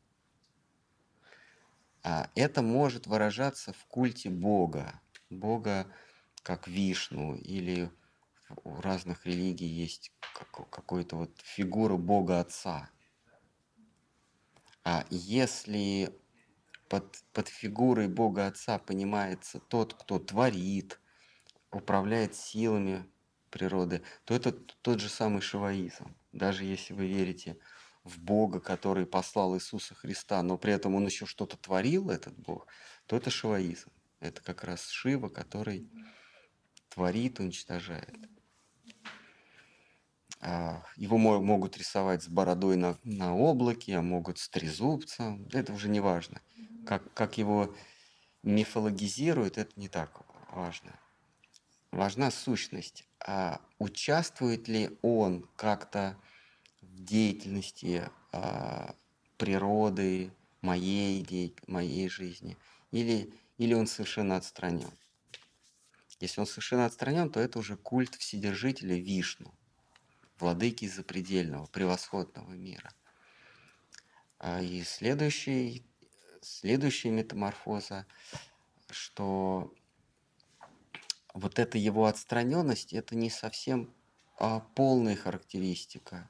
А 2.03 2.31
это 2.35 2.63
может 2.63 3.07
выражаться 3.07 3.73
в 3.73 3.85
культе 3.87 4.31
Бога. 4.31 5.01
Бога 5.29 5.93
как 6.43 6.67
Вишну 6.67 7.37
или 7.37 7.91
у 8.65 8.81
разных 8.81 9.27
религий 9.27 9.67
есть 9.67 10.13
как- 10.35 10.71
какой-то 10.71 11.17
вот 11.17 11.41
фигура 11.43 11.97
Бога 11.97 12.41
Отца. 12.41 12.91
А 14.93 15.07
если 15.09 16.13
под, 16.89 17.17
под 17.33 17.47
фигурой 17.47 18.09
Бога 18.09 18.49
Отца 18.49 18.77
понимается 18.81 19.61
тот, 19.61 19.95
кто 19.95 20.19
творит, 20.19 20.99
управляет 21.71 22.35
силами 22.35 23.09
природы, 23.51 24.03
то 24.25 24.35
это 24.35 24.51
тот 24.51 24.99
же 24.99 25.09
самый 25.09 25.43
шиваизм. 25.43 26.13
Даже 26.33 26.65
если 26.65 26.93
вы 26.93 27.07
верите 27.07 27.57
в 28.03 28.19
Бога, 28.19 28.59
который 28.59 29.07
послал 29.07 29.55
Иисуса 29.55 29.95
Христа, 29.95 30.43
но 30.43 30.59
при 30.59 30.73
этом 30.73 30.97
он 30.97 31.07
еще 31.07 31.25
что-то 31.25 31.57
творил, 31.57 32.11
этот 32.11 32.37
Бог, 32.37 32.67
то 33.07 33.15
это 33.15 33.31
шиваизм. 33.31 33.93
Это 34.19 34.43
как 34.43 34.65
раз 34.65 34.89
Шива, 34.89 35.29
который 35.29 35.89
творит, 36.89 37.39
уничтожает. 37.39 38.19
А, 40.41 40.83
Его 40.97 41.19
мо- 41.19 41.41
могут 41.41 41.77
рисовать 41.77 42.23
с 42.23 42.29
бородой 42.29 42.77
на, 42.77 42.99
на 43.05 43.37
облаке, 43.37 43.97
а 43.97 44.03
могут 44.03 44.39
с 44.39 44.49
трезубцем. 44.49 45.47
Это 45.53 45.73
уже 45.73 45.89
не 45.89 46.01
важно. 46.01 46.41
Как, 46.87 47.13
как 47.13 47.37
его 47.39 47.75
мифологизируют, 48.43 49.59
это 49.59 49.73
не 49.77 49.89
так 49.89 50.23
важно. 50.53 50.99
Важна 51.93 52.31
сущность. 52.31 53.05
А 53.27 53.61
участвует 53.79 54.69
ли 54.69 54.97
он 55.03 55.49
как-то 55.57 56.17
в 56.81 57.05
деятельности 57.05 58.09
а, 58.33 58.95
природы, 59.37 60.33
моей, 60.63 61.23
де- 61.23 61.53
моей 61.67 62.09
жизни? 62.09 62.57
Или, 62.93 63.35
или 63.59 63.75
он 63.75 63.87
совершенно 63.87 64.37
отстранен? 64.37 64.91
Если 66.21 66.41
он 66.41 66.47
совершенно 66.47 66.87
отстранен, 66.87 67.31
то 67.31 67.41
это 67.41 67.59
уже 67.59 67.77
культ 67.77 68.15
Вседержителя 68.15 68.97
Вишну, 68.97 69.55
владыки 70.41 70.87
запредельного, 70.87 71.67
превосходного 71.67 72.53
мира. 72.53 72.93
А 74.39 74.61
И 74.63 74.83
следующий, 74.83 75.85
следующая 76.41 77.11
метаморфоза, 77.11 78.07
что 78.91 79.73
вот 81.35 81.59
эта 81.59 81.79
его 81.79 82.07
отстраненность, 82.07 82.93
это 82.93 83.15
не 83.15 83.31
совсем 83.31 83.95
а, 84.39 84.61
полная 84.75 85.17
характеристика 85.17 86.29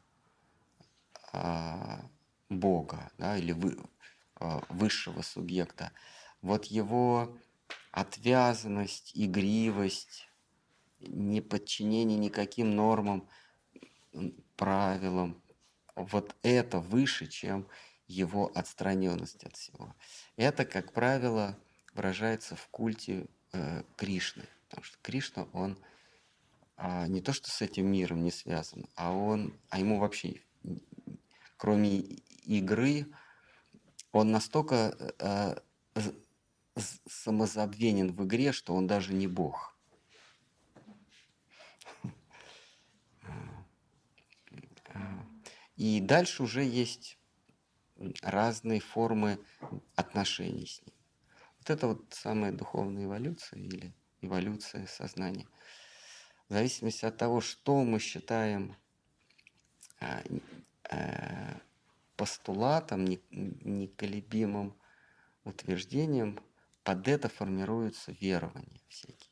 а, 1.33 2.05
Бога 2.49 3.11
да, 3.19 3.37
или 3.37 3.53
вы, 3.53 3.79
а, 4.37 4.63
высшего 4.69 5.23
субъекта. 5.23 5.93
Вот 6.43 6.67
его 6.67 7.39
отвязанность, 7.93 9.13
игривость, 9.15 10.29
неподчинение 11.01 12.19
никаким 12.19 12.75
нормам, 12.75 13.29
правилам, 14.57 15.43
вот 15.97 16.37
это 16.43 16.79
выше, 16.79 17.27
чем 17.27 17.67
его 18.07 18.51
отстраненность 18.55 19.45
от 19.45 19.57
всего. 19.57 19.95
Это, 20.37 20.65
как 20.65 20.93
правило, 20.93 21.57
выражается 21.95 22.57
в 22.57 22.69
культе 22.69 23.27
э, 23.53 23.83
Кришны. 23.97 24.45
Потому 24.69 24.85
что 24.85 24.99
Кришна, 25.03 25.47
он 25.53 25.79
а, 26.77 27.07
не 27.09 27.21
то, 27.21 27.33
что 27.33 27.51
с 27.51 27.61
этим 27.61 27.87
миром 27.93 28.25
не 28.25 28.31
связан, 28.31 28.87
а 28.95 29.13
он, 29.13 29.55
а 29.69 29.79
ему 29.79 29.99
вообще, 29.99 30.41
кроме 31.57 31.99
игры, 31.99 33.07
он 34.13 34.33
настолько 34.33 35.15
э, 35.19 35.57
з- 35.95 36.15
самозабвенен 37.07 38.13
в 38.13 38.25
игре, 38.25 38.53
что 38.53 38.75
он 38.75 38.87
даже 38.87 39.13
не 39.13 39.27
бог. 39.27 39.77
А, 44.95 45.27
И 45.81 45.99
дальше 45.99 46.43
уже 46.43 46.63
есть 46.63 47.19
разные 48.21 48.81
формы 48.81 49.39
отношений 49.97 50.67
с 50.67 50.83
ним. 50.83 50.95
Вот 51.57 51.71
это 51.71 51.87
вот 51.87 52.13
самая 52.13 52.53
духовная 52.53 53.05
эволюция 53.05 53.61
или 53.61 53.95
эволюция 54.21 54.87
сознания. 54.87 55.49
В 56.51 56.53
зависимости 56.53 57.07
от 57.07 57.17
того, 57.17 57.41
что 57.41 57.83
мы 57.83 57.99
считаем 57.99 58.77
а, 60.01 60.23
э, 60.91 61.59
постулатом, 62.15 63.07
не- 63.07 63.25
неколебимым 63.31 64.79
утверждением, 65.45 66.39
под 66.85 67.09
это 67.09 67.31
формируются 67.31 68.13
верования 68.21 68.83
всякие. 68.91 69.31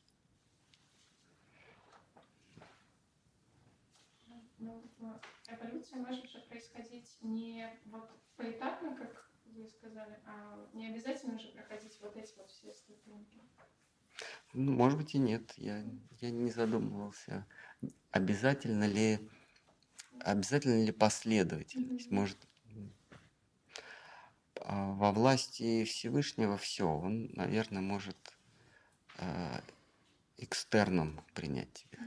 Ну, 4.59 4.83
вот, 4.99 5.23
эволюция 5.49 6.01
может 6.01 6.29
же 6.29 6.38
происходить 6.59 7.17
не 7.23 7.67
вот 7.85 8.11
поэтапно, 8.37 8.95
как 8.95 9.31
вы 9.45 9.69
сказали, 9.69 10.19
а 10.27 10.69
не 10.75 10.87
обязательно 10.89 11.39
же 11.39 11.49
проходить 11.49 11.99
вот 12.03 12.17
эти 12.17 12.35
вот 12.37 12.51
все 12.51 12.73
ступеньки. 12.73 13.41
Ну, 14.53 14.73
может 14.73 14.99
быть 14.99 15.15
и 15.15 15.19
нет. 15.19 15.53
Я, 15.57 15.85
я 16.21 16.31
не 16.31 16.51
задумывался, 16.51 17.47
обязательно 18.11 18.85
ли, 18.85 19.21
обязательно 20.21 20.85
ли 20.85 20.93
последовательность. 20.93 22.11
Мгм. 22.11 22.21
Может, 22.21 22.39
а, 24.61 24.93
во 24.93 25.13
власти 25.13 25.85
Всевышнего 25.85 26.57
все. 26.57 26.87
Он, 26.89 27.31
наверное, 27.33 27.83
может 27.83 28.17
а, 29.19 29.63
экстерном 30.39 31.25
принять 31.35 31.73
тебя. 31.75 31.99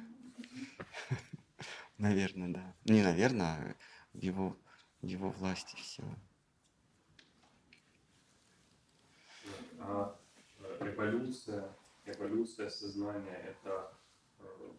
Наверное, 1.98 2.50
да. 2.50 2.76
Не 2.86 3.04
наверное, 3.04 3.48
а 3.48 3.76
его, 4.14 4.56
его 5.02 5.30
власти 5.30 5.76
все. 5.76 6.04
А 9.80 10.16
эволюция, 10.80 11.76
эволюция 12.06 12.70
сознания 12.70 13.36
это 13.36 13.94
э, 14.40 14.72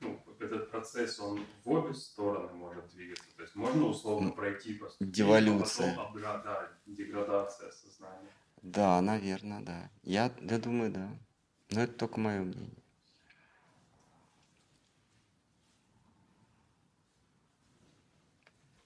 ну, 0.00 0.20
этот 0.40 0.70
процесс, 0.70 1.20
он 1.20 1.44
в 1.64 1.70
обе 1.70 1.94
стороны 1.94 2.52
может 2.52 2.88
двигаться. 2.88 3.24
То 3.36 3.42
есть 3.42 3.54
можно 3.54 3.86
условно 3.86 4.30
пройти 4.32 4.74
по 4.74 4.88
ступенькам, 4.88 5.12
деволюция. 5.12 5.96
потом 5.96 6.20
да, 6.22 6.68
деградация 6.86 7.70
сознания. 7.70 8.30
Да, 8.62 9.00
наверное, 9.00 9.62
да. 9.62 9.90
Я, 10.02 10.32
я 10.40 10.58
думаю, 10.58 10.92
да. 10.92 11.08
Но 11.70 11.82
это 11.82 11.92
только 11.94 12.20
мое 12.20 12.40
мнение. 12.42 12.81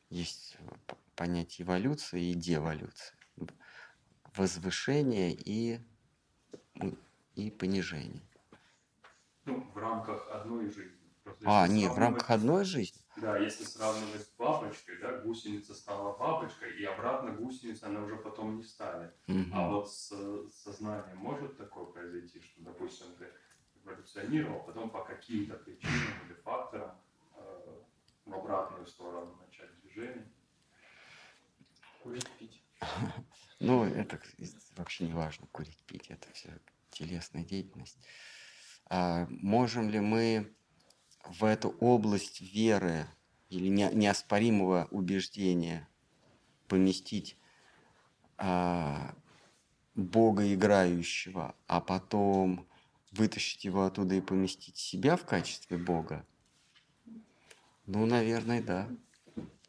Есть 0.09 0.57
э, 0.59 0.69
понятие 1.15 1.67
эволюции 1.67 2.31
и 2.31 2.35
деволюции. 2.35 3.17
Возвышение 4.35 5.33
и, 5.33 5.81
и 7.35 7.51
понижение. 7.51 8.27
рамках 10.07 10.31
одной 10.31 10.71
жизни. 10.71 11.15
Просто 11.25 11.43
А, 11.45 11.69
нет, 11.69 11.93
в 11.93 11.99
рамках 11.99 12.31
одной 12.31 12.65
жизни? 12.65 13.01
Да, 13.17 13.39
если 13.39 13.65
сравнивать 13.65 14.23
с 14.23 14.31
бабочкой, 14.37 14.99
да, 15.01 15.19
гусеница 15.21 15.75
стала 15.75 16.17
бабочкой, 16.19 16.77
и 16.79 16.85
обратно 16.85 17.33
гусеница, 17.33 17.87
она 17.87 18.03
уже 18.03 18.17
потом 18.17 18.57
не 18.59 18.63
станет. 18.63 19.15
Мгм. 19.27 19.51
А 19.55 19.69
вот 19.69 19.91
с 19.91 20.13
сознанием 20.51 21.17
может 21.17 21.57
такое 21.57 21.87
произойти, 21.87 22.41
что, 22.43 22.63
допустим, 22.63 23.07
ты 23.19 23.27
эволюционировал, 23.83 24.61
потом 24.65 24.91
по 24.91 25.03
каким-то 25.03 25.55
причинам 25.55 26.27
или 26.27 26.35
факторам 26.35 27.01
э, 27.37 27.81
в 28.27 28.35
обратную 28.35 28.87
сторону. 28.87 29.39
Ну, 33.61 33.85
это 33.85 34.21
вообще 34.77 35.07
не 35.07 35.13
важно, 35.15 35.47
курить, 35.53 35.83
пить, 35.87 36.07
это 36.09 36.31
все 36.33 36.51
телесная 36.91 37.45
деятельность. 37.45 37.99
А 38.89 39.27
можем 39.31 39.89
ли 39.91 40.01
мы 40.01 40.55
в 41.25 41.45
эту 41.45 41.71
область 41.81 42.41
веры 42.41 43.07
или 43.51 43.69
не- 43.69 43.91
неоспоримого 43.95 44.89
убеждения 44.91 45.89
поместить 46.69 47.39
а, 48.39 49.15
Бога 49.95 50.53
играющего, 50.55 51.57
а 51.67 51.81
потом 51.81 52.67
вытащить 53.13 53.65
его 53.65 53.85
оттуда 53.85 54.15
и 54.17 54.21
поместить 54.21 54.77
себя 54.79 55.17
в 55.17 55.27
качестве 55.27 55.79
Бога? 55.79 56.27
Ну, 57.87 58.05
наверное, 58.07 58.63
да. 58.63 58.89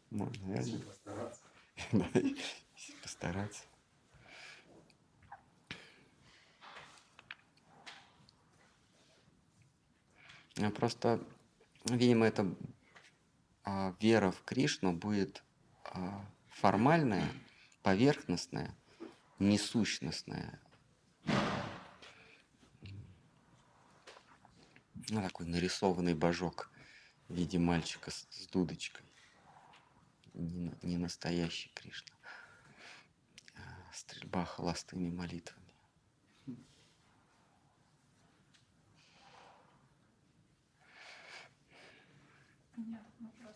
Ну, 0.09 0.31
наверное. 0.41 0.63
Если 0.63 0.77
постараться. 0.77 1.41
Постараться. 3.03 3.63
Просто, 10.75 11.23
видимо, 11.85 12.25
эта 12.25 12.51
а, 13.63 13.95
вера 13.99 14.31
в 14.31 14.43
Кришну 14.43 14.93
будет 14.93 15.43
а, 15.83 16.25
формальная, 16.49 17.29
поверхностная, 17.83 18.75
несущностная. 19.39 20.59
Ну, 25.09 25.21
такой 25.21 25.45
нарисованный 25.45 26.15
божок 26.15 26.71
в 27.27 27.35
виде 27.35 27.59
мальчика 27.59 28.09
с, 28.09 28.27
с 28.29 28.47
дудочкой 28.47 29.06
не, 30.37 30.71
не 30.81 30.97
настоящий 30.97 31.71
Кришна. 31.73 32.15
А 33.55 33.93
Стрельба 33.93 34.45
холостыми 34.45 35.09
молитвами. 35.09 35.65
Понятный 42.75 43.25
вопрос. 43.25 43.55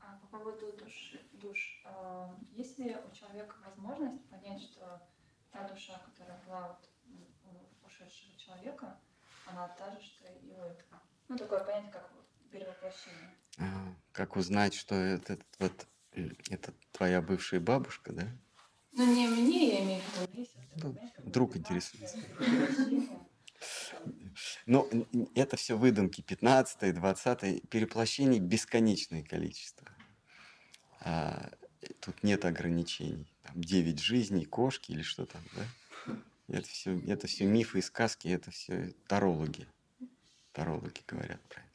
А 0.00 0.16
по 0.16 0.26
поводу 0.38 0.72
души, 0.72 1.20
душ, 1.34 1.82
а, 1.84 2.34
есть 2.52 2.78
ли 2.78 2.96
у 2.96 3.14
человека 3.14 3.56
возможность 3.64 4.26
понять, 4.30 4.62
что 4.62 5.06
та 5.50 5.68
душа, 5.68 5.98
которая 5.98 6.42
была 6.44 6.68
вот 6.68 6.88
у 7.44 7.86
ушедшего 7.86 8.34
человека, 8.38 8.98
она 9.46 9.68
та 9.68 9.90
же, 9.92 10.00
что 10.00 10.26
и 10.32 10.50
у 10.52 10.62
этого? 10.62 11.02
Ну, 11.28 11.36
такое 11.36 11.62
понятие, 11.62 11.92
как 11.92 12.10
перевоплощение. 12.50 13.34
А, 13.58 13.94
как 14.12 14.36
узнать, 14.36 14.72
что 14.72 14.94
этот 14.94 15.42
вот 15.58 15.86
это 16.50 16.74
твоя 16.92 17.20
бывшая 17.22 17.60
бабушка, 17.60 18.12
да? 18.12 18.28
Ну, 18.92 19.14
не 19.14 19.28
мне, 19.28 19.74
я 19.74 19.84
имею 19.84 20.02
в 20.02 20.34
виду, 20.34 20.44
такое 20.44 20.68
Ну, 20.76 20.92
мотивация, 21.46 21.58
интересуется. 21.58 22.18
Но 24.66 24.88
н- 24.92 25.06
н- 25.12 25.28
это 25.34 25.56
все 25.56 25.76
выдумки 25.76 26.20
15 26.20 26.92
20 26.92 27.60
переплощений 27.68 28.38
бесконечное 28.38 29.22
количество. 29.22 29.86
А, 31.00 31.50
э, 31.82 31.86
тут 32.00 32.22
нет 32.22 32.44
ограничений. 32.44 33.32
Там 33.42 33.60
9 33.60 34.00
жизней, 34.00 34.44
кошки 34.44 34.92
или 34.92 35.02
что 35.02 35.26
там, 35.26 35.42
да? 35.54 36.16
Это 36.48 36.68
все, 36.68 36.98
это 37.06 37.26
все 37.26 37.44
мифы 37.46 37.78
и 37.80 37.82
сказки, 37.82 38.28
это 38.28 38.50
все 38.50 38.94
тарологи. 39.06 39.66
Тарологи 40.52 41.00
говорят 41.06 41.40
про 41.48 41.60
это. 41.60 41.67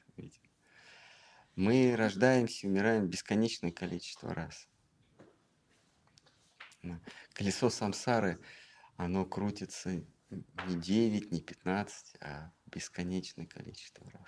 Мы 1.55 1.95
рождаемся, 1.95 2.67
умираем 2.67 3.07
бесконечное 3.07 3.71
количество 3.71 4.33
раз. 4.33 4.67
Колесо 7.33 7.69
самсары, 7.69 8.39
оно 8.97 9.25
крутится 9.25 10.03
не 10.31 10.75
9, 10.75 11.31
не 11.31 11.41
15, 11.41 12.15
а 12.21 12.51
бесконечное 12.65 13.45
количество 13.45 14.09
раз. 14.11 14.27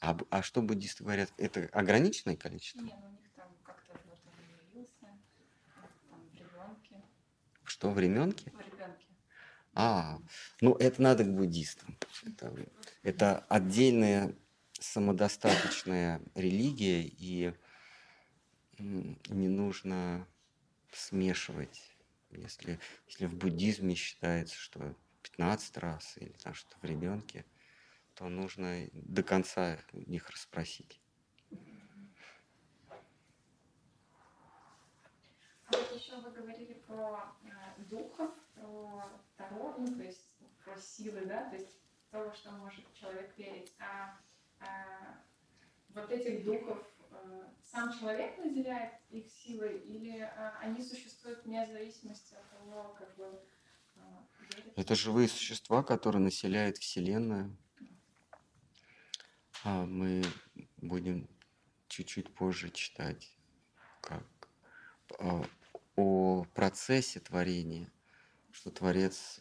А, 0.00 0.16
а 0.30 0.42
что 0.42 0.62
буддисты 0.62 1.04
говорят? 1.04 1.32
Это 1.36 1.68
ограниченное 1.72 2.36
количество? 2.36 2.80
Не, 2.80 2.94
ну 2.94 3.08
у 3.08 3.10
них 3.10 3.30
там 3.34 3.48
как-то 3.64 3.92
он 3.92 4.70
явился, 4.70 4.94
там 5.00 6.20
в 6.30 6.34
ребенке, 6.34 7.02
Что, 7.64 7.90
временки? 7.90 8.50
в 8.50 8.60
ребенке. 8.60 9.06
А, 9.74 10.18
ну 10.60 10.74
это 10.74 11.02
надо 11.02 11.24
к 11.24 11.34
буддистам. 11.34 11.98
Это, 12.24 12.50
это 13.06 13.46
отдельная 13.48 14.34
самодостаточная 14.80 16.20
религия, 16.34 17.02
и 17.02 17.54
не 18.78 19.48
нужно 19.48 20.26
смешивать. 20.92 21.80
Если, 22.30 22.80
если 23.06 23.26
в 23.26 23.34
буддизме 23.36 23.94
считается, 23.94 24.56
что 24.56 24.92
15 25.22 25.78
раз 25.78 26.16
или 26.18 26.32
там 26.42 26.54
что 26.54 26.76
в 26.82 26.84
ребенке, 26.84 27.46
то 28.14 28.28
нужно 28.28 28.88
до 28.92 29.22
конца 29.22 29.78
их 29.92 30.28
расспросить. 30.28 31.00
А 35.68 35.76
вот 35.76 35.94
еще 35.94 36.20
вы 36.20 36.32
говорили 36.32 36.74
про 36.88 37.36
э, 37.44 37.82
духов, 37.88 38.32
про 38.56 39.04
Таро, 39.36 39.76
ну, 39.78 39.86
то 39.96 40.02
есть 40.02 40.34
про 40.64 40.76
силы, 40.80 41.24
да, 41.24 41.48
то 41.50 41.56
есть 41.56 41.85
то, 42.16 42.24
во 42.24 42.34
что 42.34 42.50
может 42.52 42.84
человек 42.94 43.36
верить. 43.36 43.72
А, 43.78 44.18
а, 44.60 45.18
вот 45.90 46.10
этих 46.10 46.44
духов 46.44 46.78
э, 47.10 47.44
сам 47.62 47.92
человек 47.98 48.38
наделяет 48.38 48.94
их 49.10 49.30
силой, 49.30 49.78
или 49.78 50.20
а, 50.20 50.58
они 50.60 50.82
существуют 50.82 51.44
вне 51.44 51.66
зависимости 51.66 52.34
от 52.34 52.50
того, 52.50 52.94
как 52.98 53.16
бы 53.16 53.24
э, 53.96 54.00
верить? 54.54 54.72
Это 54.76 54.94
живые 54.94 55.28
существа, 55.28 55.82
которые 55.82 56.22
населяют 56.22 56.78
Вселенную. 56.78 57.56
А 59.64 59.84
мы 59.84 60.22
будем 60.76 61.28
чуть-чуть 61.88 62.34
позже 62.34 62.70
читать 62.70 63.30
как 64.00 64.24
а, 65.18 65.44
о 65.96 66.44
процессе 66.54 67.20
творения, 67.20 67.90
что 68.52 68.70
Творец 68.70 69.40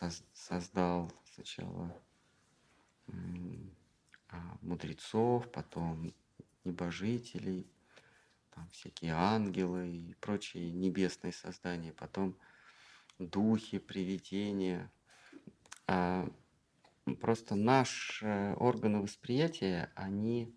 соз- 0.00 0.24
создал 0.32 1.12
сначала 1.38 1.96
а, 4.28 4.58
мудрецов, 4.60 5.50
потом 5.52 6.12
небожителей, 6.64 7.70
там 8.50 8.68
всякие 8.70 9.12
ангелы 9.12 9.88
и 9.88 10.14
прочие 10.14 10.72
небесные 10.72 11.32
создания, 11.32 11.92
потом 11.92 12.36
духи, 13.20 13.78
привидения. 13.78 14.90
А, 15.86 16.28
просто 17.20 17.54
наши 17.54 18.56
органы 18.58 19.00
восприятия, 19.00 19.92
они, 19.94 20.52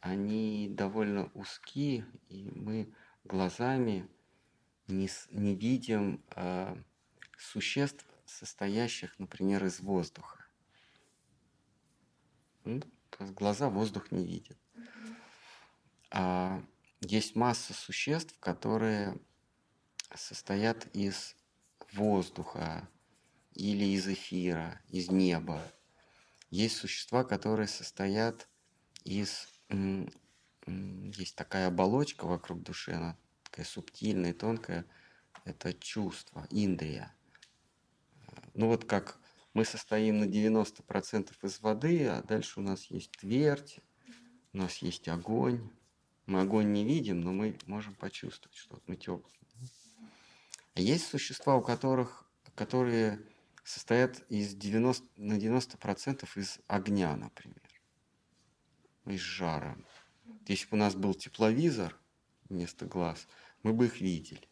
они 0.00 0.68
довольно 0.70 1.30
узки, 1.32 2.04
и 2.28 2.50
мы 2.54 2.92
глазами 3.24 4.06
не, 4.86 5.08
не 5.30 5.54
видим 5.54 6.22
а, 6.36 6.76
существ, 7.38 8.04
состоящих, 8.28 9.18
например, 9.18 9.64
из 9.64 9.80
воздуха. 9.80 10.44
Ну, 12.64 12.82
глаза 13.18 13.68
воздух 13.68 14.12
не 14.12 14.24
видят. 14.24 14.58
А 16.10 16.62
есть 17.00 17.36
масса 17.36 17.74
существ, 17.74 18.38
которые 18.38 19.18
состоят 20.14 20.86
из 20.94 21.36
воздуха 21.92 22.88
или 23.54 23.84
из 23.84 24.06
эфира, 24.06 24.80
из 24.88 25.10
неба. 25.10 25.62
Есть 26.50 26.76
существа, 26.76 27.24
которые 27.24 27.68
состоят 27.68 28.48
из... 29.04 29.48
Есть 30.66 31.34
такая 31.34 31.68
оболочка 31.68 32.26
вокруг 32.26 32.62
души, 32.62 32.92
она 32.92 33.16
такая 33.44 33.64
субтильная, 33.64 34.34
тонкая. 34.34 34.84
Это 35.44 35.72
чувство, 35.72 36.46
индрия. 36.50 37.14
Ну 38.58 38.66
вот 38.66 38.86
как 38.86 39.20
мы 39.54 39.64
состоим 39.64 40.18
на 40.18 40.24
90% 40.24 41.32
из 41.42 41.60
воды, 41.60 42.08
а 42.08 42.24
дальше 42.24 42.58
у 42.58 42.62
нас 42.64 42.86
есть 42.86 43.12
твердь, 43.12 43.78
у 44.52 44.58
нас 44.58 44.78
есть 44.78 45.06
огонь. 45.06 45.70
Мы 46.26 46.40
огонь 46.40 46.72
не 46.72 46.84
видим, 46.84 47.20
но 47.20 47.30
мы 47.30 47.56
можем 47.66 47.94
почувствовать, 47.94 48.56
что 48.56 48.74
вот 48.74 48.82
мы 48.88 48.96
теплые. 48.96 49.38
А 50.74 50.80
есть 50.80 51.06
существа, 51.06 51.54
у 51.54 51.62
которых, 51.62 52.28
которые 52.56 53.20
состоят 53.62 54.28
из 54.28 54.56
90, 54.56 55.06
на 55.14 55.34
90% 55.34 56.28
из 56.34 56.58
огня, 56.66 57.14
например, 57.14 57.62
из 59.06 59.20
жара. 59.20 59.78
Если 60.48 60.66
бы 60.66 60.78
у 60.78 60.80
нас 60.80 60.96
был 60.96 61.14
тепловизор 61.14 61.96
вместо 62.48 62.86
глаз, 62.86 63.28
мы 63.62 63.72
бы 63.72 63.86
их 63.86 64.00
видели. 64.00 64.47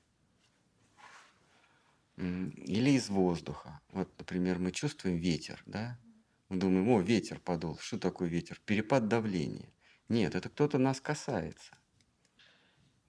Или 2.17 2.91
из 2.91 3.09
воздуха. 3.09 3.81
Вот, 3.91 4.09
например, 4.19 4.59
мы 4.59 4.73
чувствуем 4.73 5.17
ветер, 5.17 5.62
да? 5.67 5.99
Мы 6.49 6.57
думаем, 6.57 6.89
о, 6.89 7.01
ветер 7.01 7.41
подул. 7.41 7.79
Что 7.79 7.99
такое 7.99 8.29
ветер? 8.29 8.61
Перепад 8.64 9.09
давления. 9.09 9.73
Нет, 10.09 10.35
это 10.35 10.49
кто-то 10.49 10.79
нас 10.79 11.01
касается. 11.01 11.77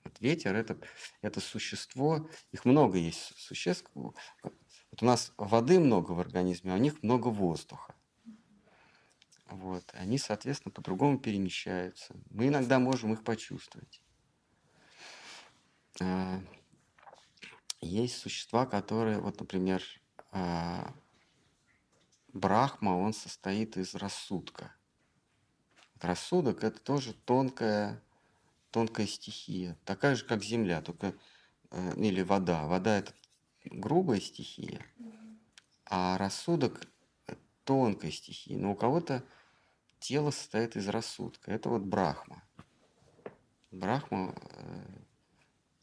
Вот 0.04 0.20
ветер 0.20 0.56
это, 0.56 0.78
это 1.22 1.40
существо, 1.40 2.30
их 2.52 2.66
много 2.66 2.98
есть 2.98 3.38
существ. 3.38 3.90
Вот 3.94 4.16
у 5.02 5.06
нас 5.06 5.34
воды 5.38 5.80
много 5.80 6.12
в 6.12 6.20
организме, 6.20 6.74
а 6.74 6.76
у 6.76 6.80
них 6.80 7.04
много 7.04 7.28
воздуха. 7.28 7.94
Вот. 9.46 9.84
Они, 9.94 10.18
соответственно, 10.18 10.72
по-другому 10.72 11.20
перемещаются. 11.20 12.16
Мы 12.30 12.48
иногда 12.48 12.80
можем 12.80 13.14
их 13.14 13.24
почувствовать. 13.24 14.02
Есть 17.82 18.18
существа, 18.18 18.66
которые, 18.66 19.20
вот, 19.20 19.40
например, 19.40 19.84
а, 20.32 20.94
Брахма, 22.34 22.92
он 22.92 23.14
состоит 23.14 23.78
из 23.78 23.96
рассудка. 23.96 24.74
Рассудок– 26.00 26.64
это 26.64 26.80
тоже 26.80 27.14
тонкая, 27.14 28.04
тонкая 28.72 29.08
стихия, 29.08 29.78
такая 29.86 30.16
же, 30.16 30.26
как 30.26 30.44
земля, 30.44 30.82
только 30.82 31.16
э, 31.72 31.96
или 31.96 32.22
вода. 32.22 32.68
Вода– 32.68 32.98
это 33.00 33.14
грубая 33.66 34.20
стихия, 34.20 34.86
а 35.86 36.18
рассудок– 36.18 36.82
тонкая 37.64 38.12
стихия. 38.12 38.58
Но 38.58 38.72
у 38.72 38.76
кого-то 38.76 39.24
тело 40.00 40.32
состоит 40.32 40.76
из 40.76 40.88
рассудка. 40.88 41.52
Это 41.52 41.70
вот 41.70 41.82
Брахма. 41.82 42.44
Брахма 43.72 44.36
э,– 44.36 45.02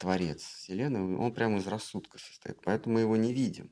творец 0.04 0.42
Вселенной, 0.42 1.16
он 1.16 1.32
прямо 1.32 1.56
из 1.56 1.66
рассудка 1.66 2.18
состоит, 2.18 2.60
поэтому 2.62 2.96
мы 2.96 3.00
его 3.00 3.16
не 3.16 3.32
видим. 3.32 3.70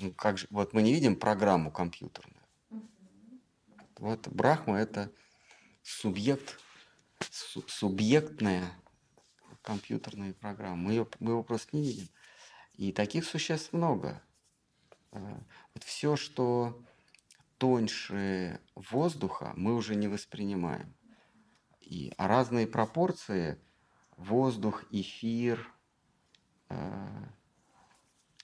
Ну, 0.00 0.10
как 0.14 0.38
же, 0.38 0.46
вот 0.48 0.72
мы 0.72 0.80
не 0.80 0.94
видим 0.94 1.16
программу 1.16 1.70
компьютерную. 1.70 2.42
Вот 3.98 4.26
Брахма– 4.28 4.78
это 4.78 5.12
субъект, 5.82 6.58
су, 7.30 7.62
субъектная 7.68 8.72
компьютерная 9.60 10.32
программа. 10.32 10.76
Мы, 10.76 10.92
ее, 10.92 11.06
мы 11.20 11.32
его 11.32 11.42
просто 11.42 11.76
не 11.76 11.82
видим. 11.82 12.08
И 12.72 12.90
таких 12.90 13.26
существ 13.26 13.74
много. 13.74 14.22
А, 15.10 15.42
вот 15.74 15.84
все, 15.84 16.16
что 16.16 16.82
тоньше 17.58 18.60
воздуха, 18.74 19.52
мы 19.56 19.74
уже 19.74 19.94
не 19.94 20.08
воспринимаем. 20.08 20.96
И, 21.80 22.14
а 22.16 22.28
разные 22.28 22.66
пропорции– 22.66 23.60
воздух, 24.16 24.84
эфир 24.90 25.72
а,– 26.68 27.28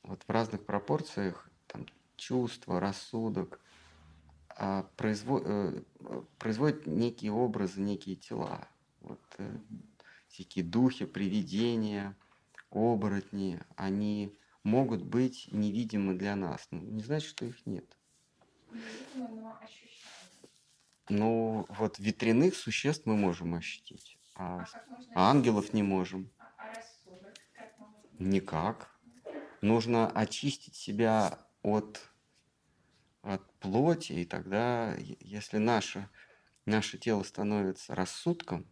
вот 0.08 0.22
в 0.22 0.30
разных 0.30 0.64
пропорциях 0.64 1.50
там, 1.66 1.86
чувства, 2.16 2.80
рассудок 2.80 3.60
а, 4.48 4.84
производят, 4.96 5.46
э, 5.46 5.82
производят 6.38 6.86
некие 6.86 7.30
образы, 7.30 7.80
некие 7.80 8.16
тела. 8.16 8.66
Вот, 9.00 9.20
э, 9.36 9.58
всякие 10.28 10.64
духи, 10.64 11.04
привидения, 11.04 12.16
оборотни, 12.70 13.60
они 13.76 14.34
могут 14.62 15.02
быть 15.02 15.48
невидимы 15.52 16.14
для 16.14 16.34
нас. 16.36 16.66
Ну, 16.70 16.80
не 16.80 17.02
значит, 17.02 17.28
что 17.28 17.44
их 17.44 17.64
нет. 17.66 17.96
Ну, 21.10 21.66
вот 21.68 21.98
ветряных 21.98 22.54
существ 22.54 23.06
мы 23.06 23.16
можем 23.16 23.54
ощутить, 23.54 24.17
а, 24.38 24.64
ангелов 25.14 25.74
не 25.74 25.82
можем. 25.82 26.30
Никак 28.18 28.96
нужно 29.60 30.08
очистить 30.10 30.74
себя 30.74 31.38
от, 31.62 32.00
от 33.22 33.52
плоти, 33.58 34.12
и 34.12 34.24
тогда, 34.24 34.94
если 34.94 35.58
наше, 35.58 36.08
наше 36.66 36.98
тело 36.98 37.22
становится 37.24 37.94
рассудком 37.94 38.66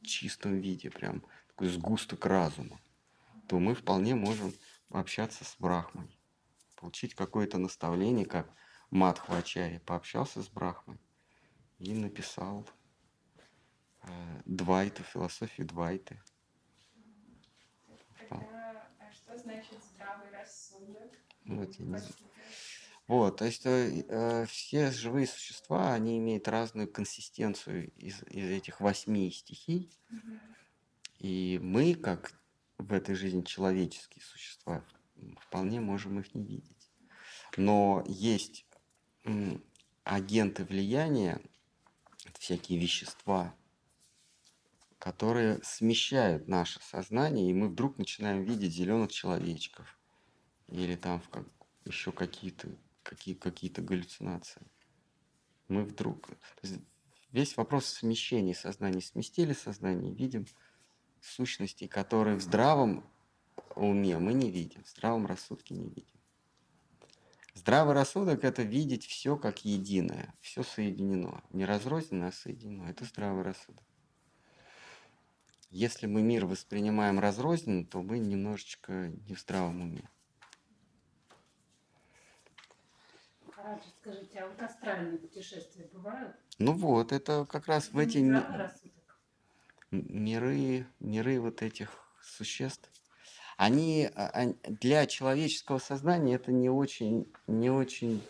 в 0.00 0.06
чистом 0.06 0.58
виде, 0.58 0.90
прям 0.90 1.24
такой 1.48 1.68
сгусток 1.68 2.26
разума, 2.26 2.80
то 3.48 3.58
мы 3.58 3.74
вполне 3.74 4.14
можем 4.14 4.52
общаться 4.90 5.44
с 5.44 5.56
Брахмой, 5.58 6.18
получить 6.74 7.14
какое-то 7.14 7.58
наставление, 7.58 8.26
как 8.26 8.50
Мадхвачари 8.90 9.78
пообщался 9.78 10.42
с 10.42 10.48
Брахмой 10.48 10.98
и 11.78 11.92
написал 11.94 12.66
э, 14.06 14.42
Двайту, 14.44 15.02
философию 15.02 15.66
Двайты. 15.66 16.20
Тогда, 18.28 18.88
а 18.98 19.12
что 19.12 19.36
значит 19.38 19.78
вот, 21.44 21.78
я 21.78 21.84
не 21.84 21.98
Вот, 23.06 23.36
то 23.36 23.44
есть 23.44 23.66
э, 23.66 24.04
э, 24.08 24.46
все 24.46 24.90
живые 24.90 25.26
существа, 25.26 25.92
они 25.92 26.18
имеют 26.18 26.48
разную 26.48 26.90
консистенцию 26.90 27.90
из, 27.96 28.22
из 28.24 28.50
этих 28.50 28.80
восьми 28.80 29.30
стихий. 29.30 29.90
И 31.18 31.58
мы, 31.62 31.94
как 31.94 32.32
в 32.78 32.92
этой 32.92 33.14
жизни 33.14 33.42
человеческие 33.42 34.22
существа, 34.24 34.84
вполне 35.40 35.80
можем 35.80 36.18
их 36.18 36.34
не 36.34 36.44
видеть. 36.44 36.90
Но 37.56 38.02
есть 38.06 38.66
агенты 40.02 40.64
влияния, 40.64 41.40
всякие 42.38 42.78
вещества, 42.78 43.54
которые 45.04 45.60
смещают 45.62 46.48
наше 46.48 46.80
сознание, 46.80 47.50
и 47.50 47.52
мы 47.52 47.68
вдруг 47.68 47.98
начинаем 47.98 48.42
видеть 48.42 48.72
зеленых 48.72 49.12
человечков 49.12 49.98
или 50.68 50.96
там 50.96 51.20
в 51.20 51.28
как, 51.28 51.44
еще 51.84 52.10
какие-то 52.10 52.68
какие, 53.02 53.34
какие-то 53.34 53.82
галлюцинации. 53.82 54.62
Мы 55.68 55.84
вдруг... 55.84 56.30
Весь 57.32 57.54
вопрос 57.58 57.84
смещения 57.84 58.54
сознания. 58.54 59.02
Сместили 59.02 59.52
сознание, 59.52 60.14
видим 60.14 60.46
сущности, 61.20 61.86
которые 61.86 62.38
в 62.38 62.42
здравом 62.42 63.04
уме 63.76 64.16
мы 64.18 64.32
не 64.32 64.50
видим, 64.50 64.84
в 64.84 64.88
здравом 64.88 65.26
рассудке 65.26 65.74
не 65.74 65.90
видим. 65.90 66.18
Здравый 67.52 67.92
рассудок– 67.92 68.42
это 68.42 68.62
видеть 68.62 69.04
все 69.04 69.36
как 69.36 69.66
единое, 69.66 70.32
все 70.40 70.62
соединено. 70.62 71.44
Не 71.50 71.66
разрозненно, 71.66 72.28
а 72.28 72.32
соединено. 72.32 72.88
Это 72.88 73.04
здравый 73.04 73.42
рассудок. 73.42 73.84
Если 75.74 76.06
мы 76.06 76.22
мир 76.22 76.46
воспринимаем 76.46 77.18
разрозненно, 77.18 77.84
то 77.84 78.00
мы 78.00 78.20
немножечко 78.20 79.08
не 79.26 79.34
в 79.34 79.40
здравом 79.40 79.82
уме. 79.82 80.08
Скажите, 84.00 84.38
а 84.38 84.46
вот 84.46 84.62
астральные 84.62 85.18
путешествия 85.18 85.90
бывают? 85.92 86.36
Ну 86.60 86.74
вот, 86.74 87.10
это 87.10 87.44
как 87.50 87.66
раз 87.66 87.90
в 87.90 87.98
эти 87.98 88.18
ми- 88.18 88.46
миры, 89.90 90.86
миры 91.00 91.40
вот 91.40 91.60
этих 91.60 91.90
существ. 92.22 92.88
Они, 93.56 94.08
а, 94.14 94.52
для 94.68 95.06
человеческого 95.06 95.78
сознания 95.78 96.36
это 96.36 96.52
не 96.52 96.70
очень, 96.70 97.26
не 97.48 97.70
очень 97.70 98.22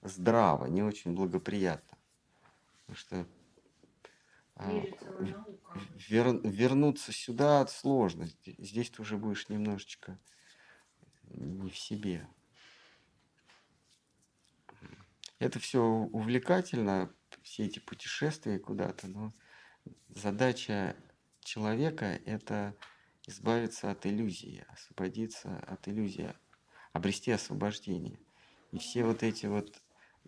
здраво, 0.00 0.64
не 0.64 0.82
очень 0.82 1.14
благоприятно. 1.14 1.98
Потому 2.86 2.96
что 2.96 3.26
а, 4.56 4.70
вер, 6.08 6.40
вернуться 6.42 7.12
сюда 7.12 7.66
сложно. 7.66 8.28
Здесь 8.44 8.90
ты 8.90 9.02
уже 9.02 9.16
будешь 9.16 9.48
немножечко 9.48 10.18
не 11.24 11.70
в 11.70 11.78
себе. 11.78 12.26
Это 15.38 15.58
все 15.60 15.82
увлекательно, 15.82 17.14
все 17.42 17.66
эти 17.66 17.78
путешествия 17.78 18.58
куда-то, 18.58 19.06
но 19.06 19.32
задача 20.08 20.96
человека– 21.40 22.20
это 22.26 22.74
избавиться 23.26 23.90
от 23.90 24.04
иллюзии, 24.06 24.64
освободиться 24.68 25.58
от 25.60 25.86
иллюзии, 25.86 26.34
обрести 26.92 27.30
освобождение. 27.30 28.18
И 28.72 28.78
все 28.78 29.04
вот 29.04 29.22
эти 29.22 29.46
вот 29.46 29.80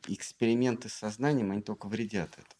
эксперименты 0.06 0.88
с 0.88 0.94
сознанием, 0.94 1.50
они 1.50 1.62
только 1.62 1.88
вредят 1.88 2.32
этому. 2.38 2.59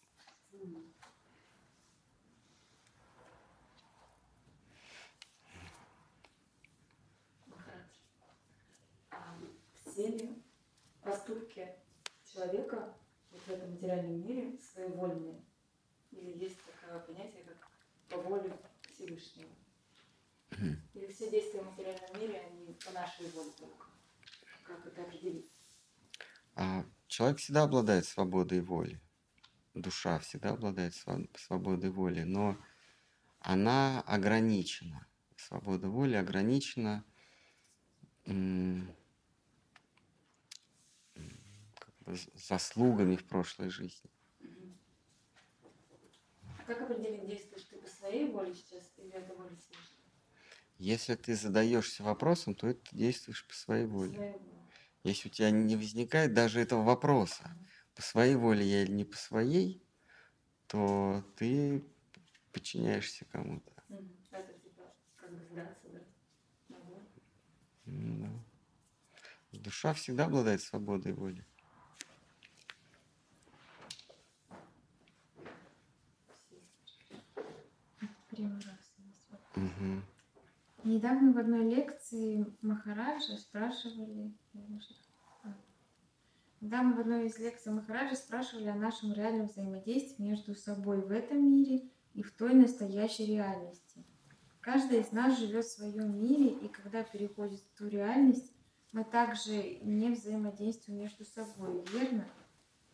Ли 10.07 10.43
поступки 11.01 11.67
человека 12.25 12.93
вот 13.31 13.41
в 13.41 13.49
этом 13.49 13.71
материальном 13.71 14.21
мире 14.25 14.57
своевольные. 14.73 15.43
Или 16.11 16.37
есть 16.37 16.57
такое 16.65 16.99
понятие, 16.99 17.43
как 17.43 17.69
по 18.09 18.17
воле 18.29 18.57
Всевышнего. 18.93 19.49
Или 20.93 21.11
все 21.11 21.29
действия 21.31 21.61
в 21.61 21.65
материальном 21.71 22.21
мире, 22.21 22.41
они 22.51 22.73
по 22.85 22.91
нашей 22.91 23.29
воле 23.31 23.51
только. 23.57 23.87
Как 24.63 24.85
это 24.85 25.01
определить? 25.03 25.51
А 26.55 26.85
человек 27.07 27.39
всегда 27.39 27.63
обладает 27.63 28.05
свободой 28.05 28.61
воли. 28.61 29.01
Душа 29.73 30.19
всегда 30.19 30.51
обладает 30.51 30.93
свободой 31.35 31.89
воли, 31.91 32.23
но 32.23 32.57
она 33.39 34.01
ограничена. 34.01 35.07
Свобода 35.37 35.89
воли 35.89 36.15
ограничена 36.15 37.03
м, 38.27 38.87
как 41.15 41.93
бы 41.99 42.00
з- 42.00 42.00
заслугами 42.33 43.15
в 43.15 43.25
прошлой 43.27 43.69
жизни. 43.69 44.09
А 46.57 46.63
как 46.65 46.81
определить, 46.81 47.25
действуешь 47.27 47.63
ты 47.65 47.75
по 47.77 47.87
своей 47.87 48.25
воле 48.31 48.53
сейчас 48.53 48.91
или 48.97 49.11
это 49.11 49.33
воля 49.35 49.55
Всевышнего? 49.57 50.11
Если 50.77 51.15
ты 51.15 51.35
задаешься 51.35 52.03
вопросом, 52.03 52.55
то 52.55 52.67
это 52.67 52.81
действуешь 52.91 53.47
по 53.47 53.53
своей 53.53 53.85
По 53.85 53.91
воле. 53.91 54.09
своей 54.09 54.21
воле. 54.21 54.37
Если 55.03 55.29
у 55.29 55.31
тебя 55.31 55.51
не 55.51 55.75
возникает 55.75 56.33
даже 56.33 56.59
этого 56.61 56.83
вопроса, 56.83 57.55
по 57.95 58.01
своей 58.01 58.35
воле 58.35 58.65
я 58.65 58.83
или 58.83 58.91
не 58.91 59.05
по 59.05 59.17
своей, 59.17 59.83
то 60.67 61.23
ты 61.35 61.83
подчиняешься 62.51 63.25
кому-то. 63.25 63.73
Мгм. 63.89 64.25
Это 64.31 64.53
типа 64.59 64.93
как 65.15 65.31
бы 65.37 65.43
сдаться, 65.45 65.87
да? 65.91 65.99
Да. 67.85 68.29
Душа 69.53 69.93
всегда 69.93 70.25
обладает 70.25 70.61
свободой 70.61 71.13
воли. 71.13 71.45
Первый 78.41 78.55
раз 78.55 78.93
у 78.97 79.01
нас 79.03 79.27
вот. 79.29 79.39
Мгм. 79.55 80.03
Недавно 80.83 81.31
в 81.31 81.37
одной 81.37 81.69
лекции 81.69 82.43
Махараджа 82.61 83.37
спрашивали... 83.37 84.33
А. 85.43 85.53
Недавно 86.59 86.95
в 86.95 86.99
одной 87.01 87.27
из 87.27 87.37
лекций 87.37 87.71
Махараджа 87.71 88.15
спрашивали 88.15 88.69
о 88.69 88.75
нашем 88.75 89.13
реальном 89.13 89.45
взаимодействии 89.45 90.23
между 90.23 90.55
собой 90.55 91.01
в 91.01 91.11
этом 91.11 91.53
мире 91.53 91.87
и 92.15 92.23
в 92.23 92.31
той 92.31 92.55
настоящей 92.55 93.27
реальности. 93.27 94.03
Каждый 94.59 95.01
из 95.01 95.11
нас 95.11 95.37
живет 95.37 95.65
в 95.65 95.71
своем 95.71 96.19
мире, 96.19 96.49
и 96.49 96.67
когда 96.67 97.03
переходит 97.03 97.59
в 97.59 97.77
ту 97.77 97.87
реальность, 97.87 98.51
мы 98.91 99.03
также 99.03 99.77
не 99.81 100.09
взаимодействуем 100.09 100.99
между 100.99 101.25
собой, 101.25 101.83
верно? 101.93 102.25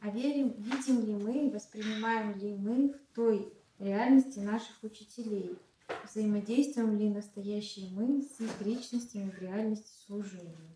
А 0.02 0.10
верим, 0.10 0.52
видим 0.58 1.06
ли 1.06 1.16
мы, 1.16 1.52
воспринимаем 1.52 2.38
ли 2.38 2.54
мы 2.54 2.90
в 2.90 3.16
той 3.16 3.57
реальности 3.80 4.40
наших 4.40 4.84
учителей? 4.84 5.58
Взаимодействуем 6.04 6.98
ли 6.98 7.10
настоящие 7.10 7.90
мы 7.92 8.22
с 8.22 8.40
их 8.42 8.62
личностями 8.62 9.30
в 9.30 9.40
реальности 9.40 9.92
служения? 10.06 10.76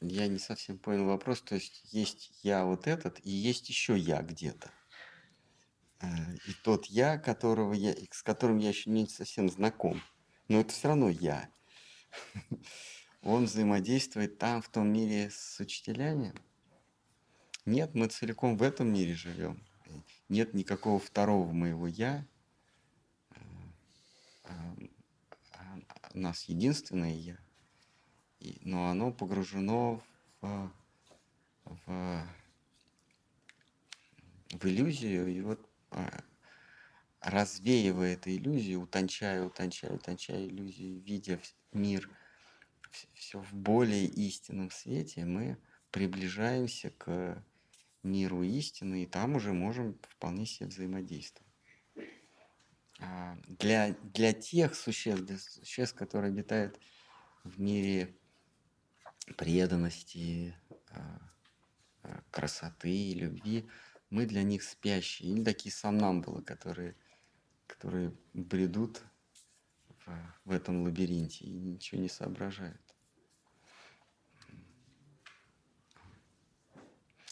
Я 0.00 0.28
не 0.28 0.38
совсем 0.38 0.78
понял 0.78 1.06
вопрос. 1.06 1.42
То 1.42 1.56
есть 1.56 1.82
есть 1.92 2.38
я 2.42 2.64
вот 2.64 2.86
этот, 2.86 3.18
и 3.24 3.30
есть 3.30 3.68
еще 3.68 3.96
я 3.96 4.22
где-то. 4.22 4.70
Э, 6.00 6.06
И 6.46 6.52
тот 6.62 6.86
я, 6.86 7.18
которого 7.18 7.72
я, 7.74 7.94
с 8.10 8.22
которым 8.22 8.58
я 8.58 8.68
еще 8.68 8.90
не 8.90 9.06
совсем 9.08 9.48
знаком. 9.48 10.00
Но 10.48 10.60
это 10.60 10.72
все 10.72 10.88
равно 10.88 11.08
я. 11.08 11.50
Он 13.22 13.44
взаимодействует 13.44 14.38
там, 14.38 14.62
в 14.62 14.68
том 14.68 14.92
мире 14.92 15.30
с 15.30 15.58
учителями. 15.60 16.32
Нет, 17.66 17.94
мы 17.94 18.06
целиком 18.08 18.56
в 18.56 18.62
этом 18.62 18.92
мире 18.92 19.14
живем. 19.14 19.67
Нет 20.28 20.52
никакого 20.52 20.98
второго 20.98 21.50
моего 21.52 21.86
я. 21.86 22.26
Э, 23.30 23.38
а, 24.44 24.74
а, 25.52 25.78
У 26.14 26.18
нас 26.18 26.44
единственное 26.44 27.14
я. 27.14 27.38
Но 28.62 28.90
оно 28.90 29.10
погружено 29.10 30.02
в, 30.40 30.72
в, 31.64 32.28
в 34.50 34.66
иллюзию, 34.66 35.28
и 35.28 35.40
вот 35.40 35.66
а, 35.90 36.22
развеивая 37.20 38.14
эту 38.14 38.30
иллюзию, 38.30 38.82
утончая, 38.82 39.42
утончая, 39.42 39.92
утончая 39.92 40.46
иллюзию, 40.46 41.00
видя 41.00 41.40
мир 41.72 42.08
все 43.14 43.40
в 43.40 43.52
более 43.54 44.04
истинном 44.04 44.70
свете, 44.70 45.24
мы 45.24 45.58
приближаемся 45.90 46.90
к 46.90 47.42
миру 48.08 48.42
истины, 48.42 49.04
и 49.04 49.06
там 49.06 49.36
уже 49.36 49.52
можем 49.52 49.98
вполне 50.08 50.46
себе 50.46 50.68
взаимодействовать. 50.68 51.52
А, 53.00 53.36
Для, 53.46 53.94
для 54.02 54.32
тех 54.32 54.74
существ, 54.74 55.24
для 55.24 55.38
существ, 55.38 55.96
которые 55.96 56.30
обитают 56.30 56.80
в 57.44 57.60
мире 57.60 58.16
преданности, 59.36 60.56
а, 60.90 61.20
а, 62.02 62.22
красоты, 62.30 63.12
любви, 63.14 63.68
мы 64.10 64.26
для 64.26 64.42
них 64.42 64.62
спящие, 64.62 65.30
или 65.30 65.44
такие 65.44 65.72
сомнамбулы, 65.72 66.42
которые, 66.42 66.96
которые 67.66 68.12
бредут 68.32 69.02
в, 70.06 70.34
в 70.44 70.50
этом 70.50 70.82
лабиринте 70.82 71.44
и 71.44 71.52
ничего 71.52 72.00
не 72.00 72.08
соображают. 72.08 72.87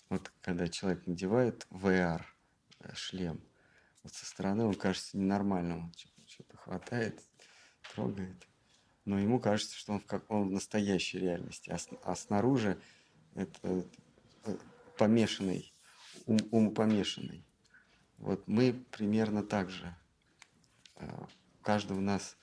Вот 0.08 0.32
когда 0.40 0.68
человек 0.68 1.06
надевает 1.06 1.66
VR 1.70 2.22
э, 2.80 3.36
вот 4.02 4.14
со 4.14 4.24
стороны 4.24 4.64
он 4.64 4.74
кажется 4.74 5.18
ненормальным, 5.18 5.92
что-то 6.26 6.56
хватает, 6.56 7.20
трогает, 7.92 8.46
но 9.04 9.18
ему 9.18 9.40
кажется, 9.40 9.76
что 9.76 9.94
он 9.94 10.00
в, 10.00 10.06
как, 10.06 10.30
он 10.30 10.52
настоящей 10.52 11.18
реальности, 11.18 11.70
а, 11.70 11.78
а 12.04 12.14
снаружи 12.14 12.80
это 13.34 13.84
э, 14.44 14.56
помешанный, 14.96 15.74
ум, 16.26 16.38
умопомешанный. 16.50 17.44
Вот 18.18 18.46
мы 18.46 18.72
примерно 18.92 19.42
так 19.42 19.70
же. 19.70 19.96
э, 20.96 21.24
У 21.60 21.62
каждого 21.64 21.98
у 21.98 22.02
нас, 22.02 22.36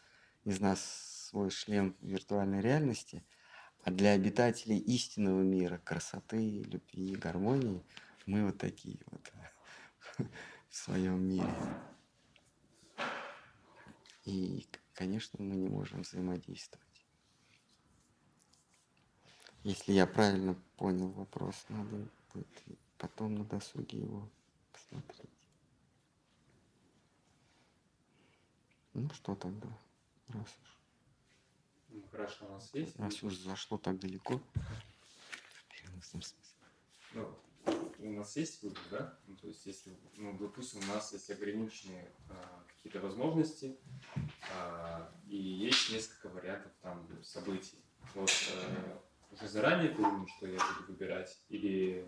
из 0.43 0.59
нас 0.59 0.81
свой 1.29 1.49
шлем 1.49 1.95
виртуальной 2.01 2.61
реальности, 2.61 3.25
а 3.83 3.91
для 3.91 4.11
обитателей 4.11 4.77
истинного 4.77 5.41
мира, 5.41 5.77
красоты, 5.77 6.63
любви, 6.63 7.15
гармонии, 7.15 7.83
мы 8.25 8.45
вот 8.45 8.57
такие 8.57 8.99
вот 9.11 9.33
в 10.69 10.75
своем 10.75 11.21
мире. 11.21 11.53
И, 14.23 14.65
конечно, 14.93 15.43
мы 15.43 15.55
не 15.55 15.67
можем 15.67 16.01
взаимодействовать. 16.01 16.87
Если 19.63 19.91
я 19.93 20.07
правильно 20.07 20.55
понял 20.77 21.09
вопрос, 21.11 21.65
надо 21.69 22.09
будет 22.33 22.63
потом 22.97 23.35
на 23.35 23.43
досуге 23.43 23.99
его 23.99 24.29
посмотреть. 24.71 25.29
Ну 28.93 29.09
что 29.09 29.35
тогда, 29.35 29.67
раз 30.29 30.47
уж, 30.61 30.82
хорошо, 32.11 32.45
у 32.47 32.51
нас 32.51 32.69
есть. 32.73 32.99
раз 32.99 33.23
уж 33.23 33.37
зашло 33.37 33.77
так 33.77 33.99
далеко. 33.99 34.41
Ну, 37.13 37.35
у 37.99 38.11
нас 38.11 38.35
есть 38.35 38.61
выбор, 38.63 38.81
да? 38.91 39.17
Ну, 39.27 39.35
то 39.35 39.47
есть, 39.47 39.65
если, 39.65 39.93
ну, 40.17 40.37
допустим, 40.37 40.81
у 40.83 40.93
нас 40.93 41.13
есть 41.13 41.29
ограниченные 41.29 42.11
а, 42.29 42.63
какие-то 42.67 42.99
возможности, 42.99 43.77
а, 44.57 45.11
и 45.27 45.37
есть 45.37 45.91
несколько 45.91 46.29
вариантов 46.29 46.71
там 46.81 47.07
событий. 47.23 47.77
Вот 48.15 48.29
э, 48.29 48.97
уже 49.31 49.47
заранее 49.47 49.89
ты 49.89 49.97
думаешь, 49.97 50.31
что 50.37 50.47
я 50.47 50.59
буду 50.59 50.91
выбирать, 50.91 51.39
или 51.49 52.05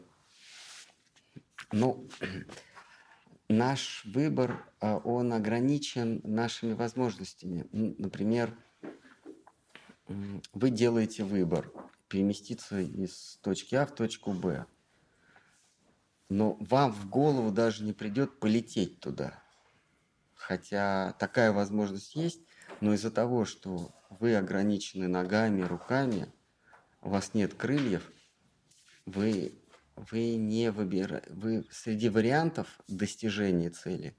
Ну, 1.71 2.07
наш 3.47 4.03
выбор, 4.05 4.65
а, 4.79 4.97
он 4.97 5.31
ограничен 5.33 6.19
нашими 6.23 6.73
возможностями. 6.73 7.67
Например, 7.71 8.55
вы 10.07 10.69
делаете 10.69 11.23
выбор 11.23 11.71
переместиться 12.07 12.79
из 12.79 13.39
точки 13.41 13.75
А 13.75 13.85
в 13.85 13.93
точку 13.93 14.33
Б. 14.33 14.65
Но 16.29 16.57
вам 16.59 16.91
в 16.91 17.09
голову 17.09 17.51
даже 17.51 17.83
не 17.83 17.93
придет 17.93 18.39
полететь 18.39 18.99
туда. 18.99 19.41
Хотя 20.33 21.13
такая 21.13 21.51
возможность 21.51 22.15
есть, 22.15 22.41
но 22.81 22.93
из-за 22.93 23.11
того, 23.11 23.45
что 23.45 23.91
вы 24.09 24.35
ограничены 24.35 25.07
ногами, 25.07 25.61
руками, 25.61 26.31
у 27.01 27.09
вас 27.09 27.33
нет 27.33 27.53
крыльев, 27.53 28.11
вы, 29.05 29.53
вы 29.95 30.35
не 30.35 30.71
выбираете, 30.71 31.31
вы 31.31 31.65
среди 31.71 32.09
вариантов 32.09 32.79
достижения 32.87 33.69
цели, 33.69 34.15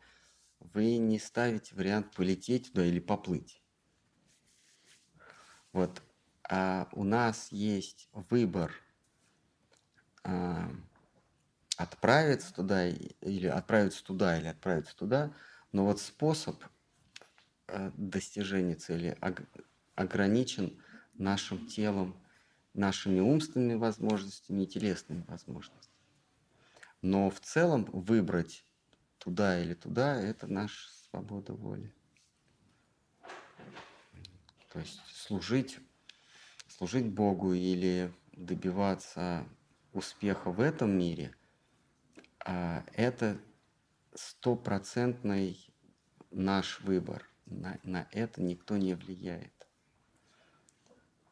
вы 0.61 0.97
не 0.97 1.19
ставите 1.19 1.75
вариант 1.75 2.13
полететь 2.13 2.73
туда 2.73 2.85
или 2.85 3.01
поплыть. 3.01 3.63
Вот. 5.77 6.03
А 6.49 6.89
у 6.93 7.05
нас 7.05 7.53
есть 7.53 8.09
выбор 8.31 8.73
а, 10.25 10.71
отправиться 11.77 12.55
туда 12.55 12.89
или 12.89 13.47
отправиться 13.47 14.03
туда 14.03 14.39
или 14.39 14.47
отправиться 14.47 14.97
туда, 14.97 15.35
но 15.73 15.85
вот 15.85 16.01
способ 16.01 16.65
э, 17.69 17.91
достижения 17.95 18.77
цели 18.77 19.19
ог- 19.21 19.47
ограничен 19.97 20.83
нашим 21.13 21.67
телом, 21.67 22.17
нашими 22.73 23.21
умственными 23.21 23.75
возможностями 23.75 24.63
и 24.63 24.67
телесными 24.67 25.27
возможностями. 25.29 25.95
Но 27.03 27.29
в 27.29 27.39
целом 27.41 27.85
выбрать 27.93 28.65
туда 29.19 29.63
или 29.63 29.75
туда– 29.75 30.19
это 30.23 30.47
наша 30.47 30.89
свобода 31.11 31.53
воли. 31.53 31.93
То 34.77 34.81
есть 34.81 35.01
служить, 35.07 35.79
служить 36.69 37.07
Богу 37.07 37.55
или 37.55 38.13
добиваться 38.33 39.49
успеха 39.95 40.51
в 40.51 40.61
этом 40.61 40.99
мире 40.99 41.35
а,– 42.45 42.85
это 42.93 43.41
стопроцентный 44.15 45.59
наш 46.31 46.81
выбор. 46.81 47.27
На, 47.47 47.81
на 47.85 48.07
это 48.13 48.43
никто 48.43 48.77
не 48.77 48.93
влияет. 48.93 49.67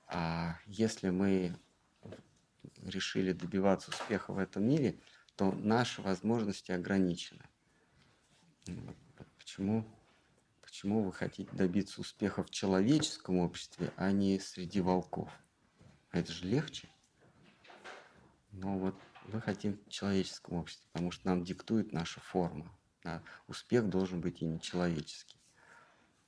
А 0.06 0.58
если 0.64 1.10
мы 1.10 1.54
решили 2.78 3.32
добиваться 3.32 3.90
успеха 3.90 4.32
в 4.32 4.38
этом 4.38 4.66
мире, 4.66 4.98
то 5.36 5.52
наши 5.52 6.00
возможности 6.00 6.72
ограничены. 6.72 7.44
Почему, 9.36 9.84
почему 10.74 11.04
вы 11.04 11.12
хотите 11.12 11.48
добиться 11.52 12.00
успеха 12.00 12.42
в 12.42 12.50
человеческом 12.50 13.36
обществе, 13.36 13.92
а 13.96 14.10
не 14.10 14.40
среди 14.40 14.80
волков? 14.80 15.30
Это 16.10 16.32
же 16.32 16.48
легче. 16.48 16.88
Но 18.50 18.76
вот 18.80 18.96
мы 19.28 19.40
хотим 19.40 19.78
в 19.78 19.88
человеческом 19.88 20.56
обществе, 20.56 20.88
потому 20.92 21.12
что 21.12 21.28
нам 21.28 21.44
диктует 21.44 21.92
наша 21.92 22.18
форма. 22.18 22.76
Да? 23.04 23.22
Успех 23.46 23.88
должен 23.88 24.20
быть 24.20 24.42
и 24.42 24.46
не 24.46 24.60
человеческий, 24.60 25.38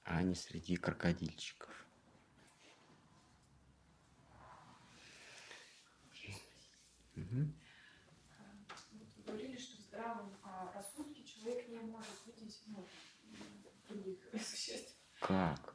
а 0.05 0.23
не 0.23 0.37
среди 0.37 0.77
крокодильчиков. 0.77 1.85
Угу. 7.17 7.53
Вы 8.93 9.23
говорили, 9.27 9.59
что 9.59 9.77
в 9.77 9.81
здравом 9.81 10.33
а, 10.45 10.73
рассудке 10.73 11.25
человек 11.25 11.69
не 11.69 11.81
может 11.81 12.15
видеть 12.27 12.63
ну, 12.69 12.87
других 13.89 14.26
существ. 14.43 14.95
Как? 15.21 15.75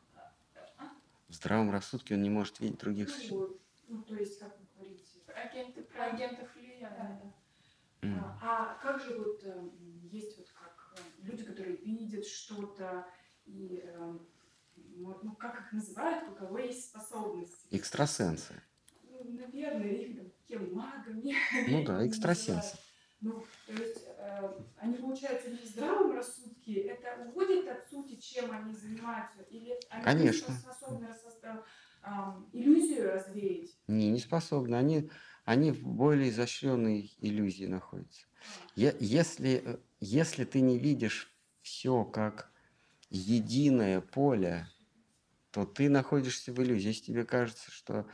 В 1.27 1.33
здравом 1.33 1.71
рассудке 1.71 2.15
он 2.15 2.23
не 2.23 2.29
может 2.29 2.59
видеть 2.59 2.79
других 2.79 3.07
ну, 3.07 3.13
существ? 3.13 3.61
Ну, 3.87 4.03
то 4.03 4.15
есть, 4.15 4.39
как 4.39 4.57
вы 4.59 4.65
говорите, 4.75 5.03
агенты, 5.27 5.81
про 5.83 6.05
агентов 6.05 6.49
влияния. 6.55 6.89
Да, 6.97 7.21
да. 7.23 8.07
Mm. 8.07 8.19
А, 8.19 8.37
а 8.41 8.79
как 8.81 8.99
же 9.01 9.17
вот 9.17 9.41
э, 9.43 9.69
есть 10.11 10.37
вот 10.37 10.49
как 10.51 10.93
э, 10.97 11.01
люди, 11.23 11.43
которые 11.43 11.77
видят 11.77 12.25
что-то, 12.25 13.05
и 13.45 13.81
э, 13.85 14.17
ну, 14.75 15.35
как 15.35 15.59
их 15.61 15.71
называют, 15.71 16.27
у 16.29 16.35
кого 16.35 16.57
есть 16.59 16.89
способности? 16.89 17.67
Экстрасенсы. 17.69 18.61
Ну, 19.03 19.23
наверное, 19.23 19.89
их 19.89 20.19
кем 20.47 20.73
магами. 20.73 21.35
Ну 21.67 21.85
да, 21.85 22.05
экстрасенсы. 22.07 22.77
Ну, 23.21 23.45
то 23.67 23.73
есть 23.73 24.03
э, 24.17 24.53
они, 24.77 24.95
получается, 24.97 25.51
не 25.51 25.57
в 25.57 25.65
здравом 25.65 26.15
рассудке, 26.15 26.81
это 26.81 27.23
уходит 27.27 27.67
от 27.67 27.87
сути, 27.87 28.15
чем 28.15 28.51
они 28.51 28.73
занимаются, 28.73 29.41
или 29.43 29.77
они 29.91 30.03
Конечно. 30.03 30.55
способны 30.55 31.07
рассоздать 31.07 31.61
э, 32.03 32.07
иллюзию 32.53 33.11
развеять? 33.13 33.77
Не, 33.87 34.09
не 34.09 34.19
способны. 34.19 34.75
Они, 34.75 35.11
они 35.45 35.71
в 35.71 35.83
более 35.83 36.29
изощренной 36.31 37.13
иллюзии 37.19 37.65
находятся. 37.65 38.25
Я, 38.75 38.93
если, 38.99 39.61
э, 39.63 39.77
если 39.99 40.43
ты 40.43 40.61
не 40.61 40.79
видишь 40.79 41.31
все 41.61 42.03
как 42.03 42.51
единое 43.11 44.01
поле, 44.01 44.67
то 45.51 45.65
ты 45.65 45.89
находишься 45.89 46.53
в 46.53 46.61
иллюзии. 46.63 46.87
Если 46.87 47.05
тебе 47.05 47.25
кажется, 47.25 47.69
что 47.71 48.07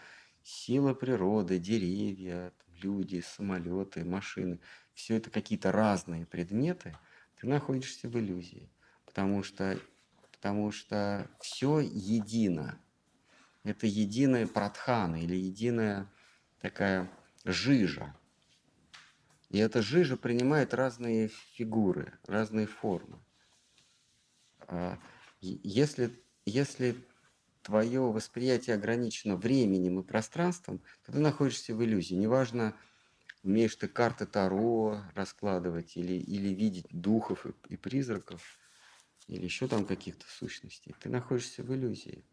сила 0.44 0.94
природы, 0.94 1.60
деревья, 1.60 2.52
люди, 2.82 3.22
самолеты, 3.26 4.04
машины, 4.06 4.60
все 4.98 5.16
это 5.18 5.30
какие-то 5.30 5.72
разные 5.72 6.26
предметы, 6.26 6.98
ты 7.40 7.46
находишься 7.48 8.10
в 8.10 8.18
иллюзии. 8.18 8.68
Потому 9.06 9.44
что, 9.44 9.80
потому 10.32 10.72
что 10.72 11.30
все 11.40 11.80
едино. 11.80 12.80
Это 13.64 13.86
единая 13.86 14.48
пратхана 14.48 15.22
или 15.22 15.36
единая 15.36 16.12
такая 16.60 17.12
жижа. 17.46 18.16
И 19.50 19.60
эта 19.60 19.84
жижа 19.84 20.18
принимает 20.18 20.74
разные 20.74 21.28
фигуры, 21.28 22.18
разные 22.26 22.66
формы. 22.66 23.20
А, 24.62 24.98
если, 25.42 26.10
если 26.44 26.98
твое 27.62 28.02
восприятие 28.02 28.76
ограничено 28.76 29.36
временем 29.36 30.00
и 30.00 30.04
пространством, 30.04 30.82
то 31.06 31.12
ты 31.12 31.20
находишься 31.20 31.76
в 31.76 31.84
иллюзии. 31.84 32.16
Неважно, 32.16 32.76
умеешь 33.48 33.76
ты 33.76 33.88
карты 33.88 34.26
Таро 34.26 35.02
раскладывать 35.16 35.96
или, 35.98 36.14
или 36.14 36.50
видеть 36.50 36.88
духов 36.92 37.46
и, 37.46 37.54
и 37.70 37.78
призраков, 37.78 38.60
или 39.28 39.44
еще 39.44 39.68
там 39.68 39.86
каких-то 39.86 40.26
сущностей, 40.28 40.96
ты 41.00 41.10
находишься 41.10 41.64
в 41.64 41.74
иллюзии. 41.74 42.26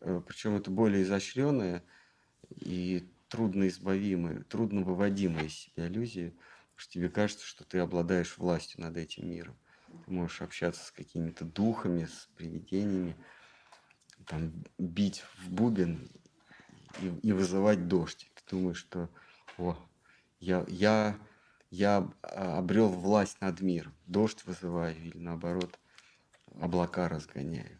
Э, 0.00 0.20
Причем 0.26 0.56
это 0.56 0.70
более 0.70 1.02
изощренная 1.02 1.84
и 2.48 3.12
трудно 3.28 3.68
избавимая, 3.68 4.42
трудно 4.44 4.82
выводимая 4.82 5.44
из 5.46 5.54
себя 5.54 5.86
иллюзия, 5.86 6.30
потому 6.30 6.78
что 6.78 6.92
тебе 6.92 7.08
кажется, 7.10 7.46
что 7.46 7.64
ты 7.64 7.78
обладаешь 7.78 8.38
властью 8.38 8.80
над 8.80 8.96
этим 8.96 9.28
миром. 9.28 9.58
Ты 10.04 10.12
можешь 10.12 10.40
общаться 10.40 10.84
с 10.84 10.90
какими-то 10.90 11.44
духами, 11.44 12.06
с 12.06 12.28
привидениями, 12.36 13.16
там, 14.26 14.64
бить 14.78 15.22
в 15.34 15.50
бубен 15.52 16.08
и, 17.02 17.28
и 17.28 17.32
вызывать 17.32 17.86
дождь. 17.86 18.29
Думаешь, 18.50 18.78
что 18.78 19.08
о, 19.58 19.76
я, 20.40 20.64
я, 20.68 21.18
я 21.70 22.10
обрел 22.22 22.88
власть 22.88 23.40
над 23.40 23.60
миром. 23.60 23.94
Дождь 24.06 24.44
вызываю 24.44 24.96
или 24.96 25.18
наоборот 25.18 25.78
облака 26.60 27.08
разгоняю. 27.08 27.78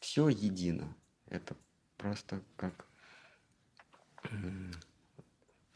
Все 0.00 0.28
едино. 0.28 0.96
Это 1.26 1.56
просто 1.96 2.42
как 2.56 2.86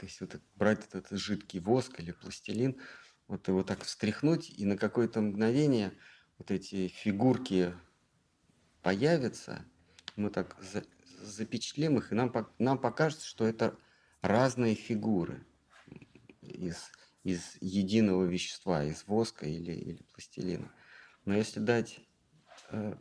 то 0.00 0.06
есть 0.06 0.20
вот 0.20 0.40
брать 0.56 0.86
этот 0.86 1.10
жидкий 1.10 1.60
воск 1.60 2.00
или 2.00 2.12
пластилин, 2.12 2.80
вот 3.28 3.46
его 3.48 3.62
так 3.62 3.84
встряхнуть, 3.84 4.50
и 4.50 4.64
на 4.64 4.76
какое-то 4.76 5.20
мгновение 5.20 5.92
вот 6.38 6.50
эти 6.50 6.88
фигурки 6.88 7.74
появятся, 8.82 9.64
мы 10.16 10.30
так 10.30 10.56
запечатлим 11.20 11.98
их, 11.98 12.12
и 12.12 12.14
нам, 12.14 12.32
нам 12.58 12.78
покажется, 12.78 13.26
что 13.26 13.46
это 13.46 13.76
разные 14.22 14.74
фигуры 14.74 15.44
из, 16.40 16.90
из 17.24 17.56
единого 17.60 18.24
вещества, 18.24 18.84
из 18.84 19.06
воска 19.06 19.46
или, 19.46 19.72
или 19.72 20.02
пластилина. 20.12 20.70
Но 21.24 21.34
если 21.34 21.60
дать 21.60 22.00
э, 22.70 22.94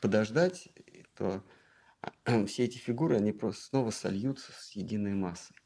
подождать, 0.00 0.68
то 1.14 1.44
все 2.46 2.64
эти 2.64 2.78
фигуры, 2.78 3.16
они 3.16 3.32
просто 3.32 3.64
снова 3.64 3.90
сольются 3.90 4.52
с 4.52 4.72
единой 4.72 5.14
массой. 5.14 5.56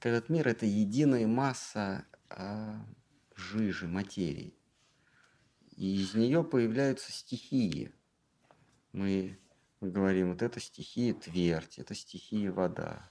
Этот 0.00 0.28
мир– 0.28 0.46
это 0.48 0.66
единая 0.66 1.26
масса 1.26 2.04
а, 2.28 2.84
жижи, 3.36 3.88
материи. 3.88 4.54
И 5.76 6.02
из 6.02 6.14
нее 6.14 6.44
появляются 6.44 7.10
стихии. 7.10 7.90
Мы, 8.92 9.38
мы 9.84 9.90
говорим, 9.90 10.30
вот 10.30 10.40
это 10.40 10.60
стихия 10.60 11.12
твердь, 11.12 11.78
это 11.78 11.94
стихия 11.94 12.50
вода, 12.50 13.10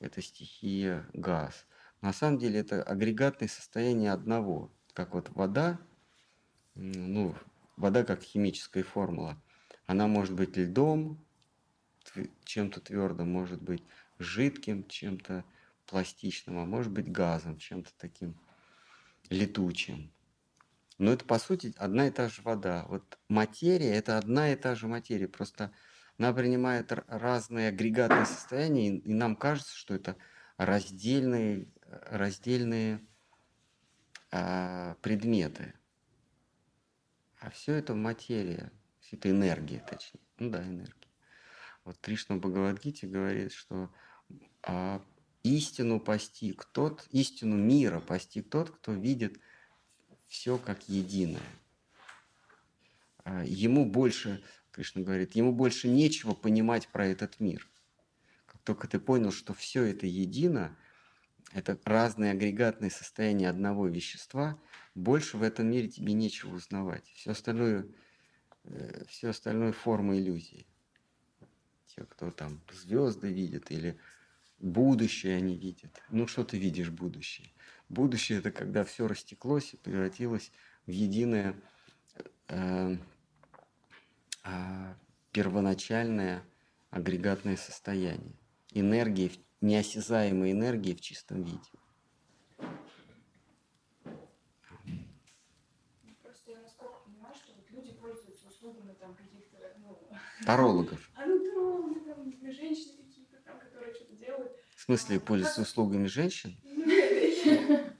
это 0.00 0.20
стихия 0.20 1.08
газ. 1.14 1.66
На 2.02 2.12
самом 2.12 2.38
деле 2.38 2.60
это 2.60 2.82
агрегатное 2.82 3.48
состояние 3.48 4.12
одного. 4.12 4.70
Как 4.92 5.14
вот 5.14 5.30
вода, 5.30 5.80
ну, 6.74 7.34
вода 7.78 8.04
как 8.04 8.22
химическая 8.22 8.82
формула, 8.82 9.42
она 9.86 10.08
может 10.08 10.34
быть 10.34 10.58
льдом, 10.58 11.24
чем-то 12.44 12.82
твердым, 12.82 13.32
может 13.32 13.62
быть 13.62 13.82
жидким, 14.18 14.86
чем-то 14.88 15.42
пластичным, 15.86 16.58
а 16.58 16.66
может 16.66 16.92
быть 16.92 17.10
газом, 17.10 17.56
чем-то 17.56 17.90
таким 17.96 18.38
летучим. 19.30 20.12
Но 20.98 21.12
это, 21.12 21.24
по 21.24 21.38
сути, 21.38 21.72
одна 21.78 22.08
и 22.08 22.10
та 22.10 22.28
же 22.28 22.42
вода. 22.42 22.84
Вот 22.88 23.18
материя– 23.28 23.94
это 23.94 24.18
одна 24.18 24.52
и 24.52 24.56
та 24.56 24.74
же 24.74 24.86
материя, 24.86 25.28
просто 25.28 25.72
она 26.20 26.34
принимает 26.34 26.92
разные 27.08 27.68
агрегатные 27.68 28.26
состояния, 28.26 28.98
и 28.98 29.12
нам 29.14 29.34
кажется, 29.34 29.74
что 29.74 29.94
это 29.94 30.16
раздельные, 30.58 31.66
раздельные 31.86 33.00
а, 34.30 34.96
предметы. 35.00 35.72
А 37.38 37.48
все 37.48 37.72
это 37.72 37.94
материя, 37.94 38.70
все 39.00 39.16
это 39.16 39.30
энергия, 39.30 39.82
точнее. 39.88 40.20
Ну 40.38 40.50
да, 40.50 40.62
энергия. 40.62 41.08
Вот 41.84 41.96
Кришна 41.96 42.36
Бхагавадгите 42.36 43.06
говорит, 43.06 43.54
что 43.54 43.90
а, 44.62 45.02
истину 45.42 46.00
постиг 46.00 46.66
тот, 46.66 47.08
истину 47.12 47.56
мира 47.56 47.98
постиг 47.98 48.50
тот, 48.50 48.68
кто 48.68 48.92
видит 48.92 49.40
все 50.26 50.58
как 50.58 50.86
единое. 50.86 51.40
А, 53.24 53.42
ему 53.42 53.86
больше, 53.86 54.44
Кришна 54.72 55.02
говорит, 55.02 55.34
ему 55.34 55.52
больше 55.52 55.88
нечего 55.88 56.34
понимать 56.34 56.88
про 56.88 57.06
этот 57.06 57.40
мир. 57.40 57.66
Как 58.46 58.60
только 58.62 58.88
ты 58.88 58.98
понял, 58.98 59.32
что 59.32 59.54
все 59.54 59.84
это 59.84 60.06
едино, 60.06 60.76
это 61.52 61.78
разные 61.84 62.32
агрегатные 62.32 62.90
состояния 62.90 63.48
одного 63.48 63.88
вещества, 63.88 64.58
больше 64.94 65.36
в 65.36 65.42
этом 65.42 65.70
мире 65.70 65.88
тебе 65.88 66.12
нечего 66.12 66.54
узнавать. 66.54 67.04
Все 67.14 67.32
остальное, 67.32 67.86
э, 68.64 69.04
все 69.08 69.30
остальное 69.30 69.72
форма 69.72 70.16
иллюзии. 70.16 70.66
Те, 71.86 72.04
кто 72.04 72.30
там 72.30 72.60
звезды 72.72 73.32
видят 73.32 73.70
или 73.70 73.98
будущее 74.60 75.36
они 75.36 75.56
видят. 75.56 76.00
Ну, 76.10 76.28
что 76.28 76.44
ты 76.44 76.58
видишь 76.58 76.90
будущее? 76.90 77.50
Будущее 77.88 78.38
это 78.38 78.52
когда 78.52 78.84
все 78.84 79.08
растеклось 79.08 79.74
и 79.74 79.76
превратилось 79.76 80.52
в 80.86 80.90
единое 80.90 81.56
э, 82.48 82.96
первоначальное 85.32 86.42
агрегатное 86.90 87.56
состояние. 87.56 88.34
Энергии, 88.72 89.32
неосязаемой 89.60 90.52
энергии 90.52 90.94
в 90.94 91.00
чистом 91.00 91.42
виде. 91.42 91.58
Ну, 100.40 100.46
Тарологов. 100.46 101.10
а 101.14 101.26
ну 101.26 101.38
тролли, 101.38 101.98
там, 102.00 102.32
женщины 102.52 102.94
какие-то 103.04 103.36
там, 103.44 103.58
которые 103.58 103.94
что-то 103.94 104.14
делают. 104.14 104.52
В 104.74 104.80
смысле, 104.80 105.20
пользуются 105.20 105.62
услугами 105.62 106.06
женщин? 106.06 106.56
Ну, 106.64 106.84
Нет, 106.86 107.96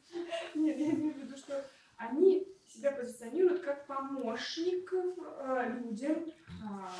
нет, 0.54 0.78
я 0.78 0.90
имею 0.90 1.14
в 1.14 1.18
виду, 1.18 1.36
что 1.36 1.64
они 1.96 2.46
себя 2.66 2.92
позиционируют 2.92 3.62
как 3.62 3.86
помощников 3.86 5.18
э, 5.18 5.80
людям 5.80 6.24
а, 6.64 6.90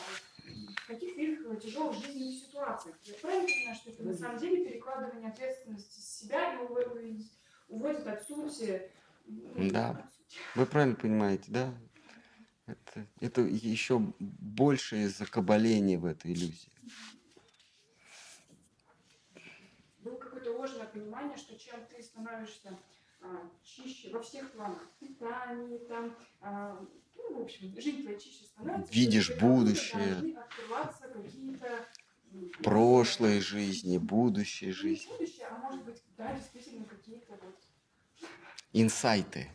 в 0.77 0.87
каких-то 0.87 1.21
их 1.21 1.50
тяжелых 1.61 2.05
жизненных 2.05 2.35
ситуациях. 2.35 2.97
Я 3.05 3.15
правильно 3.15 3.47
понимаю, 3.49 3.77
что 3.77 3.91
это 3.91 4.03
на 4.03 4.15
самом 4.15 4.39
деле 4.39 4.65
перекладывание 4.65 5.31
ответственности 5.31 6.01
с 6.01 6.19
себя 6.21 6.55
и 6.55 6.57
ув- 6.59 7.31
уводит 7.69 8.07
от 8.07 8.27
сути? 8.27 8.91
ну, 9.27 9.71
Да. 9.71 10.11
Вы 10.55 10.67
правильно 10.67 10.97
понимаете, 10.97 11.45
да? 11.49 11.75
Это, 12.67 13.07
это 13.21 13.41
еще 13.41 13.99
большее 14.19 15.09
закабаление 15.09 15.99
в 15.99 16.05
этой 16.05 16.33
иллюзии. 16.33 16.71
было 19.99 20.17
какое-то 20.17 20.53
ложное 20.53 20.87
понимание, 20.87 21.37
что 21.37 21.59
чем 21.59 21.85
ты 21.87 22.03
становишься 22.03 22.79
а, 23.23 23.51
чище 23.63 24.11
во 24.13 24.23
всех 24.23 24.51
планах, 24.53 24.83
питании, 24.99 25.79
там, 25.87 26.17
а, 26.41 26.87
ну, 27.31 27.41
в 27.41 27.43
общем, 27.43 27.79
жизнь 27.81 28.01
твоя 28.01 28.17
чище 28.19 28.45
становится. 28.45 28.93
Видишь 28.93 29.37
будущее. 29.37 30.25
открываться 30.39 31.09
какие-то 31.13 31.53
м, 31.53 31.61
Прошлой 32.63 33.41
жизни, 33.41 33.99
будущей 33.99 34.67
ну, 34.67 34.73
не 34.73 34.75
жизни. 34.75 35.13
будущее, 35.13 35.47
а 35.49 35.63
может 35.63 35.85
быть, 35.85 36.03
да, 36.19 36.35
действительно 36.35 36.87
какие-то 36.87 37.37
вот 37.37 37.55
Инсайты. 38.73 39.49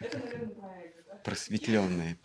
Это, 0.00 0.18
наверное, 0.18 0.54
про 0.54 0.82
эго, 0.82 1.02
да? 1.06 1.16
Просветленные. 1.22 2.18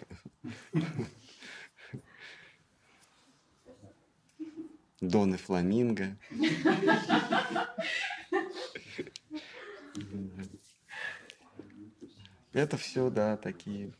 Доны 5.01 5.37
Фламинго. 5.37 6.17
Это 12.57 12.75
все, 12.75 13.11
да, 13.11 13.37
такие 13.37 13.93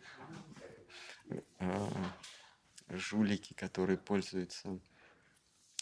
а, 1.59 1.91
жулики, 2.89 3.53
которые 3.53 3.99
пользуются 3.99 4.79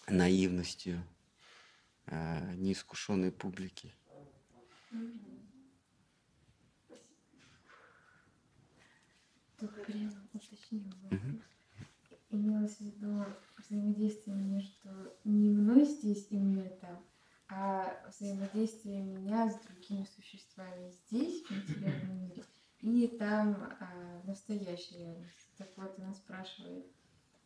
наивностью 0.10 1.02
а, 2.08 2.54
неискушенной 2.56 3.32
публики. 3.32 3.96
Тут 9.58 9.86
прям 9.86 10.30
уточнил 10.34 10.84
Мгм. 11.12 11.42
Имелось 12.30 12.76
в 12.76 12.82
виду 12.82 13.24
взаимодействие 13.58 14.36
между 14.36 14.90
не 15.24 15.50
мной 15.50 15.86
здесь 15.86 16.28
и 16.30 16.38
мне 16.38 16.70
там, 16.82 17.02
а 17.48 18.06
взаимодействие 18.10 19.02
меня 19.02 19.50
с 19.50 19.62
другими 19.62 20.06
существами 20.14 20.92
здесь, 20.92 21.42
в 21.46 21.52
материальном 21.52 22.28
мире, 22.28 22.44
и 22.86 23.08
там 23.08 23.56
а, 23.80 24.22
в 24.24 24.28
настоящей 24.28 24.98
реальности. 24.98 25.48
Так 25.58 25.70
вот, 25.76 25.98
она 25.98 26.14
спрашивает, 26.14 26.86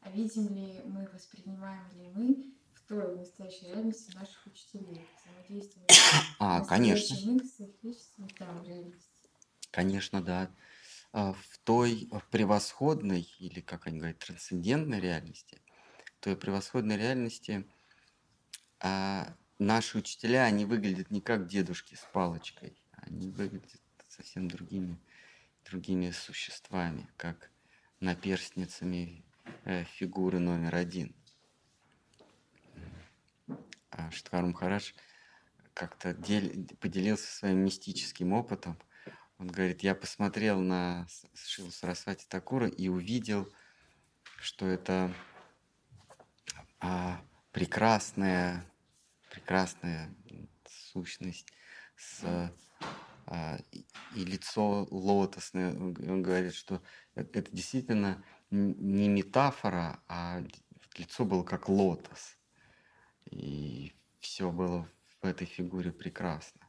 а 0.02 0.12
видим 0.12 0.54
ли 0.54 0.82
мы, 0.86 1.08
воспринимаем 1.14 1.90
ли 1.98 2.08
мы 2.14 2.54
в 2.74 2.88
той 2.88 3.16
настоящей 3.16 3.68
реальности 3.68 4.16
наших 4.16 4.46
учителей? 4.48 5.06
Взаимодействие 5.24 5.86
между 5.88 6.04
А, 6.40 6.66
конечно. 6.66 7.14
их 7.14 7.44
с 7.46 7.60
их 7.60 7.84
личностью 7.84 8.28
там 8.38 8.64
реальности. 8.64 9.10
Конечно, 9.72 10.22
да. 10.22 10.52
А, 11.14 11.34
В 11.34 11.58
той 11.64 12.10
превосходной, 12.32 13.28
или 13.40 13.62
как 13.62 13.88
они 13.88 14.00
говорят, 14.00 14.20
трансцендентной 14.20 15.00
реальности, 15.00 15.62
в 16.18 16.24
той 16.24 16.36
превосходной 16.36 16.98
реальности 16.98 17.66
а, 18.80 19.34
наши 19.58 19.98
учителя, 19.98 20.44
они 20.44 20.66
выглядят 20.66 21.12
не 21.12 21.22
как 21.22 21.48
дедушки 21.48 21.96
с 21.96 22.08
палочкой, 22.12 22.82
они 22.92 23.30
выглядят 23.30 23.82
совсем 24.08 24.48
другими, 24.48 24.98
другими 25.70 26.12
существами, 26.12 27.08
как 27.18 27.52
наперстницами 28.00 29.24
э, 29.66 29.84
фигуры 29.84 30.40
номер 30.40 30.76
один. 30.76 31.16
А 33.92 34.12
Штхар 34.12 34.46
Махарадж 34.46 34.94
как-то 35.74 36.14
дел- 36.14 36.68
поделился 36.80 37.28
своим 37.28 37.60
мистическим 37.60 38.34
опытом, 38.34 38.78
он 39.40 39.48
говорит, 39.48 39.84
я 39.84 39.96
посмотрел 39.96 40.60
на 40.60 41.08
Шилу 41.34 41.72
Сарасвати 41.72 42.26
Такура 42.28 42.68
и 42.68 42.90
увидел, 42.90 43.50
что 44.42 44.68
это 44.68 45.14
а, 46.82 47.24
прекрасная, 47.54 48.70
прекрасная 49.32 50.14
сущность 50.68 51.48
с, 51.96 52.52
и, 53.72 53.86
и 54.16 54.26
лицо 54.26 54.88
лотосное. 54.90 55.74
Он 55.74 56.22
говорит, 56.24 56.54
что 56.54 56.82
э- 57.16 57.26
это 57.34 57.52
действительно 57.52 58.24
не 58.50 59.08
метафора, 59.08 60.02
а 60.08 60.44
лицо 60.98 61.26
было 61.26 61.44
как 61.44 61.70
лотос. 61.70 62.38
И 63.26 63.94
все 64.20 64.52
было 64.52 64.90
в 65.22 65.26
этой 65.26 65.46
фигуре 65.46 65.92
прекрасно. 65.92 66.62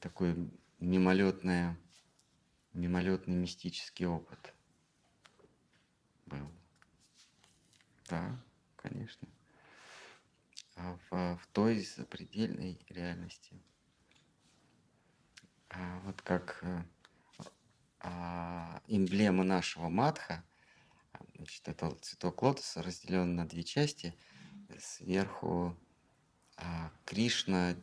Такой 0.00 0.50
мимолетное, 0.78 1.78
мимолетный 2.72 3.34
мистический 3.34 4.06
опыт 4.06 4.54
был. 6.26 6.48
Да, 8.08 8.38
конечно. 8.76 9.28
А 10.76 10.98
в, 11.10 11.38
в 11.38 11.46
той 11.52 11.80
запредельной 11.80 12.78
реальности, 12.88 13.54
а 13.54 13.71
вот 16.04 16.20
как 16.22 16.58
э, 16.62 16.82
а, 18.00 18.80
эмблема 18.86 19.44
нашего 19.44 19.88
матха, 19.88 20.44
а, 21.12 21.18
значит, 21.36 21.68
это 21.68 21.90
цветок 22.00 22.42
лотоса 22.42 22.82
разделен 22.82 23.36
на 23.36 23.48
две 23.48 23.62
части. 23.62 24.14
Сверху 24.78 25.76
а, 26.56 26.90
Кришна, 27.04 27.76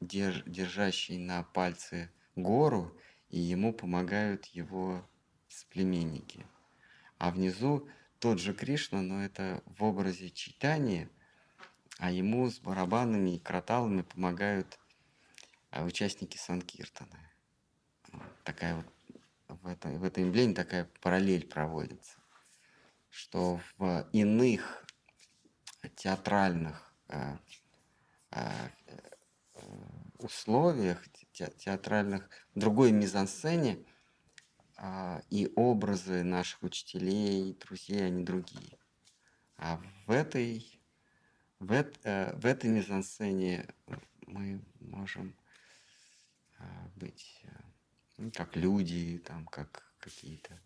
держ- 0.00 0.42
держащий 0.48 1.18
на 1.18 1.42
пальце 1.42 2.10
гору, 2.36 2.96
и 3.28 3.38
ему 3.38 3.72
помогают 3.72 4.46
его 4.46 5.08
соплеменники. 5.48 6.46
А 7.18 7.30
внизу 7.30 7.88
тот 8.18 8.40
же 8.40 8.54
Кришна, 8.54 9.02
но 9.02 9.24
это 9.24 9.62
в 9.66 9.84
образе 9.84 10.30
читания, 10.30 11.08
а 11.98 12.10
ему 12.10 12.50
с 12.50 12.58
барабанами 12.58 13.36
и 13.36 13.38
кроталами 13.38 14.02
помогают 14.02 14.78
а, 15.74 15.82
участники 15.82 16.36
Санкиртана. 16.36 17.18
Такая 18.44 18.76
вот 18.76 18.86
в, 19.48 19.66
этой- 19.66 19.98
в 19.98 20.04
этой 20.04 20.22
эмблеме 20.22 20.54
такая 20.54 20.88
параллель 21.00 21.48
проводится, 21.48 22.16
что 23.10 23.60
в 23.76 24.08
иных 24.12 24.86
театральных 25.96 26.94
а, 27.08 27.38
а, 28.30 28.70
э, 28.86 28.96
условиях, 30.18 31.04
те- 31.32 31.52
театральных, 31.58 32.30
другой 32.54 32.92
мизансцене, 32.92 33.84
а, 34.76 35.22
и 35.28 35.52
образы 35.56 36.22
наших 36.22 36.62
учителей, 36.62 37.54
друзей, 37.54 38.06
они 38.06 38.24
другие. 38.24 38.78
А 39.56 39.82
в 40.06 40.12
этой, 40.12 40.80
в, 41.58 41.72
э, 41.72 42.36
в 42.36 42.46
этой 42.46 42.70
мизансцене 42.70 43.68
мы 44.26 44.64
можем 44.80 45.36
быть 46.96 47.40
э, 47.44 47.48
ну, 48.18 48.30
как 48.30 48.56
люди, 48.56 49.18
там, 49.24 49.46
как 49.46 49.92
какие-то 49.98 50.60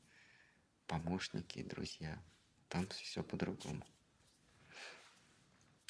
помощники, 0.87 1.63
друзья. 1.63 2.19
Там 2.69 2.87
все 2.89 3.23
по-другому. 3.23 3.83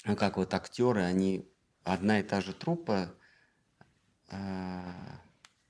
ну, 0.05 0.16
как 0.16 0.36
вот 0.36 0.55
актеры, 0.55 1.02
они 1.02 1.48
одна 1.82 2.20
и 2.20 2.22
та 2.22 2.40
же 2.40 2.52
труппа 2.52 3.12
э, 4.28 4.93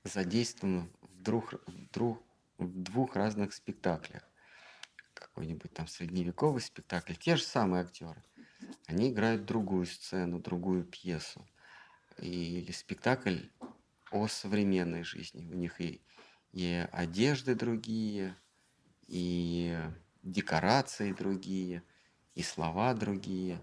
задействована 0.03 0.89
в 1.01 1.21
двух, 1.21 1.53
в, 1.53 1.91
двух, 1.91 2.21
в 2.57 2.83
двух 2.83 3.15
разных 3.15 3.53
спектаклях. 3.53 4.23
Какой-нибудь 5.13 5.73
там 5.73 5.87
средневековый 5.87 6.61
спектакль, 6.61 7.13
те 7.13 7.35
же 7.35 7.43
самые 7.43 7.83
актеры. 7.83 8.23
Они 8.85 9.09
играют 9.09 9.45
другую 9.45 9.85
сцену, 9.85 10.39
другую 10.39 10.83
пьесу. 10.83 11.45
Или 12.17 12.71
спектакль 12.71 13.39
о 14.11 14.27
современной 14.27 15.03
жизни. 15.03 15.47
У 15.51 15.55
них 15.55 15.79
и, 15.81 16.01
и 16.51 16.87
одежды 16.91 17.55
другие, 17.55 18.35
и 19.07 19.77
декорации 20.23 21.13
другие, 21.13 21.83
и 22.35 22.43
слова 22.43 22.93
другие. 22.93 23.61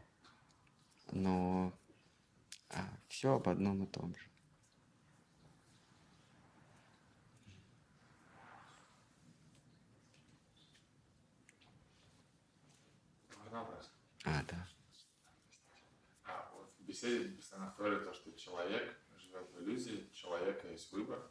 Но 1.12 1.72
а, 2.70 2.88
все 3.08 3.34
об 3.34 3.48
одном 3.48 3.84
и 3.84 3.86
том 3.86 4.14
же. 4.14 4.26
А, 14.26 14.42
да. 14.48 14.68
А, 16.24 16.50
вот 16.52 16.74
в 16.78 16.82
беседе 16.84 17.28
постоянно 17.30 17.72
говорили 17.78 18.00
то, 18.00 18.12
что 18.12 18.32
человек 18.32 18.98
живет 19.16 19.48
в 19.52 19.62
иллюзии, 19.62 20.10
человека 20.26 20.68
есть 20.68 20.92
выбор. 20.92 21.22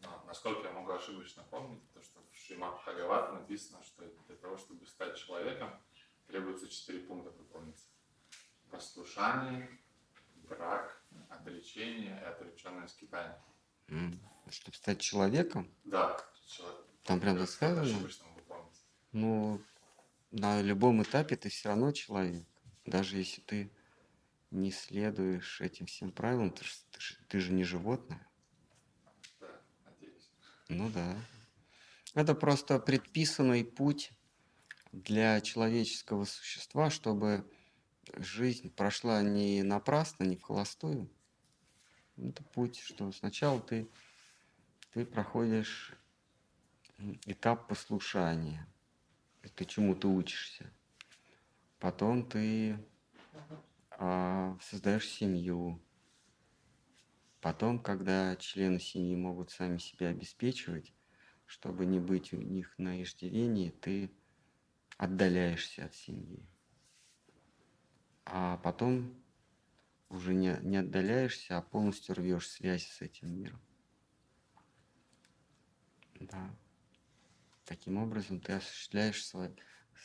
Но 0.00 0.22
насколько 0.26 0.66
я 0.66 0.72
могу 0.72 0.92
ошибочно 0.92 1.44
помнить, 1.50 1.82
то, 1.92 2.02
что 2.02 2.20
в 2.30 2.36
Шримад 2.36 2.76
Бхагават 2.76 3.32
написано, 3.32 3.82
что 3.82 4.04
для 4.26 4.36
того, 4.36 4.56
чтобы 4.56 4.86
стать 4.86 5.16
человеком, 5.16 5.70
требуется 6.26 6.68
четыре 6.68 7.00
пункта 7.00 7.30
выполнить. 7.30 7.84
Послушание, 8.70 9.68
брак, 10.48 11.02
отречение 11.28 12.20
и 12.20 12.24
отреченное 12.24 12.86
скитание. 12.88 13.40
Чтобы 14.50 14.76
стать 14.76 15.00
человеком, 15.00 15.70
Да, 15.84 16.18
человек. 16.46 16.84
Там 17.04 17.20
прям 17.20 17.46
сказано? 17.46 18.08
Ну, 19.12 19.60
на 20.30 20.60
любом 20.62 21.02
этапе 21.02 21.36
ты 21.36 21.48
все 21.48 21.70
равно 21.70 21.92
человек. 21.92 22.44
Даже 22.84 23.16
если 23.16 23.40
ты 23.40 23.70
не 24.50 24.70
следуешь 24.70 25.60
этим 25.60 25.86
всем 25.86 26.10
правилам, 26.10 26.50
ты, 26.50 26.64
ж- 26.64 26.84
ты, 26.90 26.98
ты 27.28 27.40
же 27.40 27.52
не 27.52 27.64
животное. 27.64 28.26
Ну 30.68 30.90
да. 30.90 31.16
Это 32.14 32.34
просто 32.34 32.78
предписанный 32.78 33.64
путь 33.64 34.12
для 34.92 35.40
человеческого 35.40 36.24
существа, 36.24 36.90
чтобы 36.90 37.50
жизнь 38.16 38.70
прошла 38.70 39.22
не 39.22 39.62
напрасно, 39.62 40.24
не 40.24 40.36
в 40.36 40.42
холостую. 40.42 41.10
Это 42.16 42.42
путь, 42.42 42.78
что 42.80 43.12
сначала 43.12 43.60
ты, 43.60 43.88
ты 44.92 45.04
проходишь 45.04 45.94
этап 47.26 47.68
послушания. 47.68 48.66
И 49.42 49.48
Ты 49.48 49.64
чему-то 49.64 50.08
учишься. 50.08 50.72
Потом 51.78 52.28
ты 52.28 52.76
создаешь 53.98 55.08
семью. 55.08 55.82
Потом, 57.40 57.78
когда 57.78 58.36
члены 58.36 58.78
семьи 58.80 59.16
могут 59.16 59.50
сами 59.50 59.78
себя 59.78 60.08
обеспечивать, 60.08 60.92
чтобы 61.46 61.86
не 61.86 61.98
быть 61.98 62.32
у 62.32 62.36
них 62.36 62.74
на 62.78 63.02
иждивении, 63.02 63.70
ты 63.70 64.10
отдаляешься 64.96 65.86
от 65.86 65.94
семьи. 65.94 66.44
А 68.24 68.58
потом 68.58 69.14
уже 70.10 70.34
не, 70.34 70.58
не 70.62 70.78
отдаляешься, 70.78 71.56
а 71.56 71.62
полностью 71.62 72.14
рвешь 72.14 72.48
связь 72.48 72.86
с 72.86 73.00
этим 73.00 73.30
миром. 73.34 73.60
Да. 76.20 76.54
Таким 77.64 77.98
образом 77.98 78.40
ты 78.40 78.54
осуществляешь 78.54 79.24
свой- 79.24 79.56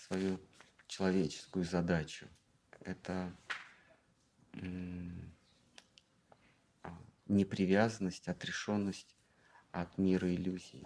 свою 0.06 0.40
человеческую 0.88 1.66
задачу. 1.66 2.28
Это 2.82 3.36
а, 3.50 3.63
непривязанность, 7.28 8.28
отрешенность 8.28 9.16
от 9.72 9.98
мира 9.98 10.34
иллюзий. 10.34 10.86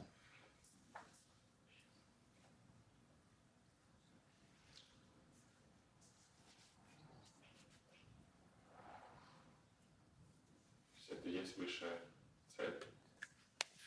Есть 10.95 11.10
это 11.10 11.27
и 11.27 11.31
есть 11.34 11.57
высшая 11.57 11.99
цель. 12.56 12.84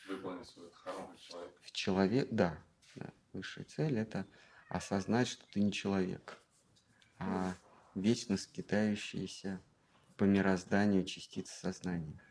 Выполнить 0.07 0.47
свою 0.47 0.69
дхарму 0.69 1.07
как 1.07 1.19
человек. 1.19 1.61
В 1.61 1.71
человек, 1.71 2.27
да, 2.31 2.63
да, 2.95 3.13
высшая 3.33 3.63
цель 3.63 3.97
это 3.97 4.27
осознать, 4.69 5.27
что 5.27 5.45
ты 5.47 5.61
не 5.61 5.71
человек, 5.71 6.37
а 7.17 7.55
вечно 7.95 8.37
скитающаяся 8.37 9.61
по 10.21 10.25
мирозданию 10.25 11.03
частица 11.03 11.51
сознания. 11.51 12.21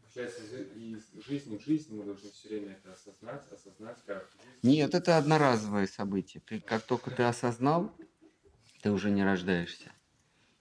Получается, 0.00 0.42
из 0.74 1.12
из 1.12 1.22
жизни 1.26 1.58
в 1.58 1.62
жизнь 1.62 1.94
мы 1.94 2.04
должны 2.04 2.30
все 2.30 2.48
время 2.48 2.72
это 2.72 2.94
осознать, 2.94 3.46
осознать, 3.52 3.98
как. 4.06 4.26
Нет, 4.62 4.94
это 4.94 5.18
одноразовое 5.18 5.86
событие. 5.86 6.42
Ты, 6.46 6.60
как 6.60 6.80
только 6.84 7.10
ты 7.10 7.24
осознал, 7.24 7.94
ты 8.80 8.90
уже 8.90 9.10
не 9.10 9.22
рождаешься. 9.22 9.92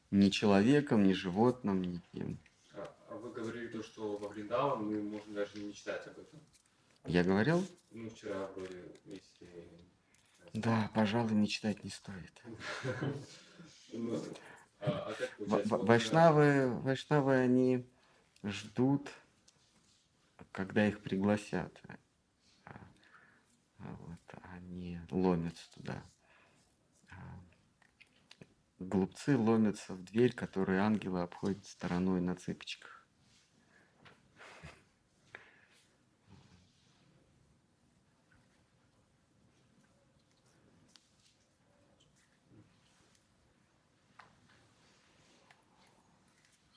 Ни 0.09 0.27
человеком, 0.31 1.05
ни 1.05 1.13
животным, 1.13 1.81
никем. 1.81 2.37
А 2.73 2.93
а 3.07 3.15
вы 3.15 3.31
говорили 3.31 3.67
то, 3.67 3.81
что 3.83 4.17
во 4.17 4.27
Вриндаван 4.27 4.83
мы 4.83 5.01
можем 5.01 5.33
даже 5.33 5.57
не 5.57 5.69
мечтать 5.69 6.05
об 6.07 6.19
этом. 6.19 6.41
Я 7.05 7.23
говорил? 7.23 7.65
Ну, 7.91 8.09
вчера 8.09 8.47
вроде, 8.47 8.99
если... 9.05 9.90
Да, 10.53 10.89
пожалуй, 10.93 11.33
мечтать 11.33 11.83
не 11.83 11.89
стоит. 11.89 12.41
Ну, 13.93 14.21
а, 14.79 15.13
а 15.13 15.77
Вайшнавы, 15.77 16.79
вайшнавы, 16.81 17.35
они 17.35 17.85
ждут, 18.43 19.09
когда 20.51 20.87
их 20.87 21.01
пригласят. 21.01 21.81
А, 22.65 22.79
Вот, 23.77 24.41
они 24.53 24.99
ломятся 25.09 25.71
туда. 25.73 26.03
Глупцы 28.79 29.37
ломятся 29.37 29.93
в 29.93 30.03
дверь, 30.03 30.33
которую 30.33 30.81
ангелы 30.81 31.21
обходят 31.21 31.65
стороной 31.67 32.19
на 32.19 32.35
цыпочках. 32.35 33.07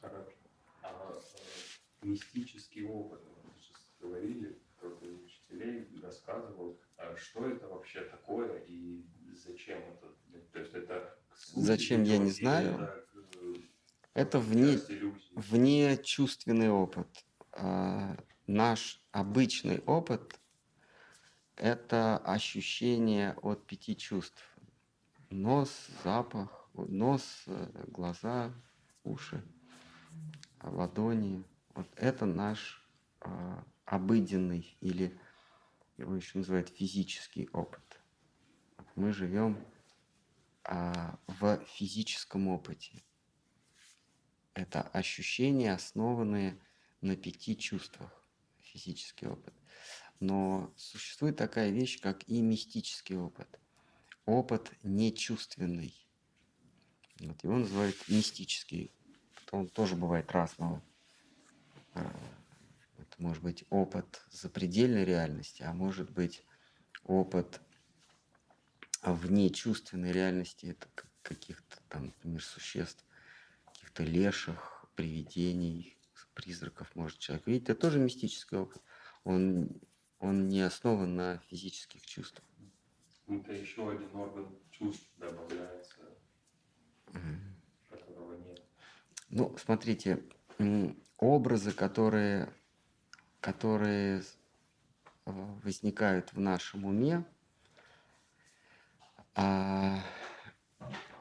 Хорошо. 0.01 0.33
А 0.83 0.89
э, 0.91 1.94
мистический 2.05 2.85
опыт, 2.87 3.21
вы 3.45 3.51
сейчас 3.61 3.83
говорили, 4.01 4.59
кто-то 4.77 5.05
из 5.07 5.21
учителей 5.23 5.89
рассказывал, 6.03 6.79
а 6.97 7.15
что 7.17 7.47
это 7.49 7.67
вообще 7.69 8.03
такое 8.03 8.59
и 8.69 9.05
зачем 9.35 9.79
это? 9.79 10.13
То 10.53 10.59
есть 10.61 10.75
это 10.75 11.19
Зачем, 11.57 12.05
я 12.05 12.19
не 12.19 12.31
знаю. 12.31 12.75
это 12.75 13.05
э, 13.41 13.55
Это 14.15 14.39
вне, 14.39 14.73
часть 14.75 14.91
иллюзии? 14.91 15.33
вне 15.35 15.97
чувственный 15.99 16.71
опыт. 16.71 17.09
А, 17.53 18.17
Наш 18.47 19.01
обычный 19.11 19.79
опыт– 19.87 20.39
это 21.57 22.19
ощущение 22.19 23.33
от 23.43 23.67
пяти 23.67 23.97
чувств. 23.97 24.43
Нос, 25.31 25.71
запах, 26.05 26.69
нос, 26.75 27.45
э, 27.47 27.85
глаза, 27.89 28.53
уши, 29.03 29.43
ладони. 30.63 31.43
Вот 31.75 31.89
это 31.97 32.25
наш 32.25 32.85
а, 33.21 33.65
обыденный 33.85 34.77
или 34.81 35.19
его 35.97 36.15
еще 36.15 36.39
называют 36.39 36.69
физический 36.69 37.49
опыт. 37.53 38.01
Мы 38.95 39.13
живем 39.13 39.59
а, 40.63 41.19
в 41.27 41.59
физическом 41.67 42.49
опыте. 42.49 43.03
Это 44.55 44.83
ощущения, 44.83 45.73
основанные 45.73 46.61
на 47.01 47.17
пяти 47.17 47.57
чувствах, 47.57 48.11
физический 48.61 49.27
опыт. 49.27 49.53
Но 50.21 50.73
существует 50.77 51.37
такая 51.37 51.71
вещь, 51.71 52.01
как 52.01 52.27
и 52.29 52.41
мистический 52.41 53.17
опыт. 53.17 53.49
Опыт 54.27 54.73
нечувственный. 54.85 55.93
Вот 57.21 57.43
его 57.43 57.57
называют 57.57 57.97
мистический. 58.09 58.93
Он 59.51 59.69
тоже 59.69 59.97
бывает 59.97 60.31
разного. 60.31 60.81
А, 61.95 62.13
Это 62.99 63.23
может 63.23 63.43
быть 63.43 63.65
опыт 63.71 64.25
запредельной 64.31 65.05
реальности, 65.05 65.63
а 65.63 65.73
может 65.73 66.11
быть 66.11 66.43
опыт 67.05 67.61
вне 69.03 69.51
чувственной 69.51 70.13
реальности 70.13 70.67
это 70.67 70.89
каких-то 71.23 71.79
там, 71.89 72.07
например, 72.07 72.43
существ, 72.43 73.05
каких-то 73.67 74.03
леших, 74.03 74.87
привидений, 74.95 75.97
призраков 76.35 76.95
может 76.95 77.19
человек 77.19 77.47
видеть. 77.47 77.69
Это 77.69 77.81
тоже 77.81 77.99
мистический 77.99 78.59
опыт. 78.59 78.83
Он, 79.25 79.71
он 80.19 80.49
не 80.49 80.61
основан 80.61 81.17
на 81.17 81.39
физических 81.49 82.05
чувствах. 82.05 82.45
Это 83.27 83.53
еще 83.53 83.91
один 83.91 84.15
орган 84.15 84.49
чувств 84.71 85.09
добавляется, 85.17 85.97
mm. 87.07 87.39
которого 87.89 88.35
нет. 88.37 88.63
Ну, 89.31 89.57
смотрите, 89.57 90.23
образы, 91.19 91.73
которые, 91.73 92.53
которые 93.41 94.23
возникают 95.25 96.33
в 96.33 96.41
нашем 96.41 96.85
уме, 96.85 97.25
а, 99.35 100.01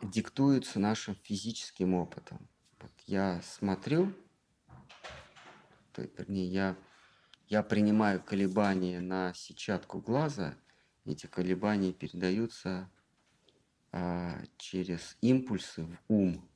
диктуются 0.02 0.80
нашим 0.80 1.16
физическим 1.16 1.94
опытом. 1.94 2.48
Вот 2.80 2.92
я 3.08 3.42
смотрю, 3.42 4.14
то, 5.94 6.02
вернее, 6.02 6.48
я, 6.48 6.76
я 7.48 7.64
принимаю 7.64 8.22
колебания 8.22 9.00
на 9.00 9.34
сетчатку 9.34 10.00
глаза, 10.00 10.56
эти 11.06 11.28
колебания 11.28 11.94
передаются 11.94 12.90
а, 13.92 14.42
через 14.58 15.18
импульсы 15.22 15.84
в 15.84 15.98
ум, 16.08 16.50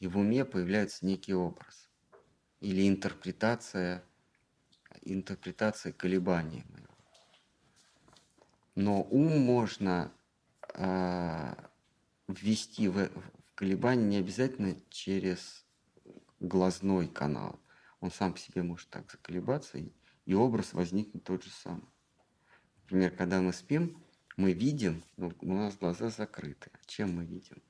и 0.00 0.06
в 0.06 0.18
уме 0.18 0.44
появляется 0.44 1.04
некий 1.04 1.34
образ 1.34 1.86
или 2.60 2.88
интерпретация, 2.88 4.02
интерпретация 5.02 5.92
колебаний. 5.92 6.64
Но 8.74 9.02
ум 9.02 9.40
можно 9.40 10.12
э, 10.74 11.54
ввести 12.28 12.88
в, 12.88 13.08
в 13.08 13.54
колебания 13.54 14.04
не 14.04 14.16
обязательно 14.18 14.76
через 14.90 15.64
глазной 16.40 17.08
канал. 17.08 17.58
Он 18.00 18.10
сам 18.10 18.34
по 18.34 18.38
себе 18.38 18.62
может 18.62 18.90
так 18.90 19.10
заколебаться, 19.10 19.78
и, 19.78 19.90
и 20.26 20.34
образ 20.34 20.74
возникнет 20.74 21.24
тот 21.24 21.42
же 21.42 21.50
самый. 21.50 21.88
Например, 22.82 23.10
когда 23.10 23.40
мы 23.40 23.52
спим, 23.52 24.02
мы 24.36 24.52
видим, 24.52 25.02
но 25.16 25.32
у 25.40 25.54
нас 25.54 25.76
глаза 25.76 26.10
закрыты. 26.10 26.70
А 26.74 26.78
чем 26.86 27.16
мы 27.16 27.24
видим? 27.24 27.62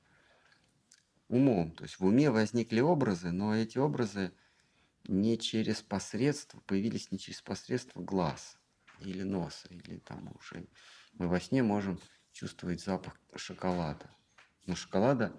Умом. 1.29 1.71
То 1.71 1.83
есть 1.83 1.99
в 1.99 2.05
уме 2.05 2.29
возникли 2.29 2.81
образы, 2.81 3.31
но 3.31 3.55
эти 3.55 3.77
образы 3.77 4.31
не 5.05 5.37
через 5.37 5.81
посредство, 5.81 6.59
появились 6.61 7.11
не 7.11 7.19
через 7.19 7.41
посредство 7.41 8.01
глаз 8.01 8.57
или 8.99 9.23
носа, 9.23 9.67
или 9.69 9.99
там 9.99 10.33
уже 10.37 10.67
мы 11.13 11.27
во 11.27 11.39
сне 11.39 11.63
можем 11.63 11.99
чувствовать 12.31 12.81
запах 12.81 13.19
шоколада. 13.35 14.09
Но 14.65 14.75
шоколада 14.75 15.35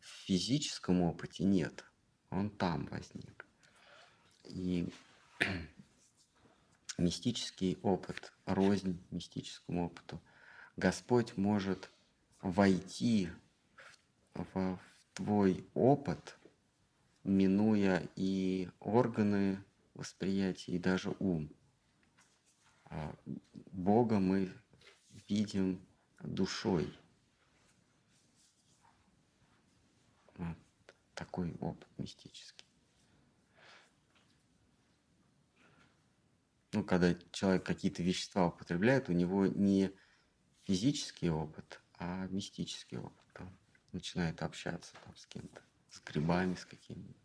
в 0.00 0.06
физическом 0.26 1.02
опыте 1.02 1.44
нет. 1.44 1.84
Он 2.30 2.50
там 2.50 2.86
возник. 2.86 3.46
И 4.44 4.92
мистический 6.98 7.78
опыт, 7.82 8.32
рознь 8.44 9.02
мистическому 9.10 9.86
опыту. 9.86 10.20
Господь 10.76 11.36
может 11.36 11.90
войти 12.40 13.30
в, 14.34 14.44
в 14.54 14.80
твой 15.14 15.66
опыт, 15.74 16.36
минуя 17.24 18.08
и 18.16 18.68
органы 18.80 19.62
восприятия, 19.94 20.72
и 20.72 20.78
даже 20.78 21.14
ум. 21.18 21.50
А 22.84 23.14
Бога 23.72 24.18
мы 24.18 24.52
видим 25.28 25.84
душой. 26.20 26.92
Вот 30.36 30.56
такой 31.14 31.54
опыт 31.60 31.88
мистический. 31.98 32.66
Ну, 36.72 36.82
когда 36.82 37.14
человек 37.32 37.64
какие-то 37.64 38.02
вещества 38.02 38.46
употребляет, 38.46 39.10
у 39.10 39.12
него 39.12 39.46
не 39.46 39.94
физический 40.64 41.28
опыт, 41.28 41.82
а 41.98 42.26
мистический 42.28 42.96
опыт. 42.96 43.40
Он 43.40 43.50
начинает 43.92 44.42
общаться 44.42 44.94
там 45.04 45.14
с 45.14 45.26
кем-то, 45.26 45.62
с 45.92 46.00
грибами, 46.00 46.54
с 46.54 46.64
какими-то. 46.64 47.20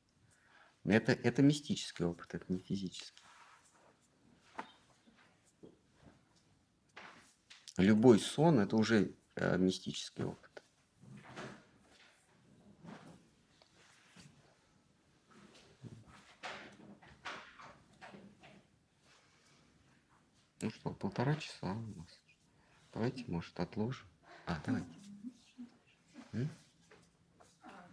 Это, 0.83 1.13
это 1.13 1.41
мистический 1.41 2.05
опыт, 2.05 2.35
это 2.35 2.45
не 2.53 2.59
физический. 2.59 3.23
Любой 7.77 8.19
сон– 8.19 8.59
это 8.61 8.75
уже 8.75 9.15
э, 9.35 9.57
мистический 9.57 10.23
опыт. 10.23 10.63
Ну 20.61 20.71
что, 20.71 20.91
полтора 20.91 21.35
часа 21.35 21.71
у 21.71 21.99
нас. 21.99 22.19
Давайте, 22.91 23.23
может, 23.27 23.59
отложим. 23.59 24.07
А, 24.47 24.59
давайте. 24.65 24.89
М? 26.33 26.49
А, 27.61 27.87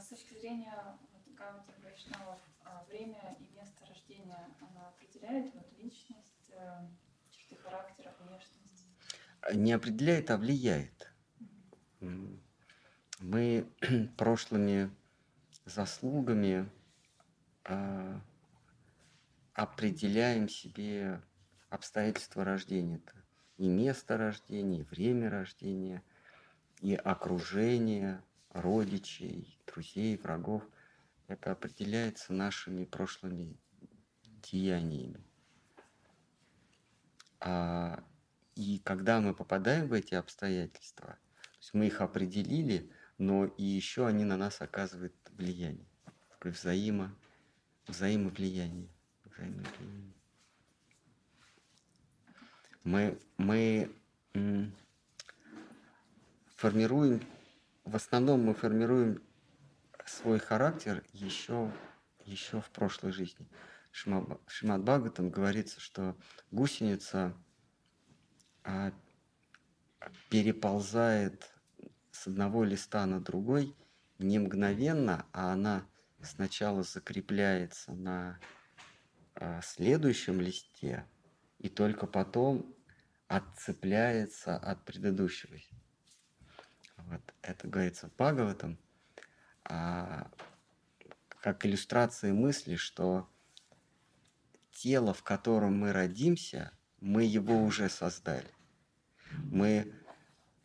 с 0.00 0.06
точки 0.06 0.34
зрения 0.34 0.74
вот, 1.12 1.34
Гаути 1.36 1.74
Вайшнавов, 1.82 2.40
а, 2.64 2.84
время 2.88 3.36
и 3.40 3.56
место 3.56 3.86
рождения 3.86 4.48
оно 4.60 4.88
определяет 4.88 5.52
вот, 5.54 5.66
личность, 5.78 6.50
э, 6.50 6.86
черты 7.30 7.56
характера, 7.56 8.14
внешность? 8.20 8.86
Не 9.54 9.72
определяет, 9.72 10.30
а 10.30 10.36
влияет. 10.36 11.12
Мы 13.20 13.66
прошлыми 14.16 14.90
заслугами 15.64 16.68
а, 17.64 18.20
определяем 19.54 20.48
себе 20.48 21.20
обстоятельства 21.68 22.44
рождения. 22.44 22.96
Это 22.96 23.14
и 23.56 23.68
место 23.68 24.16
рождения, 24.16 24.80
и 24.80 24.84
время 24.84 25.28
рождения, 25.30 26.02
и 26.80 26.94
окружение 26.94 28.22
родичей, 28.50 29.58
друзей, 29.66 30.16
врагов. 30.16 30.62
Это 31.26 31.52
определяется 31.52 32.32
нашими 32.32 32.84
прошлыми 32.84 33.56
деяниями. 34.42 35.22
А, 37.40 38.02
и 38.54 38.80
когда 38.84 39.20
мы 39.20 39.34
попадаем 39.34 39.88
в 39.88 39.92
эти 39.92 40.14
обстоятельства, 40.14 41.06
то 41.06 41.58
есть 41.58 41.74
мы 41.74 41.86
их 41.86 42.00
определили, 42.00 42.90
но 43.18 43.46
и 43.46 43.64
еще 43.64 44.06
они 44.06 44.24
на 44.24 44.36
нас 44.36 44.60
оказывают 44.60 45.14
влияние. 45.32 45.86
Такое 46.30 46.52
взаимо, 46.52 47.14
взаимовлияние. 47.86 48.88
взаимовлияние. 49.24 50.14
Мы, 52.84 53.18
мы 53.36 53.92
формируем, 56.56 57.20
в 57.88 57.96
основном 57.96 58.44
мы 58.44 58.54
формируем 58.54 59.22
свой 60.04 60.38
характер 60.38 61.02
еще, 61.12 61.72
еще 62.26 62.60
в 62.60 62.70
прошлой 62.70 63.12
жизни. 63.12 63.48
Шимат 63.92 64.28
Бхагаватам 64.82 65.30
говорится, 65.30 65.80
что 65.80 66.14
гусеница 66.50 67.34
а, 68.62 68.92
переползает 70.28 71.50
с 72.12 72.26
одного 72.26 72.62
листа 72.62 73.06
на 73.06 73.20
другой 73.20 73.74
не 74.18 74.38
мгновенно, 74.38 75.24
а 75.32 75.52
она 75.52 75.86
сначала 76.22 76.82
закрепляется 76.82 77.92
на 77.92 78.38
а, 79.34 79.62
следующем 79.62 80.42
листе, 80.42 81.06
и 81.58 81.70
только 81.70 82.06
потом 82.06 82.74
отцепляется 83.28 84.56
от 84.56 84.84
предыдущего. 84.84 85.56
Вот 87.10 87.34
это 87.40 87.68
говорится 87.68 88.08
в 88.08 88.12
Бхагаватам, 88.16 88.78
а, 89.64 90.30
как 91.40 91.64
иллюстрация 91.64 92.34
мысли, 92.34 92.76
что 92.76 93.28
тело, 94.72 95.14
в 95.14 95.22
котором 95.22 95.78
мы 95.78 95.92
родимся, 95.92 96.70
мы 97.00 97.24
его 97.24 97.62
уже 97.62 97.88
создали. 97.88 98.50
Мы, 99.30 99.94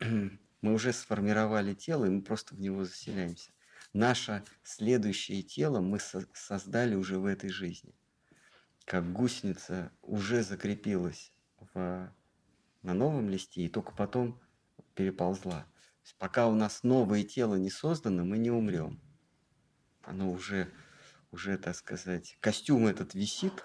мы 0.00 0.74
уже 0.74 0.92
сформировали 0.92 1.72
тело, 1.72 2.04
и 2.04 2.10
мы 2.10 2.20
просто 2.20 2.54
в 2.54 2.60
него 2.60 2.84
заселяемся. 2.84 3.50
Наше 3.94 4.44
следующее 4.62 5.42
тело 5.42 5.80
мы 5.80 5.98
со 5.98 6.26
создали 6.34 6.94
уже 6.94 7.18
в 7.18 7.24
этой 7.24 7.48
жизни. 7.48 7.94
Как 8.84 9.10
гусеница 9.12 9.92
уже 10.02 10.42
закрепилась 10.42 11.32
в, 11.72 12.12
на 12.82 12.94
новом 12.94 13.30
листе 13.30 13.62
и 13.62 13.68
только 13.70 13.92
потом 13.92 14.38
переползла. 14.94 15.64
Пока 16.18 16.46
у 16.46 16.54
нас 16.54 16.82
новое 16.82 17.24
тело 17.24 17.54
не 17.56 17.70
создано, 17.70 18.24
мы 18.24 18.38
не 18.38 18.50
умрем. 18.50 19.00
Оно 20.02 20.30
уже, 20.30 20.70
уже, 21.30 21.56
так 21.56 21.74
сказать, 21.74 22.36
костюм 22.40 22.86
этот 22.86 23.14
висит, 23.14 23.64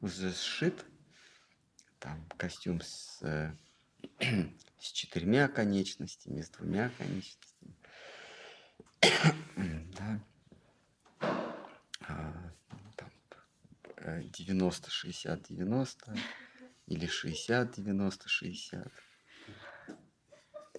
уже 0.00 0.32
сшит, 0.32 0.84
там 1.98 2.26
костюм 2.36 2.80
с, 2.80 3.22
э, 3.22 3.54
с 4.78 4.90
четырьмя 4.90 5.46
конечностями, 5.48 6.42
с 6.42 6.50
двумя 6.50 6.90
конечностями. 6.98 7.76
да. 9.96 10.20
А, 12.00 12.52
там, 12.96 13.10
э, 13.98 14.22
90, 14.24 14.90
60, 14.90 15.42
90 15.48 16.16
или 16.86 17.06
60, 17.06 17.74
90, 17.76 18.28
60. 18.28 18.92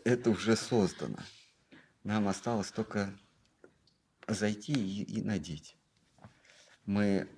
Это 0.04 0.32
уже 0.32 0.58
создано. 0.58 1.20
Нам 2.04 2.28
осталось 2.28 2.72
только 2.72 3.18
зайти 4.28 4.74
и, 4.74 5.04
и 5.04 5.22
надеть. 5.22 5.78
Мы, 6.86 7.30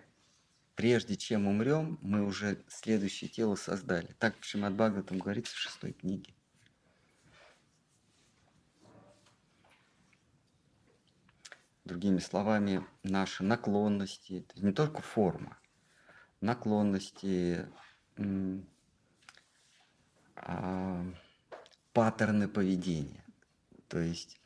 прежде 0.73 1.15
чем 1.15 1.45
умрем, 1.47 1.99
мы 2.01 2.25
уже 2.25 2.63
следующее 2.67 3.29
тело 3.29 3.55
создали. 3.55 4.15
Так 4.17 4.39
в 4.39 4.45
Шримад 4.45 4.73
Бхагаватам 4.73 5.19
говорится 5.19 5.53
в 5.55 5.59
шестой 5.59 5.93
книге. 5.93 6.33
Другими 11.83 12.17
словами, 12.17 12.83
наши 13.03 13.43
наклонности, 13.43 14.43
это 14.43 14.59
не 14.59 14.71
только 14.71 15.03
форма, 15.03 15.59
наклонности, 16.41 17.67
а, 20.35 21.05
паттерны 21.95 22.49
поведения. 22.49 23.23
То 23.87 23.99
есть 23.99 24.41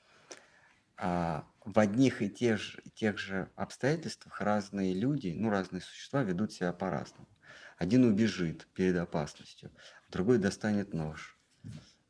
а, 0.98 1.48
в 1.66 1.80
одних 1.80 2.22
и 2.22 2.30
тех 2.30 2.60
же, 2.60 2.82
тех 2.94 3.18
же 3.18 3.50
обстоятельствах 3.56 4.40
разные 4.40 4.94
люди, 4.94 5.34
ну, 5.36 5.50
разные 5.50 5.82
существа 5.82 6.22
ведут 6.22 6.54
себя 6.54 6.72
по-разному. 6.72 7.28
Один 7.78 8.06
убежит 8.06 8.68
перед 8.74 8.96
опасностью, 8.98 9.72
другой 10.10 10.38
достанет 10.38 10.94
нож, 10.94 11.40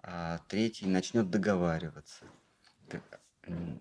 а 0.04 0.40
третий 0.50 0.88
начнет 0.88 1.30
договариваться. 1.30 2.26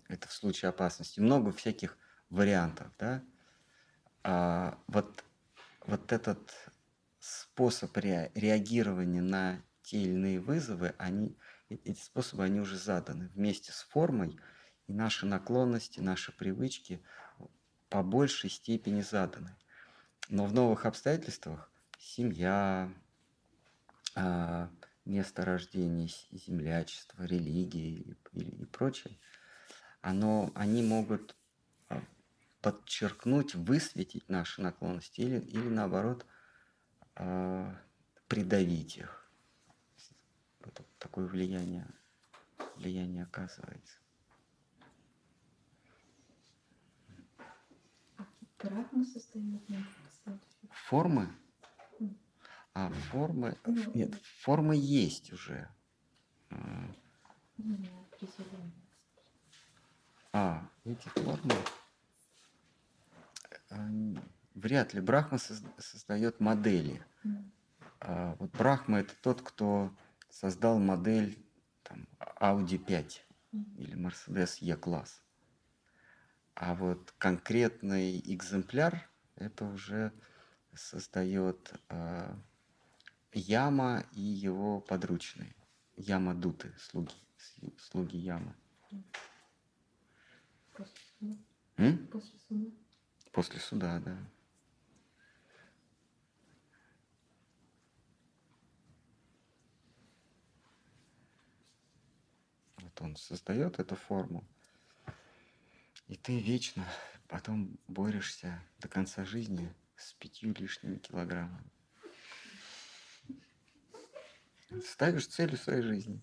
Это, 0.08 0.28
в 0.28 0.32
случае 0.32 0.68
опасности. 0.68 1.18
Много 1.18 1.50
всяких 1.52 1.98
вариантов, 2.30 2.92
да? 2.98 3.24
А 4.22 4.78
вот, 4.86 5.24
вот 5.86 6.12
этот 6.12 6.54
способ 7.18 7.96
ре- 7.96 8.30
реагирования 8.34 9.22
на 9.22 9.62
те 9.88 10.02
или 10.02 10.10
иные 10.10 10.38
вызовы, 10.38 10.94
они, 10.98 11.38
э- 11.70 11.76
эти 11.84 12.00
способы, 12.00 12.44
они 12.44 12.60
уже 12.60 12.76
заданы 12.76 13.28
вместе 13.28 13.72
с 13.72 13.82
формой, 13.82 14.38
и 14.86 14.92
наши 14.92 15.24
наклонности, 15.24 16.00
наши 16.00 16.30
привычки 16.30 17.02
по 17.88 18.02
большей 18.02 18.50
степени 18.50 19.00
заданы. 19.00 19.56
Но 20.28 20.44
в 20.44 20.52
новых 20.52 20.84
обстоятельствах 20.84 21.72
семья, 21.98 22.92
а, 24.14 24.70
место 25.06 25.46
рождения, 25.46 26.10
землячество, 26.32 27.22
религия 27.22 28.14
и 28.32 28.64
прочее, 28.66 29.18
оно, 30.02 30.52
они 30.54 30.82
могут 30.82 31.34
а, 31.88 32.02
подчеркнуть, 32.60 33.54
высветить 33.54 34.28
наши 34.28 34.60
наклонности 34.60 35.22
или, 35.22 35.38
или 35.40 35.68
наоборот 35.68 36.26
а, 37.14 37.74
придавить 38.26 38.98
их. 38.98 39.17
Такое 40.98 41.26
влияние, 41.26 41.86
влияние 42.76 43.24
оказывается. 43.24 43.98
На 48.58 49.84
кстати. 50.08 50.68
Формы? 50.70 51.28
А 52.74 52.90
формы... 52.90 53.56
Ну, 53.64 53.92
Нет, 53.94 54.14
формы 54.40 54.74
есть 54.76 55.32
уже. 55.32 55.68
А. 56.50 56.90
А, 60.32 60.68
эти 60.84 61.08
формы... 61.08 61.54
а, 63.70 63.88
Вряд 64.54 64.94
ли. 64.94 65.00
Брахма 65.00 65.38
созд- 65.38 65.66
создает 65.78 66.40
модели. 66.40 67.02
А 68.00 68.34
вот 68.36 68.50
Брахма 68.52 68.98
это 69.00 69.14
тот, 69.22 69.42
кто 69.42 69.92
создал 70.30 70.78
модель 70.78 71.38
там, 71.82 72.06
Audi 72.40 72.78
5 72.78 73.24
Мгм. 73.52 73.76
или 73.76 73.96
Mercedes 73.96 74.58
E-класс. 74.60 75.22
А 76.54 76.74
вот 76.74 77.12
конкретный 77.18 78.18
экземпляр 78.20 79.08
это 79.36 79.64
уже 79.64 80.12
создает 80.74 81.72
а, 81.88 82.36
Яма 83.32 84.04
и 84.12 84.20
его 84.20 84.80
подручные. 84.80 85.54
Яма 85.96 86.34
Дуты, 86.34 86.74
слуги, 86.78 87.14
слуги 87.78 88.16
Ямы. 88.16 88.54
После 90.72 90.96
суда. 91.18 91.36
М? 91.76 92.06
После 92.08 92.38
суда. 92.38 92.70
После 93.32 93.60
суда, 93.60 94.00
да. 94.00 94.18
Он 103.00 103.16
создает 103.16 103.78
эту 103.78 103.96
форму. 103.96 104.44
И 106.08 106.16
ты 106.16 106.38
вечно 106.38 106.86
потом 107.28 107.78
борешься 107.86 108.62
до 108.80 108.88
конца 108.88 109.24
жизни 109.24 109.72
с 109.96 110.12
пятью 110.14 110.54
лишними 110.54 110.96
килограммами. 110.98 111.70
Ставишь 114.84 115.26
целью 115.26 115.58
своей 115.58 115.82
жизни. 115.82 116.20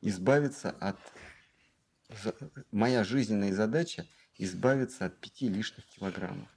Избавиться 0.00 0.70
от... 0.70 0.98
Моя 2.70 3.02
жизненная 3.02 3.52
задача 3.52 4.06
избавиться 4.36 5.06
от 5.06 5.18
пяти 5.20 5.48
лишних 5.48 5.86
килограммов. 5.86 6.48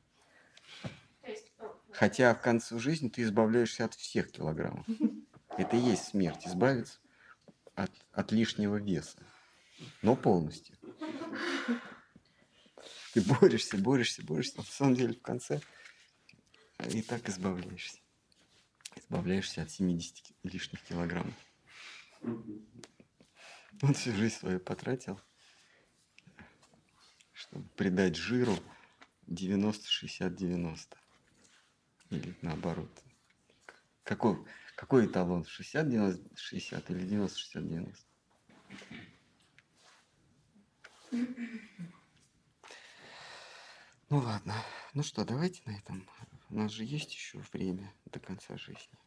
Хотя 1.91 2.33
в 2.35 2.41
конце 2.41 2.77
жизни 2.77 3.09
ты 3.09 3.23
избавляешься 3.23 3.85
от 3.85 3.95
всех 3.95 4.31
килограммов. 4.31 4.85
Это 5.57 5.75
и 5.75 5.79
есть 5.79 6.09
смерть, 6.09 6.45
избавиться 6.45 6.99
от, 7.77 7.91
от 8.11 8.31
лишнего 8.31 8.77
веса. 8.77 9.17
Но 10.01 10.15
полностью. 10.15 10.75
Ты 13.13 13.21
борешься, 13.21 13.77
борешься, 13.77 14.23
борешься. 14.23 14.55
а 14.57 14.61
На 14.61 14.65
самом 14.65 14.95
деле 14.95 15.13
в 15.13 15.21
конце 15.21 15.61
и 16.91 17.01
так 17.03 17.29
избавляешься. 17.29 17.99
Избавляешься 18.95 19.61
от 19.61 19.71
70 19.71 20.21
ки- 20.21 20.35
лишних 20.43 20.81
килограммов. 20.83 21.35
Он 22.23 23.93
всю 23.93 24.11
жизнь 24.13 24.35
свою 24.35 24.59
потратил, 24.59 25.21
чтобы 27.33 27.69
придать 27.69 28.15
жиру 28.15 28.57
90-60-90. 29.27 30.97
Или 32.09 32.35
наоборот. 32.41 32.89
Какой, 34.03 34.43
какой 34.77 35.07
эталон? 35.07 35.41
60-90-60 35.41 36.83
или 36.89 37.03
90-60-90? 37.51 37.95
Ну 44.09 44.17
ладно. 44.19 44.53
Ну 44.93 45.03
что, 45.03 45.25
давайте 45.25 45.63
на 45.65 45.75
этом. 45.75 46.07
У 46.49 46.55
нас 46.55 46.71
же 46.71 46.85
есть 46.85 47.11
еще 47.11 47.39
время 47.51 47.91
до 48.05 48.19
конца 48.19 48.55
жизни. 48.55 48.97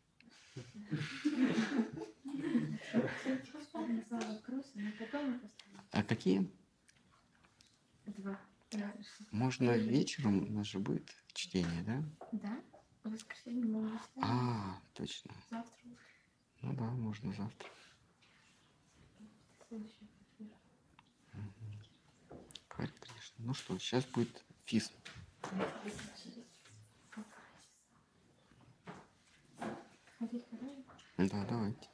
А 5.93 6.03
какие? 6.03 6.51
Два. 8.07 8.41
Можно 9.31 9.77
вечером, 9.77 10.49
у 10.49 10.53
нас 10.53 10.67
же 10.67 10.81
будет 10.81 11.11
чтение, 11.33 11.83
да? 11.83 12.03
Да? 12.33 12.61
В 13.03 13.11
воскресенье 13.11 13.63
не 13.63 13.99
ставим. 13.99 14.25
А, 14.25 14.81
точно. 14.95 15.35
Завтра. 15.51 15.89
Ну 16.63 16.75
да, 16.75 16.85
можно 16.85 17.33
завтра. 17.33 17.69
Следующий 19.69 20.11
эфир. 20.37 20.49
Харе 22.69 22.93
Кришна. 23.01 23.37
Ну 23.39 23.55
что, 23.55 23.79
сейчас 23.79 24.05
будет 24.07 24.45
физ. 24.65 24.93
Да, 31.17 31.45
давайте. 31.47 31.89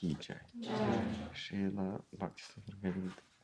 Jai 0.00 0.40
Шрила 1.32 2.04
Бхакти 2.12 2.42
Супер 2.42 2.94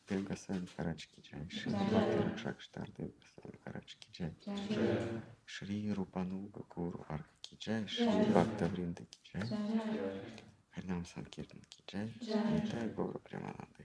Дев 0.09 0.25
Госвами 0.29 0.61
Махарадж 0.61 1.07
Ки 1.07 1.21
Джай 1.21 1.49
Шрила 1.51 1.85
Бхакти 1.85 2.19
Ракшак 2.19 2.61
Штар 2.61 2.89
Дев 2.97 3.11
Госвами 3.15 3.55
Махарадж 3.59 3.97
Ки 4.01 4.11
Джай 4.13 4.35
Шри 5.45 5.93
Рупануга 5.93 6.63
Гуру 6.75 7.05
Арка 7.09 7.35
Ки 7.43 7.57
Джай 7.57 7.87
Шри 7.87 8.25
Бхакта 8.31 8.67
Вринда 8.69 9.05
Ки 9.05 9.19
Джай 9.25 9.49
Харинам 10.71 11.05
Санкиртан 11.07 11.61
Ки 11.71 11.83
Джай 11.87 12.15
Нитай 12.47 12.89
Гуру 12.91 13.19
Премананда 13.21 13.85